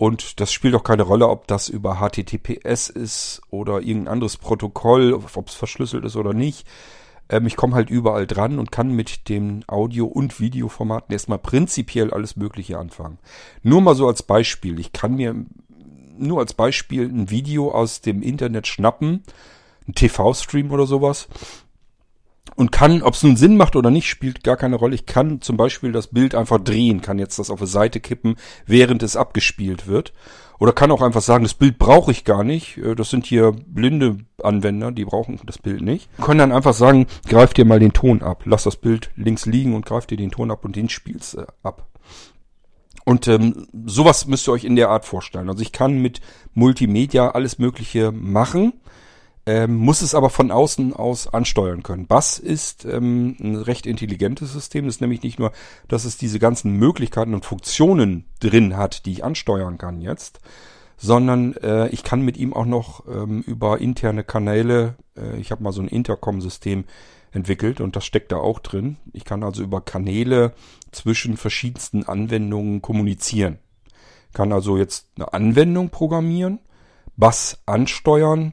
Und 0.00 0.40
das 0.40 0.50
spielt 0.50 0.74
auch 0.74 0.82
keine 0.82 1.02
Rolle, 1.02 1.28
ob 1.28 1.46
das 1.46 1.68
über 1.68 1.96
HTTPS 1.96 2.88
ist 2.88 3.42
oder 3.50 3.82
irgendein 3.82 4.14
anderes 4.14 4.38
Protokoll, 4.38 5.12
ob 5.12 5.46
es 5.46 5.54
verschlüsselt 5.54 6.06
ist 6.06 6.16
oder 6.16 6.32
nicht. 6.32 6.66
Ähm, 7.28 7.46
ich 7.46 7.54
komme 7.54 7.74
halt 7.74 7.90
überall 7.90 8.26
dran 8.26 8.58
und 8.58 8.72
kann 8.72 8.92
mit 8.92 9.28
den 9.28 9.62
Audio- 9.68 10.06
und 10.06 10.40
Videoformaten 10.40 11.12
erstmal 11.12 11.36
prinzipiell 11.36 12.14
alles 12.14 12.34
Mögliche 12.36 12.78
anfangen. 12.78 13.18
Nur 13.62 13.82
mal 13.82 13.94
so 13.94 14.08
als 14.08 14.22
Beispiel. 14.22 14.80
Ich 14.80 14.94
kann 14.94 15.16
mir 15.16 15.36
nur 16.16 16.38
als 16.38 16.54
Beispiel 16.54 17.04
ein 17.04 17.28
Video 17.28 17.70
aus 17.70 18.00
dem 18.00 18.22
Internet 18.22 18.68
schnappen, 18.68 19.22
ein 19.86 19.94
TV-Stream 19.94 20.70
oder 20.70 20.86
sowas, 20.86 21.28
und 22.56 22.72
kann, 22.72 23.02
ob 23.02 23.14
es 23.14 23.22
nun 23.22 23.36
Sinn 23.36 23.56
macht 23.56 23.76
oder 23.76 23.90
nicht, 23.90 24.08
spielt 24.08 24.44
gar 24.44 24.56
keine 24.56 24.76
Rolle. 24.76 24.94
Ich 24.94 25.06
kann 25.06 25.40
zum 25.40 25.56
Beispiel 25.56 25.92
das 25.92 26.08
Bild 26.08 26.34
einfach 26.34 26.58
drehen, 26.58 27.00
kann 27.00 27.18
jetzt 27.18 27.38
das 27.38 27.50
auf 27.50 27.60
eine 27.60 27.66
Seite 27.66 28.00
kippen, 28.00 28.36
während 28.66 29.02
es 29.02 29.16
abgespielt 29.16 29.86
wird. 29.86 30.12
Oder 30.58 30.74
kann 30.74 30.90
auch 30.90 31.00
einfach 31.00 31.22
sagen, 31.22 31.42
das 31.42 31.54
Bild 31.54 31.78
brauche 31.78 32.10
ich 32.10 32.24
gar 32.24 32.44
nicht. 32.44 32.76
Äh, 32.76 32.94
das 32.94 33.08
sind 33.08 33.24
hier 33.24 33.52
blinde 33.52 34.18
Anwender, 34.42 34.92
die 34.92 35.06
brauchen 35.06 35.40
das 35.46 35.58
Bild 35.58 35.80
nicht. 35.80 36.10
Können 36.20 36.38
dann 36.38 36.52
einfach 36.52 36.74
sagen, 36.74 37.06
greif 37.26 37.54
dir 37.54 37.64
mal 37.64 37.80
den 37.80 37.94
Ton 37.94 38.22
ab. 38.22 38.42
Lass 38.44 38.64
das 38.64 38.76
Bild 38.76 39.10
links 39.16 39.46
liegen 39.46 39.74
und 39.74 39.86
greif 39.86 40.06
dir 40.06 40.18
den 40.18 40.30
Ton 40.30 40.50
ab 40.50 40.64
und 40.64 40.76
den 40.76 40.90
spielst 40.90 41.38
äh, 41.38 41.46
ab. 41.62 41.86
Und 43.06 43.26
ähm, 43.26 43.66
sowas 43.86 44.26
müsst 44.26 44.46
ihr 44.48 44.52
euch 44.52 44.64
in 44.64 44.76
der 44.76 44.90
Art 44.90 45.06
vorstellen. 45.06 45.48
Also 45.48 45.62
ich 45.62 45.72
kann 45.72 45.98
mit 45.98 46.20
Multimedia 46.52 47.30
alles 47.30 47.58
Mögliche 47.58 48.12
machen 48.12 48.74
ähm, 49.50 49.74
muss 49.78 50.00
es 50.00 50.14
aber 50.14 50.30
von 50.30 50.52
außen 50.52 50.92
aus 50.94 51.26
ansteuern 51.26 51.82
können. 51.82 52.06
Bass 52.06 52.38
ist 52.38 52.84
ähm, 52.84 53.36
ein 53.40 53.56
recht 53.56 53.84
intelligentes 53.84 54.52
System. 54.52 54.84
Das 54.84 54.94
ist 54.94 55.00
nämlich 55.00 55.24
nicht 55.24 55.40
nur, 55.40 55.50
dass 55.88 56.04
es 56.04 56.16
diese 56.16 56.38
ganzen 56.38 56.76
Möglichkeiten 56.76 57.34
und 57.34 57.44
Funktionen 57.44 58.26
drin 58.38 58.76
hat, 58.76 59.06
die 59.06 59.12
ich 59.12 59.24
ansteuern 59.24 59.76
kann 59.76 60.00
jetzt, 60.00 60.38
sondern 60.96 61.54
äh, 61.56 61.88
ich 61.88 62.04
kann 62.04 62.22
mit 62.22 62.36
ihm 62.36 62.52
auch 62.52 62.64
noch 62.64 63.08
ähm, 63.08 63.42
über 63.42 63.80
interne 63.80 64.22
Kanäle, 64.22 64.94
äh, 65.16 65.36
ich 65.40 65.50
habe 65.50 65.64
mal 65.64 65.72
so 65.72 65.82
ein 65.82 65.88
Intercom-System 65.88 66.84
entwickelt 67.32 67.80
und 67.80 67.96
das 67.96 68.04
steckt 68.04 68.30
da 68.30 68.36
auch 68.36 68.60
drin. 68.60 68.98
Ich 69.12 69.24
kann 69.24 69.42
also 69.42 69.64
über 69.64 69.80
Kanäle 69.80 70.52
zwischen 70.92 71.36
verschiedensten 71.36 72.04
Anwendungen 72.04 72.82
kommunizieren. 72.82 73.58
Kann 74.32 74.52
also 74.52 74.76
jetzt 74.76 75.08
eine 75.16 75.32
Anwendung 75.32 75.90
programmieren, 75.90 76.60
Bass 77.16 77.60
ansteuern, 77.66 78.52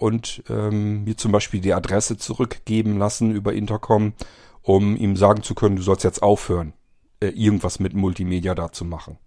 und 0.00 0.42
ähm, 0.48 1.04
mir 1.04 1.16
zum 1.16 1.30
Beispiel 1.30 1.60
die 1.60 1.74
Adresse 1.74 2.16
zurückgeben 2.16 2.98
lassen 2.98 3.32
über 3.32 3.52
Intercom, 3.52 4.14
um 4.62 4.96
ihm 4.96 5.14
sagen 5.14 5.42
zu 5.42 5.54
können, 5.54 5.76
du 5.76 5.82
sollst 5.82 6.04
jetzt 6.04 6.22
aufhören, 6.22 6.72
äh, 7.20 7.28
irgendwas 7.28 7.80
mit 7.80 7.92
Multimedia 7.92 8.54
da 8.54 8.72
zu 8.72 8.84
machen. 8.86 9.18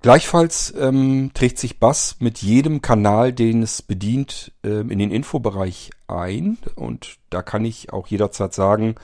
Gleichfalls 0.00 0.72
ähm, 0.78 1.30
trägt 1.34 1.58
sich 1.58 1.78
Bass 1.78 2.16
mit 2.20 2.38
jedem 2.42 2.80
Kanal, 2.82 3.32
den 3.32 3.62
es 3.62 3.82
bedient, 3.82 4.52
ähm, 4.62 4.90
in 4.90 4.98
den 4.98 5.10
Infobereich 5.10 5.90
ein. 6.08 6.58
Und 6.74 7.16
da 7.30 7.42
kann 7.42 7.64
ich 7.64 7.92
auch 7.92 8.06
jederzeit 8.06 8.52
sagen, 8.52 8.96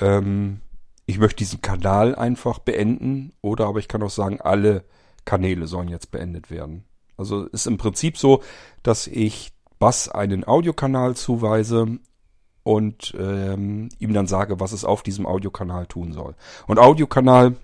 ähm, 0.00 0.60
ich 1.06 1.18
möchte 1.18 1.38
diesen 1.38 1.62
Kanal 1.62 2.14
einfach 2.14 2.58
beenden. 2.58 3.32
Oder 3.42 3.66
aber 3.66 3.78
ich 3.78 3.86
kann 3.86 4.02
auch 4.02 4.10
sagen, 4.10 4.40
alle 4.40 4.84
Kanäle 5.24 5.68
sollen 5.68 5.88
jetzt 5.88 6.10
beendet 6.10 6.50
werden. 6.50 6.84
Also 7.20 7.44
ist 7.44 7.66
im 7.66 7.76
Prinzip 7.76 8.18
so, 8.18 8.42
dass 8.82 9.06
ich 9.06 9.52
Bass 9.78 10.08
einen 10.08 10.46
Audiokanal 10.46 11.14
zuweise 11.14 11.98
und 12.62 13.14
ähm, 13.18 13.90
ihm 13.98 14.12
dann 14.12 14.26
sage, 14.26 14.58
was 14.58 14.72
es 14.72 14.84
auf 14.84 15.02
diesem 15.02 15.26
Audiokanal 15.26 15.86
tun 15.86 16.12
soll. 16.12 16.34
Und 16.66 16.78
Audiokanal 16.78 17.56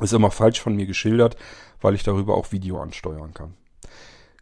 ist 0.00 0.12
immer 0.12 0.30
falsch 0.30 0.60
von 0.60 0.74
mir 0.76 0.86
geschildert, 0.86 1.36
weil 1.80 1.94
ich 1.94 2.02
darüber 2.02 2.36
auch 2.36 2.52
Video 2.52 2.80
ansteuern 2.80 3.34
kann. 3.34 3.54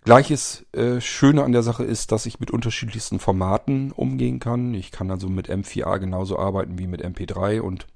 Gleiches 0.04 0.64
äh, 0.72 1.00
Schöne 1.00 1.42
an 1.42 1.52
der 1.52 1.62
Sache 1.62 1.82
ist, 1.82 2.12
dass 2.12 2.26
ich 2.26 2.38
mit 2.38 2.50
unterschiedlichsten 2.50 3.18
Formaten 3.18 3.90
umgehen 3.90 4.38
kann. 4.38 4.72
Ich 4.72 4.92
kann 4.92 5.10
also 5.10 5.28
mit 5.28 5.50
M4A 5.50 5.98
genauso 5.98 6.38
arbeiten 6.38 6.78
wie 6.78 6.86
mit 6.86 7.04
MP3 7.04 7.60
und 7.60 7.86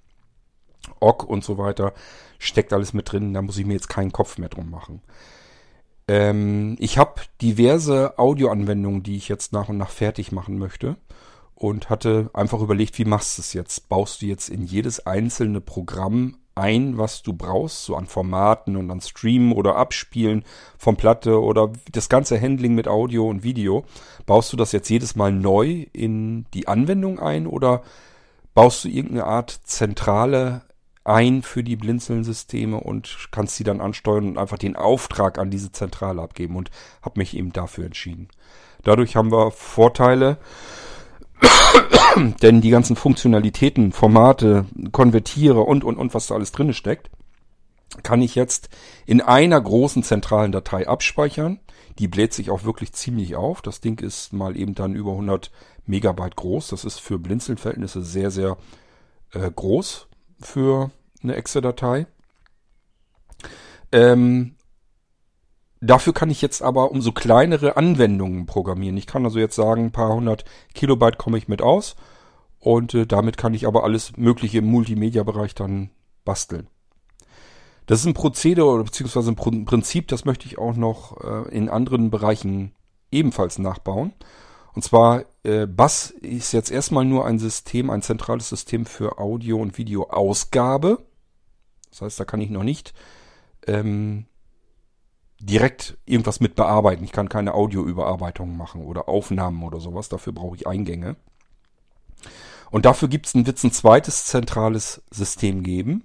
OGG 0.99 1.24
und 1.24 1.45
so 1.45 1.57
weiter. 1.57 1.93
Steckt 2.38 2.72
alles 2.72 2.95
mit 2.95 3.12
drin, 3.12 3.32
da 3.32 3.43
muss 3.43 3.59
ich 3.59 3.66
mir 3.66 3.74
jetzt 3.74 3.88
keinen 3.88 4.12
Kopf 4.12 4.38
mehr 4.38 4.49
drum 4.49 4.70
machen. 4.70 5.03
Ähm, 6.11 6.75
ich 6.81 6.99
habe 6.99 7.21
diverse 7.41 8.19
Audioanwendungen, 8.19 9.05
die 9.05 9.17
ich 9.17 9.29
jetzt 9.29 9.53
nach 9.53 9.69
und 9.69 9.79
nach 9.79 9.91
fertig 9.91 10.33
machen 10.33 10.59
möchte. 10.59 10.97
und 11.55 11.91
hatte 11.91 12.31
einfach 12.33 12.61
überlegt, 12.63 12.99
wie 12.99 13.05
machst 13.05 13.37
du 13.37 13.43
es 13.43 13.53
jetzt? 13.53 13.89
Baust 13.91 14.23
du 14.23 14.27
jetzt 14.27 14.49
in 14.49 14.65
jedes 14.65 15.07
einzelne 15.07 15.61
Programm 15.61 16.39
ein, 16.55 16.97
was 16.99 17.23
du 17.23 17.35
brauchst, 17.35 17.85
so 17.85 17.97
an 17.97 18.07
Formaten 18.07 18.77
und 18.77 18.91
an 18.91 19.03
Streamen 19.03 19.53
oder 19.53 19.77
Abspielen 19.77 20.45
von 20.79 20.97
Platte 20.97 21.41
oder 21.41 21.71
das 21.93 22.09
ganze 22.09 22.41
Handling 22.41 22.75
mit 22.75 22.89
Audio 22.89 23.29
und 23.29 23.45
Video. 23.45 23.85
Baust 24.27 24.53
du 24.53 24.57
das 24.57 24.73
jetzt 24.73 24.89
jedes 24.89 25.17
Mal 25.17 25.33
neu 25.33 25.87
in 25.93 26.47
die 26.55 26.67
Anwendung 26.67 27.21
ein 27.21 27.47
oder 27.47 27.83
baust 28.55 28.85
du 28.85 28.89
irgendeine 28.89 29.27
Art 29.27 29.51
Zentrale 29.65 30.63
ein 31.05 31.43
für 31.43 31.65
die 31.65 31.77
Blinzeln-Systeme 31.77 32.79
und 32.79 33.29
kannst 33.31 33.57
sie 33.57 33.65
dann 33.65 33.81
ansteuern 33.81 34.29
und 34.29 34.39
einfach 34.39 34.59
den 34.59 34.77
Auftrag 34.77 35.39
an 35.39 35.51
diese 35.51 35.73
Zentrale 35.73 36.21
abgeben 36.21 36.57
und 36.57 36.71
habe 37.03 37.19
mich 37.19 37.37
eben 37.37 37.53
dafür 37.53 37.87
entschieden. 37.87 38.29
Dadurch 38.83 39.17
haben 39.17 39.33
wir 39.33 39.51
Vorteile, 39.51 40.39
denn 42.43 42.61
die 42.61 42.71
ganzen 42.71 42.97
Funktionalitäten, 42.97 43.93
Formate, 43.93 44.67
Konvertiere 44.93 45.61
und, 45.61 45.85
und, 45.85 45.97
und, 45.97 46.15
was 46.15 46.27
da 46.27 46.35
alles 46.35 46.53
drin 46.53 46.73
steckt, 46.75 47.11
kann 48.03 48.23
ich 48.23 48.35
jetzt 48.35 48.69
in 49.07 49.21
einer 49.21 49.61
großen 49.61 50.03
zentralen 50.03 50.53
Datei 50.53 50.87
abspeichern. 50.87 51.61
Die 51.99 52.09
bläht 52.09 52.33
sich 52.33 52.51
auch 52.51 52.65
wirklich 52.65 52.93
ziemlich 52.93 53.37
auf. 53.37 53.63
Das 53.63 53.81
Ding 53.81 54.01
ist 54.01 54.33
mal 54.33 54.57
eben 54.57 54.75
dann 54.75 54.95
über 54.95 55.13
100 55.13 55.51
Megabyte 55.87 56.37
groß. 56.37 56.69
Das 56.69 56.85
ist 56.85 57.01
für 57.01 57.19
Blinzeln-Verhältnisse 57.19 58.03
sehr, 58.03 58.31
sehr 58.31 58.57
äh, 59.33 59.51
groß 59.51 60.10
für 60.41 60.91
eine 61.22 61.36
Exe-Datei. 61.36 62.07
Ähm, 63.93 64.57
Dafür 65.82 66.12
kann 66.12 66.28
ich 66.28 66.43
jetzt 66.43 66.61
aber 66.61 66.91
umso 66.91 67.12
kleinere 67.12 67.78
Anwendungen 67.78 68.45
programmieren. 68.45 68.99
Ich 68.99 69.07
kann 69.07 69.24
also 69.24 69.38
jetzt 69.38 69.57
sagen, 69.57 69.86
ein 69.86 69.93
paar 69.93 70.12
hundert 70.12 70.45
Kilobyte 70.74 71.16
komme 71.16 71.38
ich 71.38 71.49
mit 71.49 71.62
aus 71.62 71.97
und 72.59 72.93
äh, 72.93 73.07
damit 73.07 73.38
kann 73.38 73.55
ich 73.55 73.66
aber 73.66 73.82
alles 73.82 74.14
Mögliche 74.18 74.59
im 74.59 74.66
Multimedia-Bereich 74.66 75.55
dann 75.55 75.88
basteln. 76.26 76.68
Das 77.86 78.01
ist 78.01 78.07
ein 78.07 78.14
Prozedere 78.14 78.84
beziehungsweise 78.84 79.30
ein 79.32 79.64
Prinzip, 79.64 80.09
das 80.09 80.26
möchte 80.26 80.47
ich 80.47 80.59
auch 80.59 80.76
noch 80.76 81.16
äh, 81.24 81.49
in 81.49 81.70
anderen 81.70 82.11
Bereichen 82.11 82.72
ebenfalls 83.11 83.59
nachbauen. 83.59 84.12
Und 84.75 84.83
zwar, 84.83 85.25
äh, 85.43 85.66
Bass 85.66 86.11
ist 86.11 86.53
jetzt 86.53 86.71
erstmal 86.71 87.05
nur 87.05 87.27
ein 87.27 87.39
System, 87.39 87.91
ein 87.91 88.03
zentrales 88.03 88.49
System 88.49 88.87
für 88.87 89.18
Audio- 89.18 89.61
und 89.61 89.79
Videoausgabe. 89.79 91.05
Das 91.91 92.03
heißt, 92.03 92.21
da 92.21 92.25
kann 92.25 92.41
ich 92.41 92.51
noch 92.51 92.62
nicht 92.62 92.95
ähm, 93.66 94.27
direkt 95.41 95.99
irgendwas 96.05 96.41
mit 96.41 96.55
bearbeiten. 96.55 97.05
Ich 97.05 97.12
kann 97.12 97.29
keine 97.29 97.55
Audioüberarbeitung 97.55 98.57
machen 98.57 98.85
oder 98.85 99.09
Aufnahmen 99.09 99.62
oder 99.62 99.81
sowas. 99.81 100.09
Dafür 100.09 100.33
brauche 100.33 100.57
ich 100.57 100.66
Eingänge. 100.66 101.16
Und 102.71 102.85
dafür 102.85 103.09
gibt's 103.09 103.35
ein, 103.35 103.47
wird's 103.47 103.64
ein 103.64 103.73
zweites 103.73 104.27
zentrales 104.27 105.03
System 105.11 105.62
geben. 105.62 106.05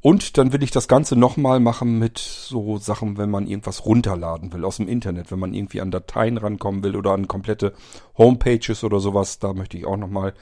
Und 0.00 0.38
dann 0.38 0.52
will 0.52 0.62
ich 0.62 0.70
das 0.70 0.86
Ganze 0.86 1.16
nochmal 1.16 1.58
machen 1.58 1.98
mit 1.98 2.18
so 2.18 2.78
Sachen, 2.78 3.18
wenn 3.18 3.30
man 3.30 3.46
irgendwas 3.46 3.84
runterladen 3.84 4.52
will 4.52 4.64
aus 4.64 4.76
dem 4.76 4.88
Internet, 4.88 5.32
wenn 5.32 5.40
man 5.40 5.54
irgendwie 5.54 5.80
an 5.80 5.90
Dateien 5.90 6.36
rankommen 6.36 6.84
will 6.84 6.94
oder 6.94 7.12
an 7.12 7.26
komplette 7.26 7.74
Homepages 8.16 8.84
oder 8.84 9.00
sowas. 9.00 9.40
Da 9.40 9.52
möchte 9.52 9.76
ich 9.76 9.86
auch 9.86 9.96
nochmal 9.96 10.34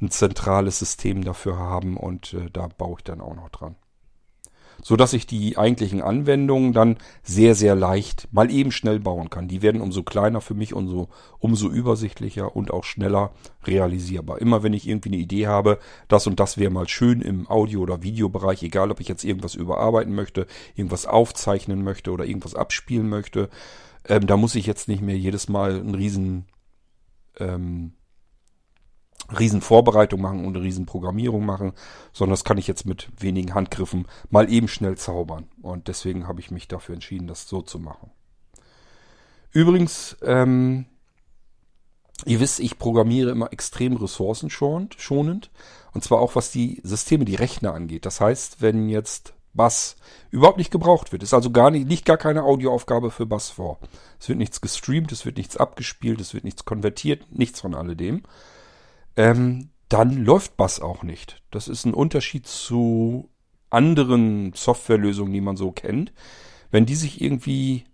ein 0.00 0.10
zentrales 0.10 0.78
System 0.78 1.24
dafür 1.24 1.58
haben 1.58 1.96
und 1.96 2.34
äh, 2.34 2.50
da 2.50 2.68
baue 2.68 2.96
ich 2.98 3.04
dann 3.04 3.20
auch 3.20 3.36
noch 3.36 3.50
dran 3.50 3.76
so 4.82 4.96
dass 4.96 5.12
ich 5.12 5.26
die 5.26 5.56
eigentlichen 5.56 6.02
Anwendungen 6.02 6.72
dann 6.72 6.98
sehr, 7.22 7.54
sehr 7.54 7.76
leicht 7.76 8.28
mal 8.32 8.50
eben 8.50 8.72
schnell 8.72 8.98
bauen 8.98 9.30
kann. 9.30 9.46
Die 9.46 9.62
werden 9.62 9.80
umso 9.80 10.02
kleiner 10.02 10.40
für 10.40 10.54
mich, 10.54 10.74
umso, 10.74 11.08
umso 11.38 11.68
übersichtlicher 11.70 12.54
und 12.54 12.72
auch 12.72 12.84
schneller 12.84 13.30
realisierbar. 13.64 14.40
Immer 14.40 14.64
wenn 14.64 14.72
ich 14.72 14.88
irgendwie 14.88 15.10
eine 15.10 15.18
Idee 15.18 15.46
habe, 15.46 15.78
das 16.08 16.26
und 16.26 16.40
das 16.40 16.58
wäre 16.58 16.72
mal 16.72 16.88
schön 16.88 17.22
im 17.22 17.48
Audio- 17.48 17.80
oder 17.80 18.02
Videobereich, 18.02 18.64
egal 18.64 18.90
ob 18.90 19.00
ich 19.00 19.08
jetzt 19.08 19.24
irgendwas 19.24 19.54
überarbeiten 19.54 20.14
möchte, 20.14 20.48
irgendwas 20.74 21.06
aufzeichnen 21.06 21.84
möchte 21.84 22.10
oder 22.10 22.24
irgendwas 22.24 22.56
abspielen 22.56 23.08
möchte, 23.08 23.48
ähm, 24.08 24.26
da 24.26 24.36
muss 24.36 24.56
ich 24.56 24.66
jetzt 24.66 24.88
nicht 24.88 25.00
mehr 25.00 25.16
jedes 25.16 25.48
Mal 25.48 25.78
einen 25.78 25.94
riesen 25.94 26.46
ähm, 27.38 27.92
Riesenvorbereitung 29.38 30.20
machen 30.20 30.44
und 30.44 30.56
eine 30.56 30.64
Riesenprogrammierung 30.64 31.44
machen, 31.44 31.72
sondern 32.12 32.32
das 32.32 32.44
kann 32.44 32.58
ich 32.58 32.66
jetzt 32.66 32.86
mit 32.86 33.08
wenigen 33.18 33.54
Handgriffen 33.54 34.06
mal 34.30 34.50
eben 34.50 34.68
schnell 34.68 34.96
zaubern. 34.96 35.48
Und 35.60 35.88
deswegen 35.88 36.26
habe 36.26 36.40
ich 36.40 36.50
mich 36.50 36.68
dafür 36.68 36.94
entschieden, 36.94 37.26
das 37.26 37.48
so 37.48 37.62
zu 37.62 37.78
machen. 37.78 38.10
Übrigens, 39.50 40.16
ähm, 40.22 40.86
ihr 42.24 42.40
wisst, 42.40 42.60
ich 42.60 42.78
programmiere 42.78 43.30
immer 43.30 43.52
extrem 43.52 43.96
ressourcenschonend. 43.96 45.50
Und 45.92 46.04
zwar 46.04 46.20
auch 46.20 46.34
was 46.36 46.50
die 46.50 46.80
Systeme, 46.84 47.24
die 47.24 47.34
Rechner 47.34 47.74
angeht. 47.74 48.06
Das 48.06 48.20
heißt, 48.20 48.62
wenn 48.62 48.88
jetzt 48.88 49.34
Bass 49.54 49.96
überhaupt 50.30 50.56
nicht 50.56 50.70
gebraucht 50.70 51.12
wird, 51.12 51.22
ist 51.22 51.34
also 51.34 51.50
gar 51.50 51.70
nicht, 51.70 51.86
liegt 51.86 52.06
gar 52.06 52.16
keine 52.16 52.44
Audioaufgabe 52.44 53.10
für 53.10 53.26
Bass 53.26 53.50
vor. 53.50 53.78
Es 54.18 54.28
wird 54.28 54.38
nichts 54.38 54.62
gestreamt, 54.62 55.12
es 55.12 55.26
wird 55.26 55.36
nichts 55.36 55.58
abgespielt, 55.58 56.20
es 56.22 56.32
wird 56.32 56.44
nichts 56.44 56.64
konvertiert, 56.64 57.26
nichts 57.30 57.60
von 57.60 57.74
alledem 57.74 58.22
ähm, 59.16 59.70
dann 59.88 60.24
läuft 60.24 60.56
Bass 60.56 60.80
auch 60.80 61.02
nicht. 61.02 61.42
Das 61.50 61.68
ist 61.68 61.84
ein 61.84 61.94
Unterschied 61.94 62.46
zu 62.46 63.28
anderen 63.70 64.52
Softwarelösungen, 64.54 65.32
die 65.32 65.40
man 65.40 65.56
so 65.56 65.72
kennt. 65.72 66.12
Wenn 66.70 66.86
die 66.86 66.94
sich 66.94 67.20
irgendwie 67.20 67.84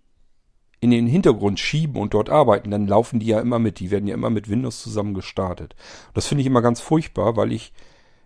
in 0.81 0.91
den 0.91 1.07
Hintergrund 1.07 1.59
schieben 1.59 1.97
und 2.01 2.13
dort 2.13 2.29
arbeiten, 2.29 2.71
dann 2.71 2.87
laufen 2.87 3.19
die 3.19 3.27
ja 3.27 3.41
immer 3.41 3.59
mit. 3.59 3.79
Die 3.79 3.91
werden 3.91 4.07
ja 4.07 4.13
immer 4.13 4.29
mit 4.29 4.49
Windows 4.49 4.81
zusammen 4.81 5.13
gestartet. 5.13 5.75
Das 6.13 6.27
finde 6.27 6.41
ich 6.41 6.47
immer 6.47 6.61
ganz 6.61 6.79
furchtbar, 6.79 7.35
weil 7.35 7.51
ich, 7.51 7.73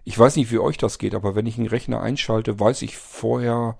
ich 0.03 0.17
weiß 0.17 0.35
nicht, 0.35 0.51
wie 0.51 0.59
euch 0.59 0.77
das 0.77 0.99
geht, 0.99 1.15
aber 1.15 1.35
wenn 1.35 1.47
ich 1.47 1.57
einen 1.57 1.67
Rechner 1.67 2.01
einschalte, 2.01 2.59
weiß 2.59 2.83
ich 2.83 2.97
vorher, 2.97 3.77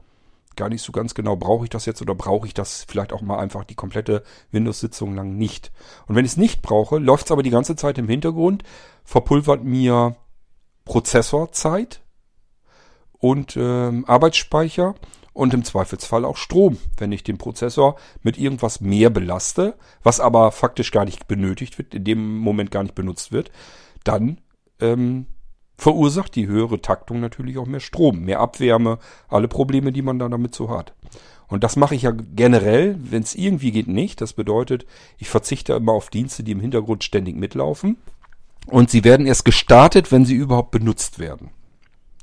gar 0.56 0.70
nicht 0.70 0.82
so 0.82 0.91
ganz 0.91 1.14
genau, 1.14 1.36
brauche 1.36 1.66
ich 1.66 1.70
das 1.70 1.86
jetzt 1.86 2.01
oder 2.01 2.16
brauche 2.16 2.47
ich 2.47 2.54
das 2.54 2.86
vielleicht 2.88 3.14
auch 3.14 3.22
mal 3.22 3.39
einfach 3.39 3.64
die 3.64 3.76
komplette 3.76 4.24
Windows-Sitzung 4.51 5.16
lang 5.16 5.38
nicht. 5.38 5.72
Und 6.08 6.16
wenn 6.16 6.26
ich 6.26 6.32
es 6.32 6.38
nicht 6.38 6.62
brauche, 6.62 6.97
läuft 6.97 7.26
es 7.26 7.32
aber 7.32 7.43
die 7.43 7.49
ganze 7.49 7.76
Zeit 7.76 7.97
im 7.97 8.08
Hintergrund, 8.08 8.64
verpulvert 9.04 9.64
mir 9.64 10.16
Prozessorzeit 10.86 12.01
und 13.14 13.56
ähm, 13.58 14.06
Arbeitsspeicher 14.08 14.95
und 15.34 15.54
im 15.54 15.64
Zweifelsfall 15.64 16.26
auch 16.26 16.38
Strom, 16.38 16.78
wenn 16.97 17.12
ich 17.12 17.24
den 17.24 17.38
Prozessor 17.38 17.95
mit 18.22 18.38
irgendwas 18.38 18.82
mehr 18.82 19.10
belaste, 19.10 19.76
was 20.04 20.20
aber 20.20 20.51
faktisch 20.51 20.91
gar 20.91 21.06
nicht 21.06 21.28
benötigt 21.28 21.78
wird, 21.78 21.95
in 21.95 22.04
dem 22.04 22.38
Moment 22.38 22.72
gar 22.72 22.84
nicht 22.84 22.95
benutzt 22.95 23.32
wird, 23.32 23.51
dann 24.04 24.39
ähm, 24.80 25.26
verursacht 25.78 26.36
die 26.36 26.47
höhere 26.47 26.82
Taktung 26.82 27.19
natürlich 27.19 27.57
auch 27.57 27.65
mehr 27.65 27.80
Strom, 27.80 28.21
mehr 28.21 28.39
Abwärme, 28.39 28.99
alle 29.28 29.47
Probleme, 29.47 29.91
die 29.91 30.01
man 30.01 30.19
da 30.19 30.30
damit 30.30 30.55
so 30.55 30.69
hat. 30.69 30.93
Und 31.47 31.63
das 31.63 31.76
mache 31.76 31.95
ich 31.95 32.03
ja 32.03 32.11
generell, 32.11 32.97
wenn 32.99 33.21
es 33.21 33.36
irgendwie 33.36 33.71
geht, 33.71 33.88
nicht. 33.88 34.21
Das 34.21 34.34
bedeutet, 34.34 34.86
ich 35.17 35.30
verzichte 35.30 35.74
immer 35.74 35.91
auf 35.91 36.09
Dienste, 36.09 36.43
die 36.43 36.51
im 36.51 36.59
Hintergrund 36.59 37.03
ständig 37.03 37.36
mitlaufen. 37.36 37.97
Und 38.67 38.89
sie 38.89 39.03
werden 39.03 39.26
erst 39.26 39.45
gestartet, 39.45 40.11
wenn 40.11 40.26
sie 40.26 40.36
überhaupt 40.36 40.71
benutzt 40.71 41.19
werden. 41.19 41.51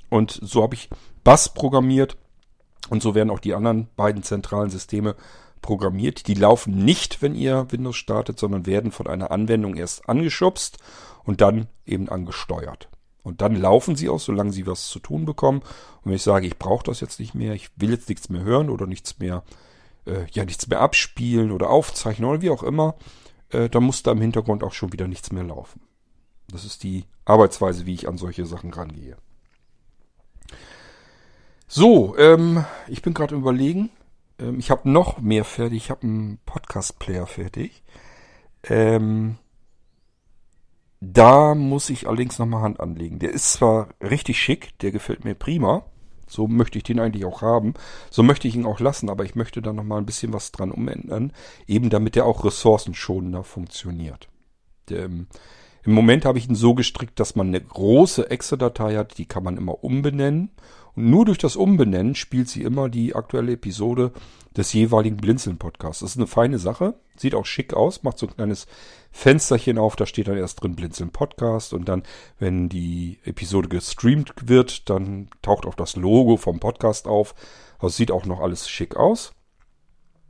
Und 0.09 0.39
so 0.43 0.63
habe 0.63 0.75
ich 0.75 0.89
Bass 1.23 1.53
programmiert 1.53 2.17
und 2.89 3.03
so 3.03 3.15
werden 3.15 3.31
auch 3.31 3.39
die 3.39 3.55
anderen 3.55 3.89
beiden 3.95 4.23
zentralen 4.23 4.71
Systeme 4.71 5.15
programmiert. 5.61 6.27
Die 6.27 6.35
laufen 6.35 6.85
nicht, 6.85 7.23
wenn 7.23 7.35
ihr 7.35 7.67
Windows 7.71 7.97
startet, 7.97 8.39
sondern 8.39 8.67
werden 8.67 8.91
von 8.91 9.07
einer 9.07 9.31
Anwendung 9.31 9.77
erst 9.77 10.09
angeschubst 10.09 10.79
und 11.25 11.41
dann 11.41 11.69
eben 11.87 12.09
angesteuert. 12.09 12.89
Und 13.23 13.43
dann 13.43 13.55
laufen 13.55 13.97
sie 13.97 14.09
auch, 14.09 14.21
solange 14.21 14.53
sie 14.53 14.67
was 14.67 14.89
zu 14.89 14.99
tun 14.99 15.25
bekommen. 15.25 15.61
Und 15.61 16.07
wenn 16.07 16.15
ich 16.15 16.23
sage, 16.23 16.47
ich 16.47 16.59
brauche 16.59 16.85
das 16.85 17.01
jetzt 17.01 17.21
nicht 17.21 17.35
mehr, 17.35 17.55
ich 17.55 17.71
will 17.77 17.91
jetzt 17.91 18.09
nichts 18.09 18.29
mehr 18.29 18.43
hören 18.43 18.71
oder 18.71 18.87
nichts 18.87 19.19
mehr, 19.19 19.45
äh, 20.07 20.27
ja, 20.33 20.45
nichts 20.45 20.67
mehr 20.69 20.81
abspielen 20.81 21.51
oder 21.51 21.71
aufzeichnen 21.71 22.29
oder 22.29 22.43
wie 22.43 22.51
auch 22.51 22.63
immer, 22.63 22.97
äh, 23.51 23.69
dann 23.69 23.85
muss 23.85 24.03
da 24.03 24.13
im 24.13 24.21
Hintergrund 24.21 24.63
auch 24.63 24.73
schon 24.73 24.93
wieder 24.93 25.07
nichts 25.07 25.33
mehr 25.33 25.45
laufen. 25.45 25.83
Das 26.51 26.65
ist 26.65 26.83
die 26.83 27.05
Arbeitsweise, 27.25 27.87
wie 27.87 27.95
ich 27.95 28.09
an 28.09 28.19
solche 28.19 28.47
Sachen 28.47 28.73
rangehe. 28.73 29.17
So, 31.69 32.17
ähm, 32.17 32.65
ich 32.89 33.03
bin 33.03 33.15
gerade 33.15 33.37
überlegen. 33.37 33.91
Ähm, 34.41 34.59
ich 34.59 34.71
habe 34.71 34.91
noch 34.91 35.19
mehr 35.21 35.45
fertig. 35.45 35.85
Ich 35.85 35.91
habe 35.91 36.03
einen 36.03 36.39
Podcast-Player 36.45 37.27
fertig. 37.27 37.85
Ähm, 38.65 39.39
da 41.01 41.55
muss 41.55 41.89
ich 41.89 42.07
allerdings 42.07 42.39
nochmal 42.39 42.63
Hand 42.63 42.81
anlegen. 42.81 43.19
Der 43.19 43.31
ist 43.31 43.53
zwar 43.53 43.89
richtig 44.03 44.39
schick, 44.39 44.79
der 44.81 44.93
gefällt 44.93 45.25
mir 45.25 45.35
prima. 45.35 45.85
So 46.27 46.47
möchte 46.47 46.79
ich 46.79 46.85
den 46.85 47.01
eigentlich 47.01 47.25
auch 47.25 47.43
haben. 47.43 47.75
So 48.11 48.23
möchte 48.23 48.47
ich 48.47 48.55
ihn 48.55 48.67
auch 48.67 48.79
lassen, 48.79 49.09
aber 49.11 49.25
ich 49.25 49.35
möchte 49.35 49.63
da 49.63 49.73
nochmal 49.73 49.99
ein 49.99 50.07
bisschen 50.07 50.33
was 50.33 50.53
dran 50.53 50.71
umändern. 50.71 51.33
Eben 51.67 51.91
damit 51.91 52.15
der 52.15 52.27
auch 52.27 52.45
ressourcenschonender 52.45 53.43
funktioniert. 53.43 54.29
Ähm, 54.91 55.27
Im 55.83 55.93
Moment 55.93 56.25
habe 56.25 56.39
ich 56.39 56.49
ihn 56.49 56.55
so 56.55 56.75
gestrickt, 56.75 57.19
dass 57.19 57.35
man 57.35 57.49
eine 57.49 57.61
große 57.61 58.31
Exe-Datei 58.31 58.97
hat, 58.97 59.19
die 59.19 59.27
kann 59.27 59.43
man 59.43 59.57
immer 59.57 59.83
umbenennen. 59.83 60.51
Nur 61.01 61.25
durch 61.25 61.39
das 61.39 61.57
Umbenennen 61.57 62.15
spielt 62.15 62.49
sie 62.49 62.63
immer 62.63 62.89
die 62.89 63.15
aktuelle 63.15 63.53
Episode 63.53 64.13
des 64.57 64.73
jeweiligen 64.73 65.17
Blinzeln-Podcasts. 65.17 66.01
Das 66.01 66.11
ist 66.11 66.17
eine 66.17 66.27
feine 66.27 66.59
Sache, 66.59 66.95
sieht 67.17 67.35
auch 67.35 67.47
schick 67.47 67.75
aus, 67.75 68.03
macht 68.03 68.19
so 68.19 68.27
ein 68.27 68.35
kleines 68.35 68.67
Fensterchen 69.13 69.79
auf, 69.79 69.97
da 69.97 70.07
steht 70.07 70.29
dann 70.29 70.37
erst 70.37 70.63
drin 70.63 70.77
Blinzeln 70.77 71.11
Podcast 71.11 71.73
und 71.73 71.89
dann, 71.89 72.03
wenn 72.39 72.69
die 72.69 73.19
Episode 73.25 73.69
gestreamt 73.69 74.35
wird, 74.45 74.91
dann 74.91 75.29
taucht 75.43 75.67
auch 75.67 75.75
das 75.75 75.97
Logo 75.97 76.37
vom 76.37 76.61
Podcast 76.61 77.07
auf. 77.07 77.35
Also 77.79 77.97
sieht 77.97 78.11
auch 78.11 78.27
noch 78.27 78.41
alles 78.41 78.69
schick 78.69 78.97
aus. 78.97 79.33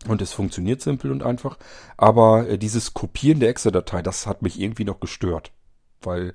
Und 0.08 0.22
es 0.22 0.32
funktioniert 0.32 0.80
simpel 0.80 1.10
und 1.12 1.22
einfach. 1.22 1.58
Aber 1.98 2.48
äh, 2.48 2.58
dieses 2.58 2.94
Kopieren 2.94 3.40
der 3.40 3.50
Exe-Datei, 3.50 4.00
das 4.00 4.26
hat 4.26 4.40
mich 4.40 4.58
irgendwie 4.58 4.84
noch 4.84 4.98
gestört. 4.98 5.52
Weil 6.00 6.34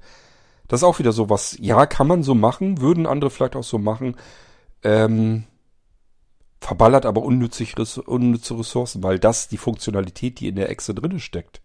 das 0.68 0.82
ist 0.82 0.84
auch 0.84 1.00
wieder 1.00 1.12
so 1.12 1.30
was, 1.30 1.58
ja, 1.60 1.86
kann 1.86 2.08
man 2.08 2.24
so 2.24 2.36
machen, 2.36 2.82
würden 2.82 3.06
andere 3.06 3.30
vielleicht 3.30 3.56
auch 3.56 3.64
so 3.64 3.78
machen, 3.78 4.16
ähm, 4.84 5.46
verballert 6.62 7.06
aber 7.06 7.22
unnütze 7.22 7.66
Ressourcen, 7.78 9.04
weil 9.04 9.20
das 9.20 9.48
die 9.48 9.58
Funktionalität, 9.58 10.40
die 10.40 10.48
in 10.48 10.56
der 10.56 10.70
Exe 10.70 10.96
drinne 10.96 11.20
steckt. 11.20 11.62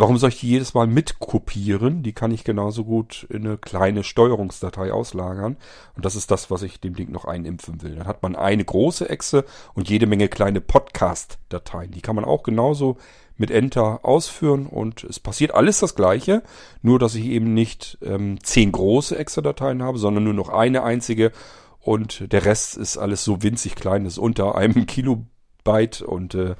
Warum 0.00 0.16
soll 0.16 0.30
ich 0.30 0.40
die 0.40 0.48
jedes 0.48 0.72
Mal 0.72 0.86
mitkopieren? 0.86 2.02
Die 2.02 2.14
kann 2.14 2.30
ich 2.30 2.42
genauso 2.42 2.84
gut 2.84 3.26
in 3.28 3.46
eine 3.46 3.58
kleine 3.58 4.02
Steuerungsdatei 4.02 4.94
auslagern. 4.94 5.58
Und 5.94 6.06
das 6.06 6.16
ist 6.16 6.30
das, 6.30 6.50
was 6.50 6.62
ich 6.62 6.80
dem 6.80 6.94
Ding 6.94 7.10
noch 7.10 7.26
einimpfen 7.26 7.82
will. 7.82 7.96
Dann 7.96 8.06
hat 8.06 8.22
man 8.22 8.34
eine 8.34 8.64
große 8.64 9.10
Echse 9.10 9.44
und 9.74 9.90
jede 9.90 10.06
Menge 10.06 10.28
kleine 10.28 10.62
Podcast-Dateien. 10.62 11.90
Die 11.90 12.00
kann 12.00 12.16
man 12.16 12.24
auch 12.24 12.44
genauso 12.44 12.96
mit 13.40 13.50
Enter 13.50 14.04
ausführen 14.04 14.66
und 14.66 15.02
es 15.02 15.18
passiert 15.18 15.54
alles 15.54 15.80
das 15.80 15.94
gleiche, 15.94 16.42
nur 16.82 16.98
dass 16.98 17.14
ich 17.14 17.24
eben 17.24 17.54
nicht 17.54 17.96
ähm, 18.02 18.38
zehn 18.42 18.70
große 18.70 19.18
Exe-Dateien 19.18 19.82
habe, 19.82 19.96
sondern 19.96 20.24
nur 20.24 20.34
noch 20.34 20.50
eine 20.50 20.82
einzige 20.82 21.32
und 21.80 22.30
der 22.32 22.44
Rest 22.44 22.76
ist 22.76 22.98
alles 22.98 23.24
so 23.24 23.42
winzig 23.42 23.76
klein, 23.76 24.04
ist 24.04 24.18
unter 24.18 24.56
einem 24.56 24.84
Kilobyte 24.86 26.02
und 26.02 26.34
äh, 26.34 26.54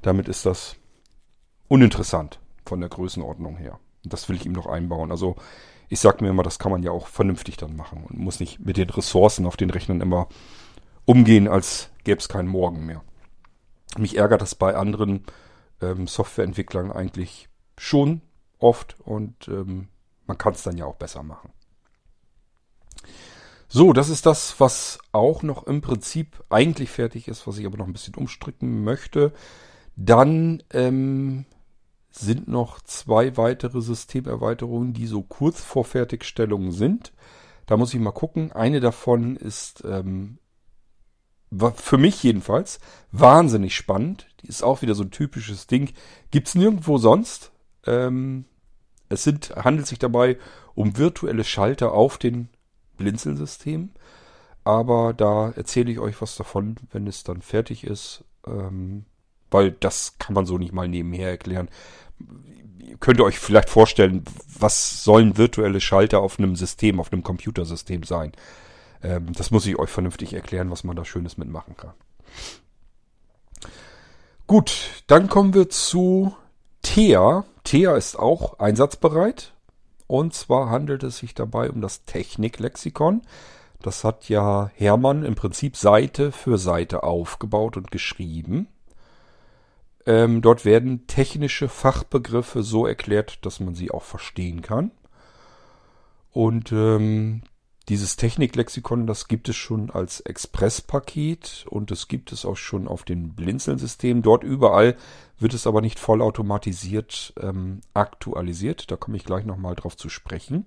damit 0.00 0.26
ist 0.26 0.46
das 0.46 0.76
uninteressant 1.68 2.40
von 2.64 2.80
der 2.80 2.88
Größenordnung 2.88 3.58
her. 3.58 3.78
Das 4.02 4.30
will 4.30 4.36
ich 4.36 4.46
ihm 4.46 4.52
noch 4.52 4.66
einbauen. 4.66 5.10
Also 5.10 5.36
ich 5.90 6.00
sag 6.00 6.22
mir 6.22 6.30
immer, 6.30 6.42
das 6.42 6.58
kann 6.58 6.72
man 6.72 6.82
ja 6.82 6.92
auch 6.92 7.08
vernünftig 7.08 7.58
dann 7.58 7.76
machen 7.76 8.04
und 8.08 8.18
muss 8.18 8.40
nicht 8.40 8.58
mit 8.58 8.78
den 8.78 8.88
Ressourcen 8.88 9.44
auf 9.44 9.58
den 9.58 9.68
Rechnern 9.68 10.00
immer 10.00 10.28
umgehen, 11.04 11.46
als 11.46 11.90
gäbe 12.04 12.20
es 12.20 12.30
keinen 12.30 12.48
Morgen 12.48 12.86
mehr. 12.86 13.02
Mich 13.98 14.16
ärgert 14.16 14.40
das 14.40 14.54
bei 14.54 14.74
anderen 14.74 15.26
ähm, 15.82 16.06
Softwareentwicklern 16.06 16.92
eigentlich 16.92 17.48
schon 17.76 18.22
oft 18.58 18.96
und 19.00 19.48
ähm, 19.48 19.88
man 20.26 20.38
kann 20.38 20.54
es 20.54 20.62
dann 20.62 20.78
ja 20.78 20.86
auch 20.86 20.96
besser 20.96 21.22
machen. 21.22 21.50
So, 23.68 23.92
das 23.94 24.10
ist 24.10 24.26
das, 24.26 24.60
was 24.60 24.98
auch 25.12 25.42
noch 25.42 25.66
im 25.66 25.80
Prinzip 25.80 26.44
eigentlich 26.50 26.90
fertig 26.90 27.26
ist, 27.26 27.46
was 27.46 27.56
ich 27.58 27.64
aber 27.64 27.78
noch 27.78 27.86
ein 27.86 27.94
bisschen 27.94 28.14
umstricken 28.14 28.84
möchte. 28.84 29.32
Dann 29.96 30.62
ähm, 30.72 31.46
sind 32.10 32.48
noch 32.48 32.80
zwei 32.82 33.38
weitere 33.38 33.80
Systemerweiterungen, 33.80 34.92
die 34.92 35.06
so 35.06 35.22
kurz 35.22 35.62
vor 35.62 35.86
Fertigstellung 35.86 36.70
sind. 36.70 37.12
Da 37.64 37.78
muss 37.78 37.94
ich 37.94 38.00
mal 38.00 38.12
gucken. 38.12 38.52
Eine 38.52 38.80
davon 38.80 39.36
ist 39.36 39.82
ähm, 39.86 40.38
für 41.74 41.98
mich 41.98 42.22
jedenfalls 42.22 42.80
wahnsinnig 43.10 43.74
spannend. 43.74 44.26
Die 44.42 44.48
ist 44.48 44.62
auch 44.62 44.82
wieder 44.82 44.94
so 44.94 45.02
ein 45.02 45.10
typisches 45.10 45.66
Ding. 45.66 45.90
Gibt's 46.30 46.54
nirgendwo 46.54 46.98
sonst. 46.98 47.52
Ähm, 47.86 48.46
es 49.08 49.24
sind, 49.24 49.54
handelt 49.56 49.86
sich 49.86 49.98
dabei 49.98 50.38
um 50.74 50.96
virtuelle 50.96 51.44
Schalter 51.44 51.92
auf 51.92 52.18
den 52.18 52.48
Blinzelsystemen. 52.96 53.92
Aber 54.64 55.12
da 55.12 55.50
erzähle 55.50 55.90
ich 55.90 55.98
euch 55.98 56.20
was 56.22 56.36
davon, 56.36 56.76
wenn 56.92 57.06
es 57.06 57.24
dann 57.24 57.42
fertig 57.42 57.84
ist. 57.84 58.24
Ähm, 58.46 59.04
weil 59.50 59.72
das 59.72 60.18
kann 60.18 60.34
man 60.34 60.46
so 60.46 60.58
nicht 60.58 60.72
mal 60.72 60.88
nebenher 60.88 61.28
erklären. 61.28 61.68
Könnt 63.00 63.20
ihr 63.20 63.24
euch 63.24 63.38
vielleicht 63.38 63.68
vorstellen, 63.68 64.24
was 64.58 65.04
sollen 65.04 65.36
virtuelle 65.36 65.80
Schalter 65.80 66.20
auf 66.20 66.38
einem 66.38 66.56
System, 66.56 67.00
auf 67.00 67.12
einem 67.12 67.22
Computersystem 67.22 68.02
sein? 68.04 68.32
Ähm, 69.02 69.32
das 69.32 69.50
muss 69.50 69.66
ich 69.66 69.78
euch 69.78 69.90
vernünftig 69.90 70.32
erklären, 70.32 70.70
was 70.70 70.84
man 70.84 70.96
da 70.96 71.04
Schönes 71.04 71.36
mitmachen 71.36 71.76
kann. 71.76 71.94
Gut, 74.46 75.02
dann 75.06 75.28
kommen 75.28 75.54
wir 75.54 75.68
zu 75.68 76.36
Thea. 76.82 77.44
Thea 77.64 77.96
ist 77.96 78.18
auch 78.18 78.58
einsatzbereit. 78.58 79.54
Und 80.06 80.34
zwar 80.34 80.68
handelt 80.68 81.04
es 81.04 81.18
sich 81.18 81.34
dabei 81.34 81.70
um 81.70 81.80
das 81.80 82.04
Techniklexikon. 82.04 83.22
Das 83.80 84.04
hat 84.04 84.28
ja 84.28 84.70
Hermann 84.74 85.24
im 85.24 85.34
Prinzip 85.34 85.76
Seite 85.76 86.32
für 86.32 86.58
Seite 86.58 87.02
aufgebaut 87.02 87.76
und 87.76 87.90
geschrieben. 87.90 88.68
Ähm, 90.04 90.42
dort 90.42 90.64
werden 90.64 91.06
technische 91.06 91.68
Fachbegriffe 91.68 92.62
so 92.62 92.86
erklärt, 92.86 93.44
dass 93.46 93.60
man 93.60 93.74
sie 93.74 93.90
auch 93.90 94.02
verstehen 94.02 94.62
kann. 94.62 94.90
Und 96.30 96.72
ähm, 96.72 97.42
dieses 97.88 98.16
Techniklexikon, 98.16 99.06
das 99.06 99.28
gibt 99.28 99.48
es 99.48 99.56
schon 99.56 99.90
als 99.90 100.20
Expresspaket 100.20 101.66
und 101.68 101.90
es 101.90 102.08
gibt 102.08 102.32
es 102.32 102.44
auch 102.44 102.56
schon 102.56 102.86
auf 102.86 103.02
den 103.02 103.34
Blinzeln-Systemen. 103.34 104.22
Dort 104.22 104.44
überall 104.44 104.96
wird 105.38 105.54
es 105.54 105.66
aber 105.66 105.80
nicht 105.80 105.98
vollautomatisiert 105.98 107.34
ähm, 107.40 107.80
aktualisiert. 107.94 108.90
Da 108.90 108.96
komme 108.96 109.16
ich 109.16 109.24
gleich 109.24 109.44
nochmal 109.44 109.74
drauf 109.74 109.96
zu 109.96 110.08
sprechen. 110.08 110.66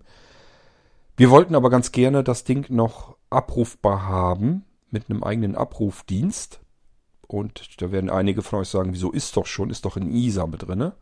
Wir 1.16 1.30
wollten 1.30 1.56
aber 1.56 1.70
ganz 1.70 1.94
gerne 1.94 2.24
das 2.24 2.44
Ding 2.44 2.66
noch 2.70 3.16
abrufbar 3.30 4.08
haben 4.08 4.66
mit 4.92 5.10
einem 5.10 5.24
eigenen 5.24 5.56
Abrufdienst. 5.56 6.60
Und 7.28 7.82
da 7.82 7.92
werden 7.92 8.10
einige 8.10 8.42
von 8.42 8.60
euch 8.60 8.70
sagen, 8.70 8.94
wieso 8.94 9.12
ist 9.12 9.36
doch 9.38 9.46
schon, 9.46 9.70
ist 9.70 9.86
doch 9.86 9.98
in 9.98 10.14
ISA 10.14 10.46
mit 10.48 10.68
drinne. 10.68 10.94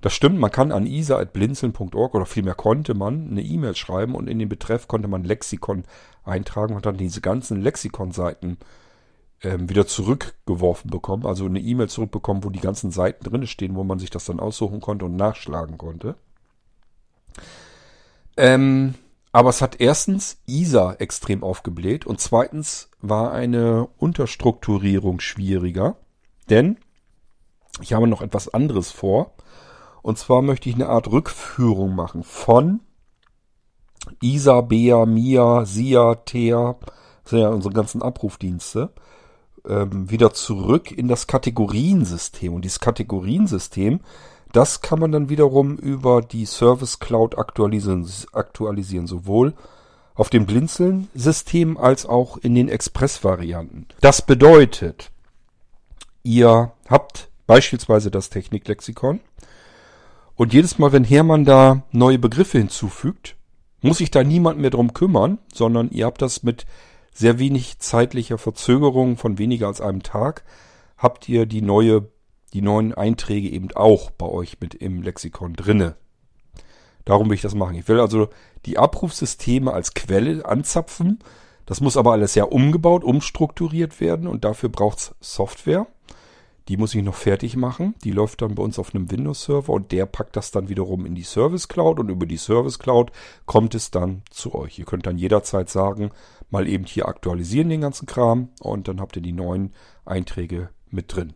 Das 0.00 0.14
stimmt, 0.14 0.38
man 0.38 0.50
kann 0.50 0.72
an 0.72 0.86
isa.blinzeln.org 0.86 2.14
oder 2.14 2.26
vielmehr 2.26 2.54
konnte 2.54 2.94
man 2.94 3.28
eine 3.30 3.42
E-Mail 3.42 3.76
schreiben 3.76 4.14
und 4.14 4.28
in 4.28 4.38
den 4.38 4.48
Betreff 4.48 4.88
konnte 4.88 5.08
man 5.08 5.24
Lexikon 5.24 5.84
eintragen 6.24 6.74
und 6.74 6.86
dann 6.86 6.96
diese 6.96 7.20
ganzen 7.20 7.60
Lexikon-Seiten 7.60 8.58
ähm, 9.42 9.68
wieder 9.68 9.86
zurückgeworfen 9.86 10.90
bekommen. 10.90 11.26
Also 11.26 11.44
eine 11.44 11.60
E-Mail 11.60 11.88
zurückbekommen, 11.88 12.44
wo 12.44 12.50
die 12.50 12.60
ganzen 12.60 12.90
Seiten 12.90 13.24
drin 13.24 13.46
stehen, 13.46 13.74
wo 13.74 13.84
man 13.84 13.98
sich 13.98 14.10
das 14.10 14.24
dann 14.24 14.40
aussuchen 14.40 14.80
konnte 14.80 15.04
und 15.04 15.16
nachschlagen 15.16 15.76
konnte. 15.76 16.14
Ähm, 18.36 18.94
aber 19.32 19.50
es 19.50 19.60
hat 19.60 19.80
erstens 19.80 20.38
ISA 20.46 20.94
extrem 20.94 21.44
aufgebläht 21.44 22.06
und 22.06 22.20
zweitens 22.20 22.90
war 23.00 23.32
eine 23.32 23.88
Unterstrukturierung 23.98 25.20
schwieriger, 25.20 25.96
denn 26.48 26.78
ich 27.80 27.92
habe 27.92 28.08
noch 28.08 28.22
etwas 28.22 28.52
anderes 28.52 28.90
vor. 28.90 29.34
Und 30.02 30.18
zwar 30.18 30.42
möchte 30.42 30.68
ich 30.68 30.74
eine 30.74 30.88
Art 30.88 31.10
Rückführung 31.10 31.94
machen 31.94 32.22
von 32.22 32.80
ISA, 34.22 34.62
BEA, 34.62 35.06
MIA, 35.06 35.64
SIA, 35.66 36.14
TEA, 36.14 36.76
das 37.22 37.30
sind 37.30 37.40
ja 37.40 37.48
unsere 37.48 37.74
ganzen 37.74 38.02
Abrufdienste, 38.02 38.90
ähm, 39.68 40.10
wieder 40.10 40.32
zurück 40.32 40.90
in 40.90 41.08
das 41.08 41.26
Kategoriensystem. 41.26 42.54
Und 42.54 42.64
dieses 42.64 42.80
Kategoriensystem, 42.80 44.00
das 44.52 44.80
kann 44.80 44.98
man 44.98 45.12
dann 45.12 45.28
wiederum 45.28 45.76
über 45.76 46.22
die 46.22 46.46
Service 46.46 46.98
Cloud 46.98 47.38
aktualisieren, 47.38 48.08
aktualisieren 48.32 49.06
sowohl 49.06 49.54
auf 50.14 50.28
dem 50.28 50.44
Blinzeln-System 50.44 51.78
als 51.78 52.04
auch 52.04 52.36
in 52.38 52.54
den 52.54 52.68
Express-Varianten. 52.68 53.86
Das 54.00 54.22
bedeutet, 54.22 55.10
ihr 56.22 56.72
habt 56.88 57.30
beispielsweise 57.46 58.10
das 58.10 58.28
Techniklexikon, 58.28 59.20
und 60.40 60.54
jedes 60.54 60.78
Mal, 60.78 60.90
wenn 60.92 61.04
Hermann 61.04 61.44
da 61.44 61.82
neue 61.92 62.18
Begriffe 62.18 62.56
hinzufügt, 62.56 63.36
muss 63.82 63.98
sich 63.98 64.10
da 64.10 64.24
niemand 64.24 64.58
mehr 64.58 64.70
drum 64.70 64.94
kümmern, 64.94 65.36
sondern 65.52 65.90
ihr 65.90 66.06
habt 66.06 66.22
das 66.22 66.42
mit 66.42 66.64
sehr 67.12 67.38
wenig 67.38 67.78
zeitlicher 67.78 68.38
Verzögerung 68.38 69.18
von 69.18 69.36
weniger 69.36 69.66
als 69.66 69.82
einem 69.82 70.02
Tag, 70.02 70.44
habt 70.96 71.28
ihr 71.28 71.44
die 71.44 71.60
neue, 71.60 72.08
die 72.54 72.62
neuen 72.62 72.94
Einträge 72.94 73.50
eben 73.50 73.68
auch 73.74 74.10
bei 74.10 74.24
euch 74.24 74.58
mit 74.60 74.72
im 74.72 75.02
Lexikon 75.02 75.52
drinne. 75.52 75.96
Darum 77.04 77.28
will 77.28 77.34
ich 77.34 77.42
das 77.42 77.54
machen. 77.54 77.74
Ich 77.74 77.86
will 77.86 78.00
also 78.00 78.30
die 78.64 78.78
Abrufsysteme 78.78 79.74
als 79.74 79.92
Quelle 79.92 80.46
anzapfen. 80.46 81.18
Das 81.66 81.82
muss 81.82 81.98
aber 81.98 82.12
alles 82.12 82.34
ja 82.34 82.44
umgebaut, 82.44 83.04
umstrukturiert 83.04 84.00
werden 84.00 84.26
und 84.26 84.46
dafür 84.46 84.70
braucht's 84.70 85.14
Software. 85.20 85.86
Die 86.70 86.76
muss 86.76 86.94
ich 86.94 87.02
noch 87.02 87.16
fertig 87.16 87.56
machen. 87.56 87.96
Die 88.04 88.12
läuft 88.12 88.42
dann 88.42 88.54
bei 88.54 88.62
uns 88.62 88.78
auf 88.78 88.94
einem 88.94 89.10
Windows-Server 89.10 89.72
und 89.72 89.90
der 89.90 90.06
packt 90.06 90.36
das 90.36 90.52
dann 90.52 90.68
wiederum 90.68 91.04
in 91.04 91.16
die 91.16 91.24
Service 91.24 91.66
Cloud 91.66 91.98
und 91.98 92.10
über 92.10 92.26
die 92.26 92.36
Service 92.36 92.78
Cloud 92.78 93.10
kommt 93.44 93.74
es 93.74 93.90
dann 93.90 94.22
zu 94.30 94.54
euch. 94.54 94.78
Ihr 94.78 94.84
könnt 94.84 95.04
dann 95.04 95.18
jederzeit 95.18 95.68
sagen, 95.68 96.12
mal 96.48 96.68
eben 96.68 96.84
hier 96.84 97.08
aktualisieren 97.08 97.70
den 97.70 97.80
ganzen 97.80 98.06
Kram 98.06 98.50
und 98.60 98.86
dann 98.86 99.00
habt 99.00 99.16
ihr 99.16 99.22
die 99.22 99.32
neuen 99.32 99.72
Einträge 100.04 100.68
mit 100.92 101.12
drin. 101.12 101.32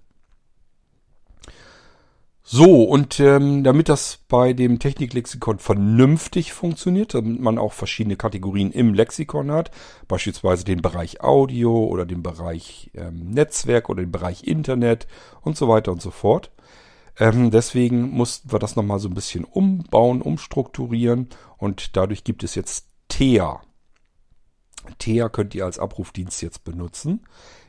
So, 2.46 2.84
und 2.84 3.20
ähm, 3.20 3.64
damit 3.64 3.88
das 3.88 4.18
bei 4.28 4.52
dem 4.52 4.78
Techniklexikon 4.78 5.58
vernünftig 5.58 6.52
funktioniert, 6.52 7.14
damit 7.14 7.40
man 7.40 7.56
auch 7.56 7.72
verschiedene 7.72 8.16
Kategorien 8.16 8.70
im 8.70 8.92
Lexikon 8.92 9.50
hat, 9.50 9.70
beispielsweise 10.08 10.62
den 10.62 10.82
Bereich 10.82 11.22
Audio 11.22 11.86
oder 11.86 12.04
den 12.04 12.22
Bereich 12.22 12.90
ähm, 12.92 13.30
Netzwerk 13.30 13.88
oder 13.88 14.02
den 14.02 14.12
Bereich 14.12 14.46
Internet 14.46 15.06
und 15.40 15.56
so 15.56 15.68
weiter 15.68 15.90
und 15.90 16.02
so 16.02 16.10
fort. 16.10 16.50
Ähm, 17.18 17.50
deswegen 17.50 18.10
mussten 18.10 18.52
wir 18.52 18.58
das 18.58 18.76
nochmal 18.76 18.98
so 18.98 19.08
ein 19.08 19.14
bisschen 19.14 19.44
umbauen, 19.44 20.20
umstrukturieren 20.20 21.30
und 21.56 21.96
dadurch 21.96 22.24
gibt 22.24 22.44
es 22.44 22.54
jetzt 22.54 22.88
TEA. 23.08 23.62
TEA 24.98 25.30
könnt 25.30 25.54
ihr 25.54 25.64
als 25.64 25.78
Abrufdienst 25.78 26.42
jetzt 26.42 26.62
benutzen. 26.62 27.24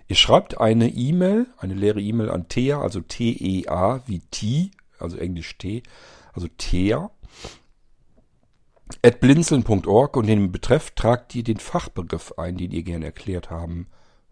Ihr 0.07 0.15
schreibt 0.15 0.59
eine 0.59 0.89
E-Mail, 0.89 1.47
eine 1.57 1.73
leere 1.73 2.01
E-Mail 2.01 2.29
an 2.29 2.47
TEA, 2.47 2.79
also 2.79 3.01
T-E-A 3.01 4.01
wie 4.05 4.19
T, 4.19 4.71
also 4.99 5.17
Englisch 5.17 5.57
T, 5.57 5.81
also 6.33 6.47
TEA, 6.57 7.09
at 9.01 9.19
blinzeln.org 9.19 10.15
und 10.15 10.29
in 10.29 10.39
den 10.39 10.51
Betreff 10.51 10.91
tragt 10.91 11.33
ihr 11.33 11.43
den 11.43 11.57
Fachbegriff 11.57 12.33
ein, 12.37 12.57
den 12.57 12.71
ihr 12.71 12.83
gerne 12.83 13.05
erklärt 13.05 13.49
haben 13.49 13.87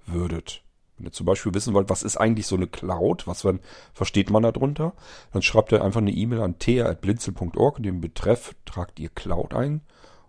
würdet. 0.05 0.63
Wenn 0.97 1.07
ihr 1.07 1.11
zum 1.11 1.25
Beispiel 1.25 1.55
wissen 1.55 1.73
wollt, 1.73 1.89
was 1.89 2.03
ist 2.03 2.17
eigentlich 2.17 2.45
so 2.45 2.55
eine 2.55 2.67
Cloud, 2.67 3.25
was 3.25 3.47
versteht 3.93 4.29
man 4.29 4.43
darunter, 4.43 4.93
dann 5.31 5.41
schreibt 5.41 5.71
ihr 5.71 5.83
einfach 5.83 6.01
eine 6.01 6.11
E-Mail 6.11 6.41
an 6.41 6.59
thea.blinzel.org 6.59 7.77
und 7.77 7.83
den 7.83 7.99
Betreff 7.99 8.55
tragt 8.65 8.99
ihr 8.99 9.09
Cloud 9.09 9.55
ein 9.55 9.81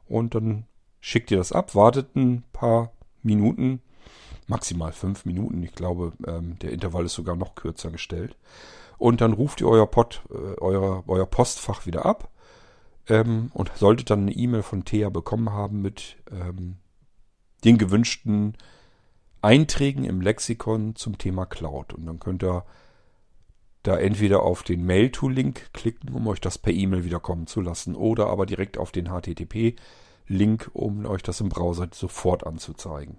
und 0.06 0.34
dann 0.34 0.64
schickt 1.00 1.30
ihr 1.30 1.36
das 1.36 1.52
ab, 1.52 1.74
wartet 1.74 2.16
ein 2.16 2.44
paar 2.54 2.92
Minuten, 3.22 3.82
maximal 4.46 4.92
fünf 4.92 5.24
Minuten. 5.24 5.62
Ich 5.62 5.72
glaube, 5.72 6.12
ähm, 6.26 6.58
der 6.60 6.72
Intervall 6.72 7.06
ist 7.06 7.14
sogar 7.14 7.36
noch 7.36 7.54
kürzer 7.54 7.90
gestellt. 7.90 8.36
Und 8.98 9.20
dann 9.20 9.32
ruft 9.32 9.60
ihr 9.60 9.68
euer, 9.68 9.86
Pod, 9.86 10.22
äh, 10.30 10.58
euer, 10.60 11.04
euer 11.06 11.26
Postfach 11.26 11.86
wieder 11.86 12.06
ab 12.06 12.30
ähm, 13.08 13.50
und 13.54 13.70
solltet 13.76 14.10
dann 14.10 14.22
eine 14.22 14.32
E-Mail 14.32 14.62
von 14.62 14.84
Thea 14.84 15.10
bekommen 15.10 15.50
haben 15.50 15.82
mit 15.82 16.16
ähm, 16.30 16.76
den 17.64 17.78
gewünschten 17.78 18.56
Einträgen 19.42 20.04
im 20.04 20.20
Lexikon 20.20 20.96
zum 20.96 21.18
Thema 21.18 21.46
Cloud. 21.46 21.92
Und 21.92 22.06
dann 22.06 22.20
könnt 22.20 22.42
ihr 22.42 22.64
da 23.82 23.98
entweder 23.98 24.42
auf 24.42 24.62
den 24.62 24.84
Mail-to-Link 24.86 25.72
klicken, 25.74 26.14
um 26.14 26.26
euch 26.26 26.40
das 26.40 26.56
per 26.56 26.72
E-Mail 26.72 27.04
wieder 27.04 27.20
kommen 27.20 27.46
zu 27.46 27.60
lassen, 27.60 27.94
oder 27.94 28.28
aber 28.28 28.46
direkt 28.46 28.78
auf 28.78 28.92
den 28.92 29.08
HTTP-Link, 29.08 30.70
um 30.72 31.04
euch 31.04 31.22
das 31.22 31.40
im 31.42 31.50
Browser 31.50 31.88
sofort 31.92 32.46
anzuzeigen. 32.46 33.18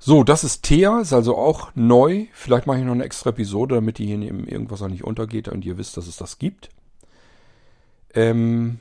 So, 0.00 0.22
das 0.22 0.44
ist 0.44 0.62
Thea, 0.62 1.00
ist 1.00 1.12
also 1.12 1.36
auch 1.36 1.72
neu. 1.74 2.26
Vielleicht 2.32 2.66
mache 2.66 2.78
ich 2.78 2.84
noch 2.84 2.92
eine 2.92 3.04
extra 3.04 3.30
Episode, 3.30 3.76
damit 3.76 3.98
die 3.98 4.06
hier 4.06 4.22
irgendwas 4.22 4.80
auch 4.80 4.88
nicht 4.88 5.04
untergeht 5.04 5.48
und 5.48 5.64
ihr 5.64 5.76
wisst, 5.76 5.96
dass 5.96 6.06
es 6.06 6.16
das 6.16 6.38
gibt. 6.38 6.70
Ähm, 8.14 8.78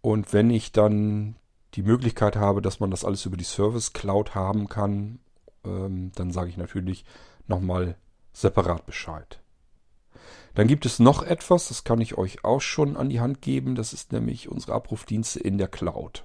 und 0.00 0.32
wenn 0.32 0.50
ich 0.50 0.72
dann 0.72 1.36
die 1.74 1.82
Möglichkeit 1.82 2.36
habe, 2.36 2.62
dass 2.62 2.80
man 2.80 2.90
das 2.90 3.04
alles 3.04 3.26
über 3.26 3.36
die 3.36 3.44
Service 3.44 3.92
Cloud 3.92 4.34
haben 4.34 4.68
kann, 4.68 5.18
ähm, 5.64 6.12
dann 6.14 6.32
sage 6.32 6.48
ich 6.48 6.56
natürlich 6.56 7.04
nochmal 7.46 7.96
separat 8.32 8.86
Bescheid. 8.86 9.40
Dann 10.54 10.66
gibt 10.66 10.86
es 10.86 10.98
noch 10.98 11.22
etwas, 11.22 11.68
das 11.68 11.84
kann 11.84 12.00
ich 12.00 12.16
euch 12.16 12.44
auch 12.44 12.60
schon 12.60 12.96
an 12.96 13.10
die 13.10 13.20
Hand 13.20 13.42
geben. 13.42 13.74
Das 13.74 13.92
ist 13.92 14.12
nämlich 14.12 14.48
unsere 14.48 14.72
Abrufdienste 14.72 15.40
in 15.40 15.58
der 15.58 15.68
Cloud. 15.68 16.24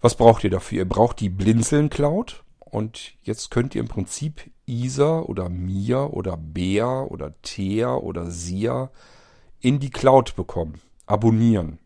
Was 0.00 0.16
braucht 0.16 0.44
ihr 0.44 0.50
dafür? 0.50 0.78
Ihr 0.78 0.88
braucht 0.88 1.20
die 1.20 1.30
Blinzeln 1.30 1.88
Cloud. 1.88 2.44
Und 2.72 3.12
jetzt 3.20 3.50
könnt 3.50 3.74
ihr 3.74 3.82
im 3.82 3.88
Prinzip 3.88 4.50
Isa 4.64 5.20
oder 5.20 5.50
Mia 5.50 6.06
oder 6.06 6.38
Bea 6.38 7.02
oder 7.02 7.34
Thea 7.42 7.96
oder 7.96 8.30
Sia 8.30 8.90
in 9.60 9.78
die 9.78 9.90
Cloud 9.90 10.34
bekommen. 10.36 10.80
Abonnieren. 11.04 11.78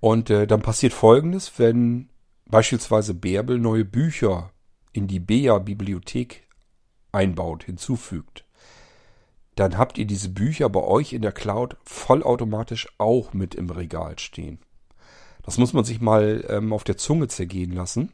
Und 0.00 0.28
äh, 0.28 0.48
dann 0.48 0.60
passiert 0.60 0.92
folgendes, 0.92 1.56
wenn 1.56 2.08
beispielsweise 2.46 3.14
Bärbel 3.14 3.60
neue 3.60 3.84
Bücher 3.84 4.50
in 4.92 5.06
die 5.06 5.20
Bea-Bibliothek 5.20 6.48
einbaut, 7.12 7.62
hinzufügt, 7.62 8.44
dann 9.54 9.78
habt 9.78 9.98
ihr 9.98 10.06
diese 10.06 10.30
Bücher 10.30 10.68
bei 10.68 10.82
euch 10.82 11.12
in 11.12 11.22
der 11.22 11.30
Cloud 11.30 11.76
vollautomatisch 11.84 12.88
auch 12.98 13.34
mit 13.34 13.54
im 13.54 13.70
Regal 13.70 14.18
stehen. 14.18 14.58
Das 15.44 15.58
muss 15.58 15.74
man 15.74 15.84
sich 15.84 16.00
mal 16.00 16.44
ähm, 16.48 16.72
auf 16.72 16.82
der 16.82 16.96
Zunge 16.96 17.28
zergehen 17.28 17.70
lassen 17.70 18.10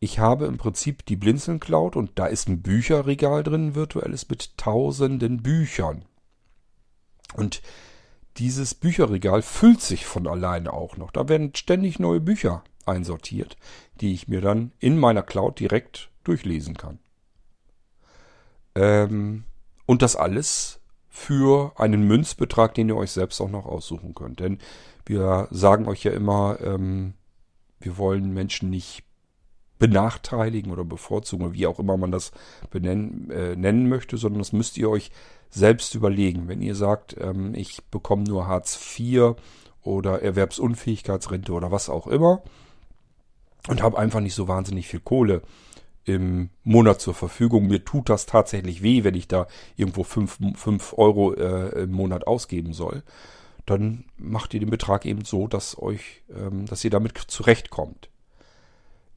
ich 0.00 0.18
habe 0.18 0.46
im 0.46 0.56
Prinzip 0.56 1.04
die 1.04 1.16
Blinzeln 1.16 1.60
Cloud 1.60 1.94
und 1.94 2.18
da 2.18 2.26
ist 2.26 2.48
ein 2.48 2.62
Bücherregal 2.62 3.42
drin, 3.42 3.74
virtuelles 3.74 4.28
mit 4.30 4.56
tausenden 4.56 5.42
Büchern. 5.42 6.06
Und 7.34 7.60
dieses 8.38 8.74
Bücherregal 8.74 9.42
füllt 9.42 9.82
sich 9.82 10.06
von 10.06 10.26
alleine 10.26 10.72
auch 10.72 10.96
noch. 10.96 11.10
Da 11.10 11.28
werden 11.28 11.54
ständig 11.54 11.98
neue 11.98 12.20
Bücher 12.20 12.64
einsortiert, 12.86 13.58
die 14.00 14.14
ich 14.14 14.26
mir 14.26 14.40
dann 14.40 14.72
in 14.78 14.98
meiner 14.98 15.22
Cloud 15.22 15.60
direkt 15.60 16.10
durchlesen 16.24 16.78
kann. 16.78 16.98
Ähm, 18.74 19.44
und 19.84 20.00
das 20.00 20.16
alles 20.16 20.80
für 21.10 21.78
einen 21.78 22.06
Münzbetrag, 22.06 22.72
den 22.72 22.88
ihr 22.88 22.96
euch 22.96 23.10
selbst 23.10 23.38
auch 23.42 23.50
noch 23.50 23.66
aussuchen 23.66 24.14
könnt. 24.14 24.40
Denn 24.40 24.58
wir 25.04 25.48
sagen 25.50 25.88
euch 25.88 26.04
ja 26.04 26.12
immer, 26.12 26.58
ähm, 26.62 27.12
wir 27.80 27.98
wollen 27.98 28.32
Menschen 28.32 28.70
nicht 28.70 29.04
benachteiligen 29.80 30.70
oder 30.70 30.84
bevorzugen 30.84 31.54
wie 31.54 31.66
auch 31.66 31.80
immer 31.80 31.96
man 31.96 32.12
das 32.12 32.30
benennen, 32.70 33.30
äh, 33.30 33.56
nennen 33.56 33.88
möchte, 33.88 34.16
sondern 34.16 34.38
das 34.38 34.52
müsst 34.52 34.78
ihr 34.78 34.88
euch 34.88 35.10
selbst 35.48 35.96
überlegen. 35.96 36.46
Wenn 36.46 36.62
ihr 36.62 36.76
sagt, 36.76 37.16
ähm, 37.18 37.54
ich 37.56 37.82
bekomme 37.90 38.22
nur 38.22 38.46
Hartz 38.46 38.78
IV 38.96 39.34
oder 39.82 40.22
Erwerbsunfähigkeitsrente 40.22 41.52
oder 41.52 41.72
was 41.72 41.88
auch 41.88 42.06
immer 42.06 42.42
und 43.66 43.82
habe 43.82 43.98
einfach 43.98 44.20
nicht 44.20 44.34
so 44.34 44.46
wahnsinnig 44.46 44.86
viel 44.86 45.00
Kohle 45.00 45.42
im 46.04 46.50
Monat 46.62 47.00
zur 47.00 47.14
Verfügung. 47.14 47.66
Mir 47.66 47.84
tut 47.84 48.10
das 48.10 48.26
tatsächlich 48.26 48.82
weh, 48.82 49.02
wenn 49.02 49.14
ich 49.14 49.28
da 49.28 49.46
irgendwo 49.76 50.04
5 50.04 50.94
Euro 50.98 51.34
äh, 51.34 51.82
im 51.82 51.92
Monat 51.92 52.26
ausgeben 52.26 52.74
soll. 52.74 53.02
Dann 53.64 54.04
macht 54.18 54.52
ihr 54.52 54.60
den 54.60 54.70
Betrag 54.70 55.06
eben 55.06 55.24
so, 55.24 55.46
dass 55.46 55.78
euch, 55.78 56.22
ähm, 56.34 56.66
dass 56.66 56.84
ihr 56.84 56.90
damit 56.90 57.16
zurechtkommt. 57.16 58.09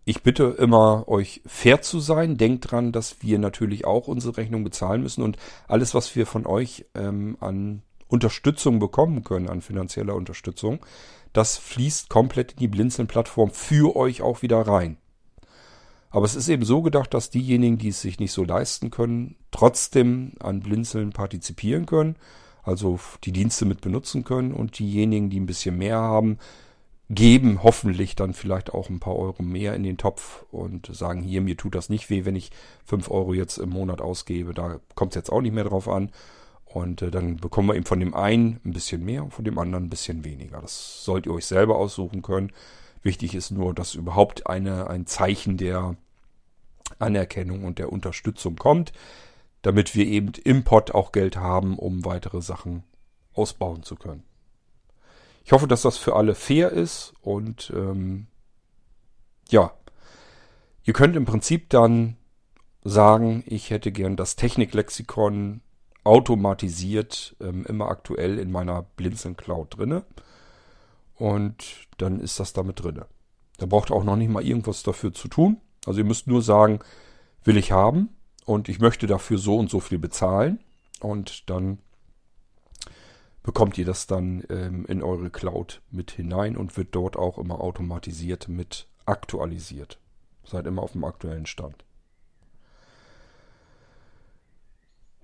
Ich 0.05 0.21
bitte 0.21 0.55
immer, 0.59 1.07
euch 1.07 1.41
fair 1.45 1.81
zu 1.81 1.99
sein. 1.99 2.37
Denkt 2.37 2.71
dran, 2.71 2.91
dass 2.91 3.21
wir 3.21 3.39
natürlich 3.39 3.85
auch 3.85 4.07
unsere 4.07 4.37
Rechnung 4.37 4.63
bezahlen 4.63 5.01
müssen 5.01 5.23
und 5.23 5.37
alles, 5.67 5.93
was 5.93 6.15
wir 6.15 6.25
von 6.25 6.45
euch 6.45 6.85
ähm, 6.93 7.37
an 7.39 7.83
Unterstützung 8.07 8.79
bekommen 8.79 9.23
können, 9.23 9.49
an 9.49 9.61
finanzieller 9.61 10.15
Unterstützung, 10.15 10.85
das 11.31 11.57
fließt 11.57 12.09
komplett 12.09 12.51
in 12.53 12.57
die 12.59 12.67
Blinzeln-Plattform 12.67 13.49
für 13.51 13.95
euch 13.95 14.21
auch 14.21 14.41
wieder 14.41 14.61
rein. 14.61 14.97
Aber 16.11 16.25
es 16.25 16.35
ist 16.35 16.47
eben 16.47 16.63
so 16.63 16.83
gedacht, 16.83 17.13
dass 17.15 17.31
diejenigen, 17.31 17.79
die 17.79 17.87
es 17.87 18.01
sich 18.01 18.19
nicht 18.19 18.33
so 18.33 18.43
leisten 18.43 18.91
können, 18.91 19.35
trotzdem 19.49 20.33
an 20.39 20.59
Blinzeln 20.59 21.09
partizipieren 21.09 21.87
können, 21.87 22.17
also 22.61 22.99
die 23.23 23.31
Dienste 23.31 23.65
mit 23.65 23.81
benutzen 23.81 24.23
können 24.23 24.53
und 24.53 24.77
diejenigen, 24.77 25.31
die 25.31 25.39
ein 25.39 25.47
bisschen 25.47 25.77
mehr 25.77 25.97
haben, 25.97 26.37
geben 27.09 27.61
hoffentlich 27.63 28.15
dann 28.15 28.33
vielleicht 28.33 28.73
auch 28.73 28.89
ein 28.89 28.99
paar 28.99 29.15
Euro 29.15 29.43
mehr 29.43 29.75
in 29.75 29.83
den 29.83 29.97
Topf 29.97 30.45
und 30.51 30.87
sagen, 30.87 31.21
hier, 31.21 31.41
mir 31.41 31.57
tut 31.57 31.75
das 31.75 31.89
nicht 31.89 32.09
weh, 32.09 32.25
wenn 32.25 32.35
ich 32.35 32.51
fünf 32.85 33.11
Euro 33.11 33.33
jetzt 33.33 33.57
im 33.57 33.69
Monat 33.69 34.01
ausgebe. 34.01 34.53
Da 34.53 34.79
kommt 34.95 35.11
es 35.11 35.15
jetzt 35.15 35.31
auch 35.31 35.41
nicht 35.41 35.53
mehr 35.53 35.65
drauf 35.65 35.87
an. 35.87 36.11
Und 36.65 37.03
äh, 37.03 37.11
dann 37.11 37.37
bekommen 37.37 37.67
wir 37.67 37.75
eben 37.75 37.85
von 37.85 37.99
dem 37.99 38.15
einen 38.15 38.59
ein 38.65 38.73
bisschen 38.73 39.05
mehr 39.05 39.23
und 39.23 39.33
von 39.33 39.45
dem 39.45 39.59
anderen 39.59 39.85
ein 39.85 39.89
bisschen 39.89 40.23
weniger. 40.23 40.59
Das 40.61 41.03
sollt 41.03 41.27
ihr 41.27 41.33
euch 41.33 41.45
selber 41.45 41.77
aussuchen 41.77 42.21
können. 42.21 42.51
Wichtig 43.03 43.35
ist 43.35 43.51
nur, 43.51 43.73
dass 43.75 43.95
überhaupt 43.95 44.47
eine, 44.47 44.89
ein 44.89 45.05
Zeichen 45.05 45.57
der 45.57 45.95
Anerkennung 46.99 47.63
und 47.63 47.79
der 47.79 47.91
Unterstützung 47.91 48.55
kommt, 48.55 48.93
damit 49.61 49.93
wir 49.93 50.07
eben 50.07 50.31
im 50.43 50.63
Pot 50.63 50.91
auch 50.91 51.11
Geld 51.11 51.37
haben, 51.37 51.77
um 51.77 52.05
weitere 52.05 52.41
Sachen 52.41 52.83
ausbauen 53.33 53.83
zu 53.83 53.95
können. 53.95 54.23
Ich 55.43 55.51
hoffe, 55.51 55.67
dass 55.67 55.81
das 55.81 55.97
für 55.97 56.15
alle 56.15 56.35
fair 56.35 56.71
ist 56.71 57.13
und 57.21 57.71
ähm, 57.75 58.27
ja, 59.49 59.71
ihr 60.83 60.93
könnt 60.93 61.15
im 61.15 61.25
Prinzip 61.25 61.69
dann 61.69 62.17
sagen, 62.83 63.43
ich 63.45 63.69
hätte 63.69 63.91
gern 63.91 64.15
das 64.15 64.35
Techniklexikon 64.35 65.61
automatisiert 66.03 67.35
ähm, 67.39 67.65
immer 67.65 67.87
aktuell 67.87 68.37
in 68.39 68.51
meiner 68.51 68.83
Blinzeln 68.83 69.37
Cloud 69.37 69.77
drinne 69.77 70.03
und 71.15 71.87
dann 71.97 72.19
ist 72.19 72.39
das 72.39 72.53
damit 72.53 72.83
drinne. 72.83 73.05
Da 73.57 73.65
braucht 73.65 73.91
ihr 73.91 73.95
auch 73.95 74.03
noch 74.03 74.15
nicht 74.15 74.29
mal 74.29 74.43
irgendwas 74.43 74.83
dafür 74.83 75.13
zu 75.13 75.27
tun. 75.27 75.61
Also 75.85 75.99
ihr 75.99 76.05
müsst 76.05 76.27
nur 76.27 76.41
sagen, 76.41 76.79
will 77.43 77.57
ich 77.57 77.71
haben 77.71 78.09
und 78.45 78.67
ich 78.67 78.79
möchte 78.79 79.07
dafür 79.07 79.37
so 79.37 79.57
und 79.57 79.69
so 79.69 79.79
viel 79.79 79.99
bezahlen 79.99 80.59
und 80.99 81.49
dann 81.49 81.79
bekommt 83.43 83.77
ihr 83.77 83.85
das 83.85 84.07
dann 84.07 84.43
ähm, 84.49 84.85
in 84.87 85.03
eure 85.03 85.29
Cloud 85.29 85.81
mit 85.91 86.11
hinein 86.11 86.57
und 86.57 86.75
wird 86.77 86.95
dort 86.95 87.17
auch 87.17 87.37
immer 87.37 87.61
automatisiert 87.61 88.47
mit 88.47 88.87
aktualisiert. 89.05 89.99
Seid 90.45 90.65
immer 90.65 90.81
auf 90.81 90.93
dem 90.93 91.03
aktuellen 91.03 91.45
Stand. 91.45 91.83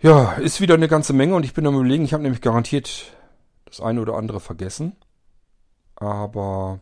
Ja, 0.02 0.34
ist 0.34 0.62
wieder 0.62 0.76
eine 0.76 0.88
ganze 0.88 1.14
Menge 1.14 1.36
und 1.36 1.44
ich 1.44 1.54
bin 1.54 1.68
am 1.68 1.76
überlegen, 1.76 2.06
ich 2.06 2.14
habe 2.14 2.24
nämlich 2.24 2.42
garantiert 2.42 3.14
das 3.66 3.82
eine 3.82 4.02
oder 4.02 4.16
andere 4.16 4.40
vergessen. 4.40 4.96
Aber 5.96 6.80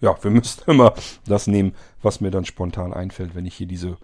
ja, 0.00 0.16
wir 0.22 0.30
müssen 0.30 0.62
immer 0.66 0.94
das 1.26 1.46
nehmen, 1.46 1.74
was 2.02 2.20
mir 2.20 2.30
dann 2.30 2.44
spontan 2.44 2.92
einfällt, 2.92 3.34
wenn 3.34 3.46
ich 3.46 3.54
hier 3.54 3.66
diese 3.66 3.96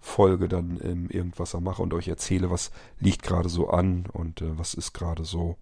Mix-Folge 0.00 0.48
dann 0.48 0.78
im 0.78 1.08
Irgendwasser 1.08 1.60
mache 1.60 1.82
und 1.82 1.94
euch 1.94 2.08
erzähle, 2.08 2.50
was 2.50 2.70
liegt 2.98 3.22
gerade 3.22 3.48
so 3.48 3.68
an 3.68 4.04
und 4.12 4.42
äh, 4.42 4.58
was 4.58 4.74
ist 4.74 4.92
gerade 4.92 5.24
so 5.24 5.56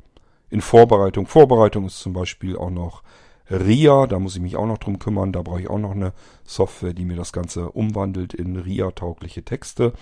in 0.51 0.61
Vorbereitung. 0.61 1.26
Vorbereitung 1.26 1.86
ist 1.86 1.99
zum 1.99 2.12
Beispiel 2.12 2.57
auch 2.57 2.70
noch 2.70 3.03
RIA, 3.51 4.07
da 4.07 4.18
muss 4.18 4.36
ich 4.36 4.43
mich 4.43 4.57
auch 4.57 4.66
noch 4.66 4.78
drum 4.78 4.99
kümmern. 4.99 5.32
Da 5.32 5.43
brauche 5.43 5.61
ich 5.61 5.70
auch 5.70 5.78
noch 5.78 5.93
eine 5.93 6.12
Software, 6.45 6.95
die 6.95 7.05
mir 7.05 7.16
das 7.16 7.32
Ganze 7.32 7.70
umwandelt 7.70 8.34
in 8.34 8.57
RIA-taugliche 8.57 9.43
Texte. 9.43 9.93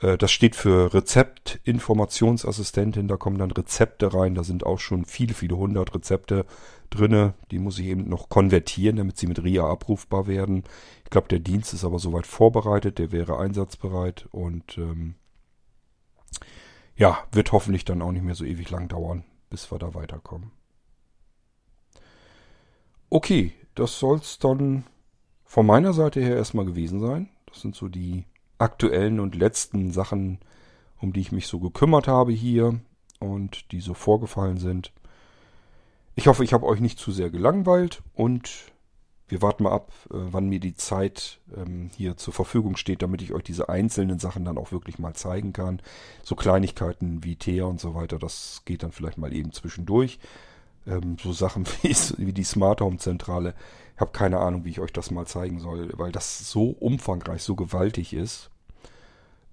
Äh, 0.00 0.18
das 0.18 0.30
steht 0.30 0.54
für 0.56 0.92
Rezeptinformationsassistentin. 0.94 3.08
Da 3.08 3.16
kommen 3.16 3.38
dann 3.38 3.50
Rezepte 3.50 4.14
rein. 4.14 4.34
Da 4.34 4.44
sind 4.44 4.66
auch 4.66 4.78
schon 4.78 5.04
viele, 5.04 5.34
viele 5.34 5.56
hundert 5.56 5.94
Rezepte 5.94 6.46
drinne. 6.90 7.34
Die 7.50 7.58
muss 7.58 7.78
ich 7.78 7.86
eben 7.86 8.08
noch 8.08 8.28
konvertieren, 8.28 8.96
damit 8.96 9.16
sie 9.18 9.26
mit 9.26 9.42
RIA 9.42 9.68
abrufbar 9.68 10.26
werden. 10.26 10.64
Ich 11.04 11.10
glaube, 11.10 11.28
der 11.28 11.40
Dienst 11.40 11.74
ist 11.74 11.84
aber 11.84 11.98
soweit 11.98 12.26
vorbereitet. 12.26 12.98
Der 12.98 13.12
wäre 13.12 13.38
einsatzbereit 13.38 14.26
und 14.30 14.78
ähm, 14.78 15.14
ja, 16.96 17.18
wird 17.32 17.52
hoffentlich 17.52 17.84
dann 17.84 18.02
auch 18.02 18.12
nicht 18.12 18.24
mehr 18.24 18.34
so 18.34 18.44
ewig 18.44 18.70
lang 18.70 18.88
dauern, 18.88 19.24
bis 19.50 19.70
wir 19.70 19.78
da 19.78 19.94
weiterkommen. 19.94 20.50
Okay, 23.10 23.52
das 23.74 23.98
soll's 23.98 24.38
dann 24.38 24.84
von 25.44 25.64
meiner 25.64 25.94
Seite 25.94 26.20
her 26.20 26.36
erstmal 26.36 26.66
gewesen 26.66 27.00
sein. 27.00 27.30
Das 27.46 27.62
sind 27.62 27.74
so 27.74 27.88
die 27.88 28.26
aktuellen 28.58 29.20
und 29.20 29.34
letzten 29.34 29.92
Sachen, 29.92 30.38
um 31.00 31.12
die 31.12 31.20
ich 31.20 31.32
mich 31.32 31.46
so 31.46 31.60
gekümmert 31.60 32.08
habe 32.08 32.32
hier 32.32 32.80
und 33.20 33.72
die 33.72 33.80
so 33.80 33.94
vorgefallen 33.94 34.58
sind. 34.58 34.92
Ich 36.14 36.26
hoffe, 36.26 36.44
ich 36.44 36.52
habe 36.52 36.66
euch 36.66 36.80
nicht 36.80 36.98
zu 36.98 37.12
sehr 37.12 37.30
gelangweilt 37.30 38.02
und 38.14 38.72
wir 39.28 39.42
warten 39.42 39.64
mal 39.64 39.72
ab, 39.72 39.92
äh, 40.06 40.14
wann 40.14 40.48
mir 40.48 40.58
die 40.58 40.74
Zeit 40.74 41.38
ähm, 41.56 41.90
hier 41.96 42.16
zur 42.16 42.32
Verfügung 42.32 42.76
steht, 42.76 43.02
damit 43.02 43.22
ich 43.22 43.32
euch 43.32 43.42
diese 43.42 43.68
einzelnen 43.68 44.18
Sachen 44.18 44.44
dann 44.44 44.58
auch 44.58 44.72
wirklich 44.72 44.98
mal 44.98 45.14
zeigen 45.14 45.52
kann. 45.52 45.80
So 46.24 46.34
Kleinigkeiten 46.34 47.22
wie 47.22 47.36
Thea 47.36 47.64
und 47.64 47.78
so 47.78 47.94
weiter, 47.94 48.18
das 48.18 48.62
geht 48.64 48.82
dann 48.82 48.92
vielleicht 48.92 49.18
mal 49.18 49.34
eben 49.34 49.52
zwischendurch. 49.52 50.18
Ähm, 50.86 51.18
so 51.22 51.32
Sachen 51.32 51.66
wie 51.82 52.32
die 52.32 52.44
Smart 52.44 52.80
Home 52.80 52.96
Zentrale, 52.96 53.54
ich 53.98 54.00
habe 54.00 54.12
keine 54.12 54.38
Ahnung, 54.38 54.64
wie 54.64 54.70
ich 54.70 54.78
euch 54.78 54.92
das 54.92 55.10
mal 55.10 55.26
zeigen 55.26 55.58
soll, 55.58 55.90
weil 55.98 56.12
das 56.12 56.48
so 56.48 56.68
umfangreich, 56.70 57.42
so 57.42 57.56
gewaltig 57.56 58.12
ist. 58.12 58.48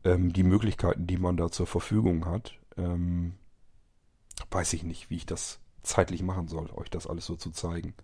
Ähm, 0.04 0.34
die 0.34 0.44
Möglichkeiten, 0.44 1.08
die 1.08 1.18
man 1.18 1.36
da 1.36 1.50
zur 1.50 1.66
Verfügung 1.66 2.28
hat, 2.28 2.54
ähm, 2.78 3.34
weiß 4.52 4.74
ich 4.74 4.84
nicht, 4.84 5.10
wie 5.10 5.16
ich 5.16 5.26
das 5.26 5.58
zeitlich 5.82 6.22
machen 6.22 6.48
soll, 6.48 6.70
euch 6.76 6.92
das 6.92 7.08
alles 7.08 7.26
so 7.26 7.36
zu 7.36 7.50
zeigen. 7.50 7.96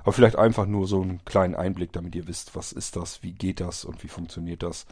Aber 0.00 0.14
vielleicht 0.14 0.36
einfach 0.36 0.64
nur 0.64 0.86
so 0.86 1.02
einen 1.02 1.22
kleinen 1.26 1.54
Einblick, 1.54 1.92
damit 1.92 2.14
ihr 2.14 2.26
wisst, 2.26 2.56
was 2.56 2.72
ist 2.72 2.96
das, 2.96 3.22
wie 3.22 3.32
geht 3.32 3.60
das 3.60 3.84
und 3.84 4.02
wie 4.02 4.08
funktioniert 4.08 4.62
das. 4.62 4.86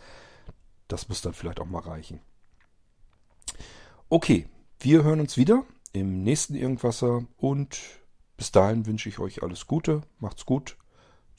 Das 0.87 1.09
muss 1.09 1.23
dann 1.23 1.33
vielleicht 1.33 1.61
auch 1.61 1.67
mal 1.67 1.81
reichen. 1.81 2.21
Okay, 4.11 4.51
wir 4.79 5.03
hören 5.03 5.21
uns 5.21 5.39
wieder 5.39 5.65
im 5.95 6.25
nächsten 6.25 6.57
Irgendwasser 6.57 7.25
und 7.39 7.81
bis 8.37 8.53
dahin 8.53 8.85
wünsche 8.85 9.09
ich 9.09 9.19
euch 9.19 9.43
alles 9.43 9.67
Gute, 9.67 10.03
macht's 10.19 10.45
gut 10.45 10.77